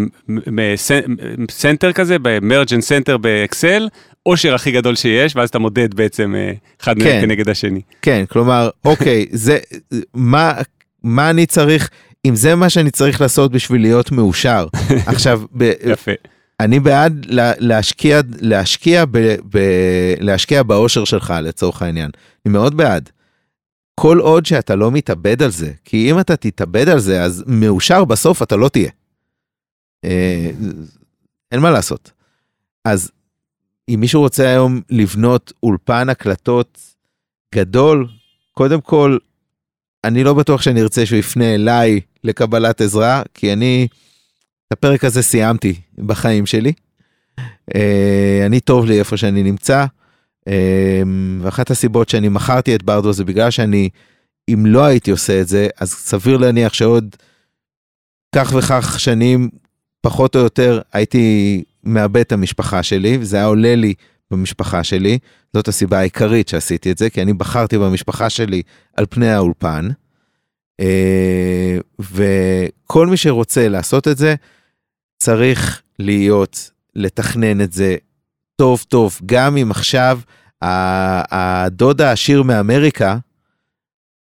center 1.52 1.92
כזה, 1.92 2.18
ב 2.22 2.28
merge 2.28 2.62
and 2.62 2.82
center 2.82 3.18
באקסל, 3.18 3.88
עושר 4.24 4.56
הכי 4.56 4.72
גדול 4.72 4.96
שיש, 4.96 5.36
ואז 5.36 5.50
אתה 5.50 5.60
מודד 5.60 5.94
בעצם 5.94 6.36
אה, 6.36 6.54
אחד 6.82 7.00
כן, 7.00 7.22
כנגד 7.22 7.50
השני. 7.50 7.82
כן, 8.02 8.24
כלומר, 8.30 8.70
אוקיי, 8.86 9.26
זה, 9.32 9.58
מה, 10.14 10.54
מה 11.04 11.30
אני 11.30 11.46
צריך, 11.46 11.90
אם 12.26 12.36
זה 12.36 12.56
מה 12.56 12.70
שאני 12.70 12.92
צריך 12.92 13.22
לעשות 13.22 13.52
בשביל 13.52 13.82
להיות 13.82 14.12
מאושר. 14.12 14.68
עכשיו, 15.08 15.42
ב, 15.58 15.72
יפה. 15.84 16.12
אני 16.60 16.80
בעד 16.80 17.26
לה, 17.26 17.52
להשקיע, 17.58 18.22
להשקיע, 18.40 19.06
ב, 19.06 19.18
ב, 19.50 19.60
להשקיע 20.20 20.64
באושר 20.64 21.06
שלך 21.06 21.34
לצורך 21.42 21.82
העניין. 21.82 22.12
אני 22.46 22.54
מאוד 22.54 22.78
בעד. 22.78 23.10
כל 23.96 24.20
עוד 24.20 24.46
שאתה 24.46 24.76
לא 24.76 24.92
מתאבד 24.92 25.44
על 25.44 25.52
זה, 25.52 25.72
כי 25.86 26.12
אם 26.12 26.20
אתה 26.20 26.36
תתאבד 26.36 26.90
על 26.90 27.00
זה, 27.00 27.24
אז 27.24 27.44
מאושר 27.48 28.06
בסוף 28.06 28.42
אתה 28.42 28.56
לא 28.56 28.70
תהיה. 28.70 28.92
אה, 30.06 30.52
אין 31.52 31.60
מה 31.60 31.72
לעשות. 31.72 32.12
אז 32.86 33.12
אם 33.90 33.98
מישהו 34.00 34.22
רוצה 34.22 34.50
היום 34.50 34.82
לבנות 34.90 35.54
אולפן 35.64 36.10
הקלטות 36.10 36.80
גדול, 37.56 38.08
קודם 38.52 38.82
כל, 38.82 39.18
אני 40.06 40.24
לא 40.24 40.34
בטוח 40.34 40.62
שאני 40.62 40.82
ארצה 40.82 41.06
שהוא 41.06 41.20
יפנה 41.20 41.56
אליי 41.56 42.00
לקבלת 42.24 42.82
עזרה, 42.82 43.22
כי 43.34 43.54
אני 43.54 43.88
את 44.68 44.72
הפרק 44.72 45.04
הזה 45.04 45.22
סיימתי 45.22 45.76
בחיים 45.98 46.46
שלי. 46.46 46.74
אה, 47.76 48.44
אני 48.46 48.60
טוב 48.60 48.86
לי 48.86 49.00
איפה 49.00 49.18
שאני 49.18 49.44
נמצא, 49.44 49.86
אה, 50.48 51.02
ואחת 51.42 51.72
הסיבות 51.72 52.10
שאני 52.10 52.30
מכרתי 52.30 52.76
את 52.76 52.84
ברדו 52.84 53.14
זה 53.14 53.24
בגלל 53.24 53.52
שאני, 53.52 53.90
אם 54.50 54.66
לא 54.66 54.86
הייתי 54.86 55.12
עושה 55.12 55.42
את 55.42 55.48
זה, 55.48 55.68
אז 55.78 55.92
סביר 55.92 56.38
להניח 56.38 56.74
שעוד 56.74 57.16
כך 58.36 58.54
וכך 58.58 59.00
שנים, 59.00 59.50
פחות 60.02 60.36
או 60.36 60.42
יותר, 60.42 60.82
הייתי 60.94 61.64
מאבד 61.84 62.22
את 62.22 62.32
המשפחה 62.32 62.84
שלי, 62.84 63.18
וזה 63.22 63.38
היה 63.38 63.46
עולה 63.46 63.76
לי 63.76 63.94
במשפחה 64.32 64.84
שלי. 64.84 65.18
זאת 65.54 65.68
הסיבה 65.68 66.00
העיקרית 66.00 66.48
שעשיתי 66.48 66.92
את 66.92 66.98
זה, 66.98 67.10
כי 67.10 67.22
אני 67.22 67.34
בחרתי 67.34 67.78
במשפחה 67.78 68.30
שלי 68.30 68.62
על 68.98 69.06
פני 69.10 69.30
האולפן. 69.30 69.90
אה, 70.80 71.78
וכל 72.00 73.08
מי 73.08 73.18
שרוצה 73.18 73.68
לעשות 73.68 74.08
את 74.08 74.18
זה, 74.18 74.36
צריך 75.20 75.82
להיות, 76.00 76.72
לתכנן 76.96 77.62
את 77.62 77.72
זה 77.72 77.96
טוב 78.56 78.86
טוב, 78.88 79.20
גם 79.26 79.58
אם 79.58 79.72
עכשיו 79.72 80.20
הדוד 80.62 82.02
העשיר 82.02 82.44
מאמריקה, 82.44 83.18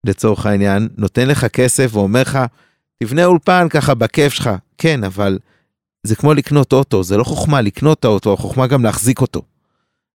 לצורך 0.04 0.46
העניין, 0.46 0.88
נותן 0.96 1.28
לך 1.28 1.44
כסף 1.44 1.90
ואומר 1.92 2.20
לך, 2.20 2.38
תבנה 3.02 3.24
אולפן 3.24 3.66
ככה 3.70 3.94
בכיף 3.94 4.32
שלך. 4.32 4.50
כן, 4.78 5.04
אבל 5.04 5.38
זה 6.02 6.16
כמו 6.16 6.34
לקנות 6.34 6.72
אוטו, 6.72 7.02
זה 7.02 7.16
לא 7.16 7.24
חוכמה 7.24 7.60
לקנות 7.60 7.98
את 8.00 8.04
האוטו, 8.04 8.32
החוכמה 8.32 8.66
גם 8.66 8.84
להחזיק 8.84 9.20
אותו. 9.20 9.42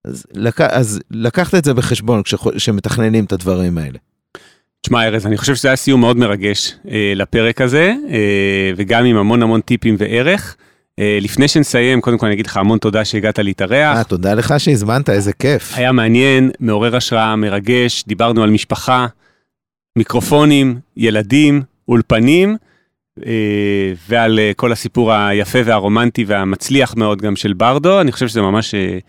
אז, 0.06 0.26
לק... 0.34 0.62
אז 0.62 1.02
לקחת 1.12 1.56
את 1.56 1.66
זה 1.66 1.74
בחשבון 1.74 2.22
כשמתכננים 2.56 3.26
את 3.26 3.32
הדברים 3.32 3.78
האלה. 3.78 3.98
תשמע 4.82 5.08
ארז, 5.08 5.26
אני 5.26 5.38
חושב 5.38 5.56
שזה 5.56 5.68
היה 5.68 5.76
סיום 5.76 6.02
מאוד 6.02 6.18
מרגש 6.18 6.76
אה, 6.90 7.14
לפרק 7.16 7.62
הזה, 7.62 7.94
אה, 8.10 8.72
וגם 8.78 9.06
עם 9.06 9.18
המון 9.18 9.44
המון 9.44 9.62
טיפים 9.62 9.96
וערך. 9.98 10.56
אה, 11.00 11.18
לפני 11.22 11.48
שנסיים, 11.48 12.02
קודם 12.02 12.18
כל 12.18 12.26
אני 12.26 12.36
אגיד 12.36 12.48
לך 12.48 12.58
המון 12.58 12.80
תודה 12.80 13.06
שהגעת 13.06 13.40
להתארח. 13.40 13.98
אה, 13.98 14.04
תודה 14.04 14.34
לך 14.34 14.54
שהזמנת, 14.58 15.10
איזה 15.10 15.34
כיף. 15.34 15.74
היה 15.76 15.92
מעניין, 15.92 16.52
מעורר 16.60 16.96
השראה, 16.96 17.36
מרגש, 17.36 18.04
דיברנו 18.08 18.44
על 18.44 18.50
משפחה, 18.50 19.08
מיקרופונים, 19.96 20.80
ילדים, 20.98 21.62
אולפנים, 21.88 22.58
אה, 23.26 23.94
ועל 24.10 24.40
אה, 24.40 24.52
כל 24.56 24.72
הסיפור 24.72 25.14
היפה 25.14 25.60
והרומנטי 25.66 26.24
והמצליח 26.28 26.96
מאוד 26.96 27.22
גם 27.22 27.36
של 27.36 27.54
ברדו, 27.54 28.02
אני 28.02 28.12
חושב 28.12 28.28
שזה 28.28 28.42
ממש... 28.42 28.76
אה, 28.76 29.00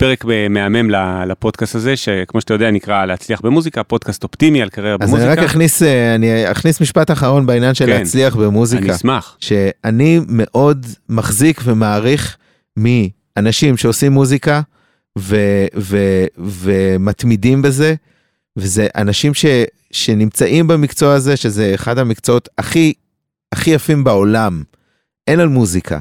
פרק 0.00 0.24
מהמם 0.50 0.90
לפודקאסט 1.26 1.74
הזה, 1.74 1.96
שכמו 1.96 2.40
שאתה 2.40 2.54
יודע 2.54 2.70
נקרא 2.70 3.04
להצליח 3.06 3.40
במוזיקה, 3.40 3.82
פודקאסט 3.82 4.22
אופטימי 4.22 4.62
על 4.62 4.68
קריירה 4.68 4.98
במוזיקה. 4.98 5.22
אז 5.22 5.24
אני 5.24 5.32
רק 5.32 5.50
אכניס, 5.50 5.82
אה, 5.82 6.14
אני 6.14 6.50
אכניס 6.50 6.80
משפט 6.80 7.10
אחרון 7.10 7.46
בעניין 7.46 7.74
של 7.74 7.86
כן, 7.86 7.90
להצליח 7.90 8.36
במוזיקה. 8.36 8.82
אני 8.82 8.94
אשמח. 8.94 9.36
שאני 9.40 10.20
מאוד 10.28 10.86
מחזיק 11.08 11.60
ומעריך 11.64 12.36
מאנשים 12.76 13.76
שעושים 13.76 14.12
מוזיקה 14.12 14.60
ו, 15.18 15.36
ו, 15.76 15.98
ומתמידים 16.38 17.62
בזה, 17.62 17.94
וזה 18.56 18.86
אנשים 18.96 19.34
ש, 19.34 19.44
שנמצאים 19.92 20.66
במקצוע 20.66 21.14
הזה, 21.14 21.36
שזה 21.36 21.72
אחד 21.74 21.98
המקצועות 21.98 22.48
הכי, 22.58 22.92
הכי 23.52 23.70
יפים 23.70 24.04
בעולם. 24.04 24.62
אין 25.26 25.40
על 25.40 25.48
מוזיקה. 25.48 25.98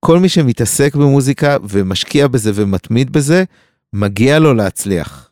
כל 0.00 0.18
מי 0.18 0.28
שמתעסק 0.28 0.94
במוזיקה 0.94 1.56
ומשקיע 1.68 2.28
בזה 2.28 2.50
ומתמיד 2.54 3.12
בזה, 3.12 3.44
מגיע 3.92 4.38
לו 4.38 4.54
להצליח. 4.54 5.30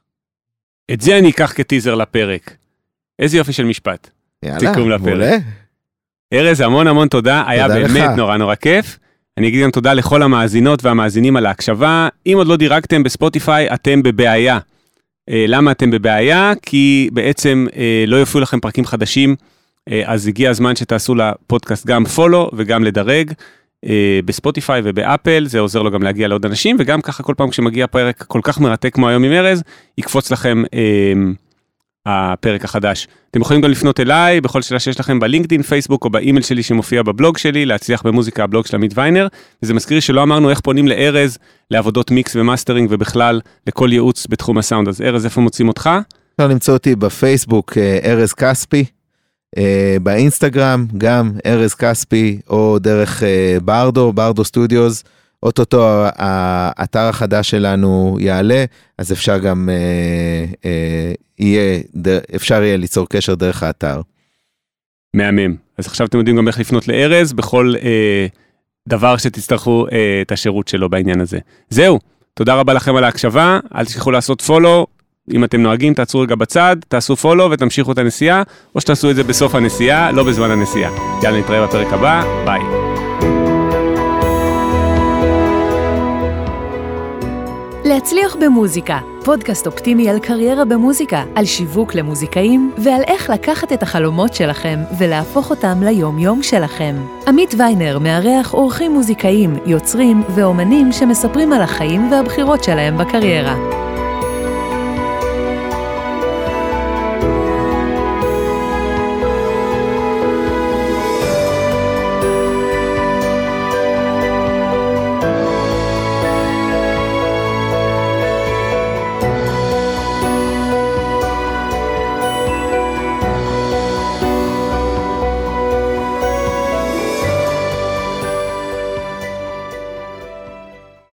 את 0.92 1.00
זה 1.00 1.18
אני 1.18 1.30
אקח 1.30 1.52
כטיזר 1.52 1.94
לפרק. 1.94 2.56
איזה 3.18 3.36
יופי 3.36 3.52
של 3.52 3.64
משפט. 3.64 4.10
יאללה. 4.42 4.98
מעולה. 4.98 5.36
ארז, 6.32 6.60
המון 6.60 6.86
המון 6.86 7.08
תודה, 7.08 7.44
היה 7.46 7.68
תודה 7.68 7.80
באמת 7.80 8.10
לך. 8.10 8.16
נורא 8.16 8.36
נורא 8.36 8.54
כיף. 8.54 8.98
אני 9.38 9.48
אגיד 9.48 9.62
גם 9.62 9.70
תודה 9.70 9.94
לכל 9.94 10.22
המאזינות 10.22 10.84
והמאזינים 10.84 11.36
על 11.36 11.46
ההקשבה. 11.46 12.08
אם 12.26 12.34
עוד 12.36 12.46
לא 12.46 12.56
דירגתם 12.56 13.02
בספוטיפיי, 13.02 13.74
אתם 13.74 14.02
בבעיה. 14.02 14.58
אה, 15.30 15.44
למה 15.48 15.70
אתם 15.70 15.90
בבעיה? 15.90 16.52
כי 16.62 17.10
בעצם 17.12 17.66
אה, 17.76 18.04
לא 18.06 18.16
יופיעו 18.16 18.42
לכם 18.42 18.60
פרקים 18.60 18.84
חדשים, 18.84 19.36
אה, 19.90 20.02
אז 20.06 20.26
הגיע 20.26 20.50
הזמן 20.50 20.76
שתעשו 20.76 21.14
לפודקאסט 21.14 21.86
גם 21.86 22.04
פולו 22.04 22.50
וגם 22.56 22.84
לדרג. 22.84 23.32
אה, 23.86 24.20
בספוטיפיי 24.24 24.80
ובאפל, 24.84 25.46
זה 25.46 25.58
עוזר 25.58 25.82
לו 25.82 25.90
גם 25.90 26.02
להגיע 26.02 26.28
לעוד 26.28 26.46
אנשים, 26.46 26.76
וגם 26.78 27.00
ככה 27.00 27.22
כל 27.22 27.34
פעם 27.36 27.50
כשמגיע 27.50 27.86
פרק 27.86 28.24
כל 28.28 28.40
כך 28.42 28.60
מרתק 28.60 28.94
כמו 28.94 29.08
היום 29.08 29.24
עם 29.24 29.32
ארז, 29.32 29.62
יקפוץ 29.98 30.30
לכם 30.30 30.62
אה, 30.74 31.12
הפרק 32.06 32.64
החדש. 32.64 33.08
אתם 33.30 33.40
יכולים 33.40 33.62
גם 33.62 33.70
לפנות 33.70 34.00
אליי 34.00 34.40
בכל 34.40 34.62
שאלה 34.62 34.80
שיש 34.80 35.00
לכם 35.00 35.20
בלינקדאין, 35.20 35.62
פייסבוק 35.62 36.04
או 36.04 36.10
באימייל 36.10 36.44
שלי 36.44 36.62
שמופיע 36.62 37.02
בבלוג 37.02 37.38
שלי, 37.38 37.66
להצליח 37.66 38.02
במוזיקה, 38.02 38.44
הבלוג 38.44 38.66
של 38.66 38.76
עמית 38.76 38.92
ויינר. 38.94 39.26
וזה 39.62 39.74
מזכיר 39.74 40.00
שלא 40.00 40.22
אמרנו 40.22 40.50
איך 40.50 40.60
פונים 40.60 40.88
לארז 40.88 41.38
לעבודות 41.70 42.10
מיקס 42.10 42.36
ומאסטרינג 42.36 42.88
ובכלל 42.92 43.40
לכל 43.66 43.88
ייעוץ 43.92 44.26
בתחום 44.30 44.58
הסאונד. 44.58 44.88
אז 44.88 45.02
ארז, 45.02 45.24
איפה 45.24 45.40
מוצאים 45.40 45.68
אותך? 45.68 45.90
אפשר 46.34 46.48
למצוא 46.48 46.74
אותי 46.74 46.96
בפייסבוק 46.96 47.78
אה, 47.78 47.98
ארז 48.04 48.32
כספי, 48.32 48.84
באינסטגרם 50.02 50.86
גם 50.98 51.32
ארז 51.46 51.74
כספי, 51.74 52.38
או 52.48 52.78
דרך 52.78 53.22
אה, 53.22 53.56
ברדו, 53.64 54.12
ברדו 54.12 54.44
סטודיוס. 54.44 55.04
אוטוטו 55.42 56.04
האתר 56.16 57.00
החדש 57.00 57.50
שלנו 57.50 58.16
יעלה, 58.20 58.64
אז 58.98 59.12
אפשר 59.12 59.38
גם, 59.38 59.68
אה, 59.72 60.44
אה, 60.64 61.12
יהיה, 61.38 61.80
ד- 61.96 62.20
אפשר 62.36 62.62
יהיה 62.62 62.76
ליצור 62.76 63.06
קשר 63.08 63.34
דרך 63.34 63.62
האתר. 63.62 64.00
מהמם. 65.14 65.54
אז 65.78 65.86
עכשיו 65.86 66.06
אתם 66.06 66.18
יודעים 66.18 66.36
גם 66.36 66.48
איך 66.48 66.58
לפנות 66.60 66.88
לארז 66.88 67.32
בכל 67.32 67.74
אה, 67.82 68.26
דבר 68.88 69.16
שתצטרכו 69.16 69.86
אה, 69.92 70.18
את 70.22 70.32
השירות 70.32 70.68
שלו 70.68 70.88
בעניין 70.90 71.20
הזה. 71.20 71.38
זהו, 71.70 71.98
תודה 72.34 72.54
רבה 72.54 72.72
לכם 72.74 72.96
על 72.96 73.04
ההקשבה, 73.04 73.58
אל 73.74 73.84
תשכחו 73.84 74.10
לעשות 74.10 74.40
פולו. 74.40 74.86
אם 75.32 75.44
אתם 75.44 75.62
נוהגים, 75.62 75.94
תעצרו 75.94 76.20
רגע 76.20 76.34
בצד, 76.34 76.76
תעשו 76.88 77.16
פולו 77.16 77.50
ותמשיכו 77.50 77.92
את 77.92 77.98
הנסיעה, 77.98 78.42
או 78.74 78.80
שתעשו 78.80 79.10
את 79.10 79.16
זה 79.16 79.24
בסוף 79.24 79.54
הנסיעה, 79.54 80.12
לא 80.12 80.22
בזמן 80.22 80.50
הנסיעה. 80.50 80.90
יאללה, 81.22 81.38
נתראה 81.38 81.66
בפרק 81.66 81.92
הבא, 81.92 82.22
ביי. 82.44 82.60
להצליח 87.84 88.36
במוזיקה, 88.40 88.98
פודקאסט 89.24 89.66
אופטימי 89.66 90.10
על 90.10 90.18
קריירה 90.18 90.64
במוזיקה, 90.64 91.24
על 91.34 91.44
שיווק 91.44 91.94
למוזיקאים 91.94 92.72
ועל 92.78 93.02
איך 93.06 93.30
לקחת 93.30 93.72
את 93.72 93.82
החלומות 93.82 94.34
שלכם 94.34 94.78
ולהפוך 94.98 95.50
אותם 95.50 95.82
ליום-יום 95.82 96.42
שלכם. 96.42 96.96
עמית 97.28 97.54
ויינר 97.58 97.98
מארח 97.98 98.54
אורחים 98.54 98.92
מוזיקאים, 98.92 99.56
יוצרים 99.66 100.22
ואומנים 100.34 100.92
שמספרים 100.92 101.52
על 101.52 101.62
החיים 101.62 102.12
והבחירות 102.12 102.64
שלהם 102.64 102.98
בקריירה. 102.98 103.56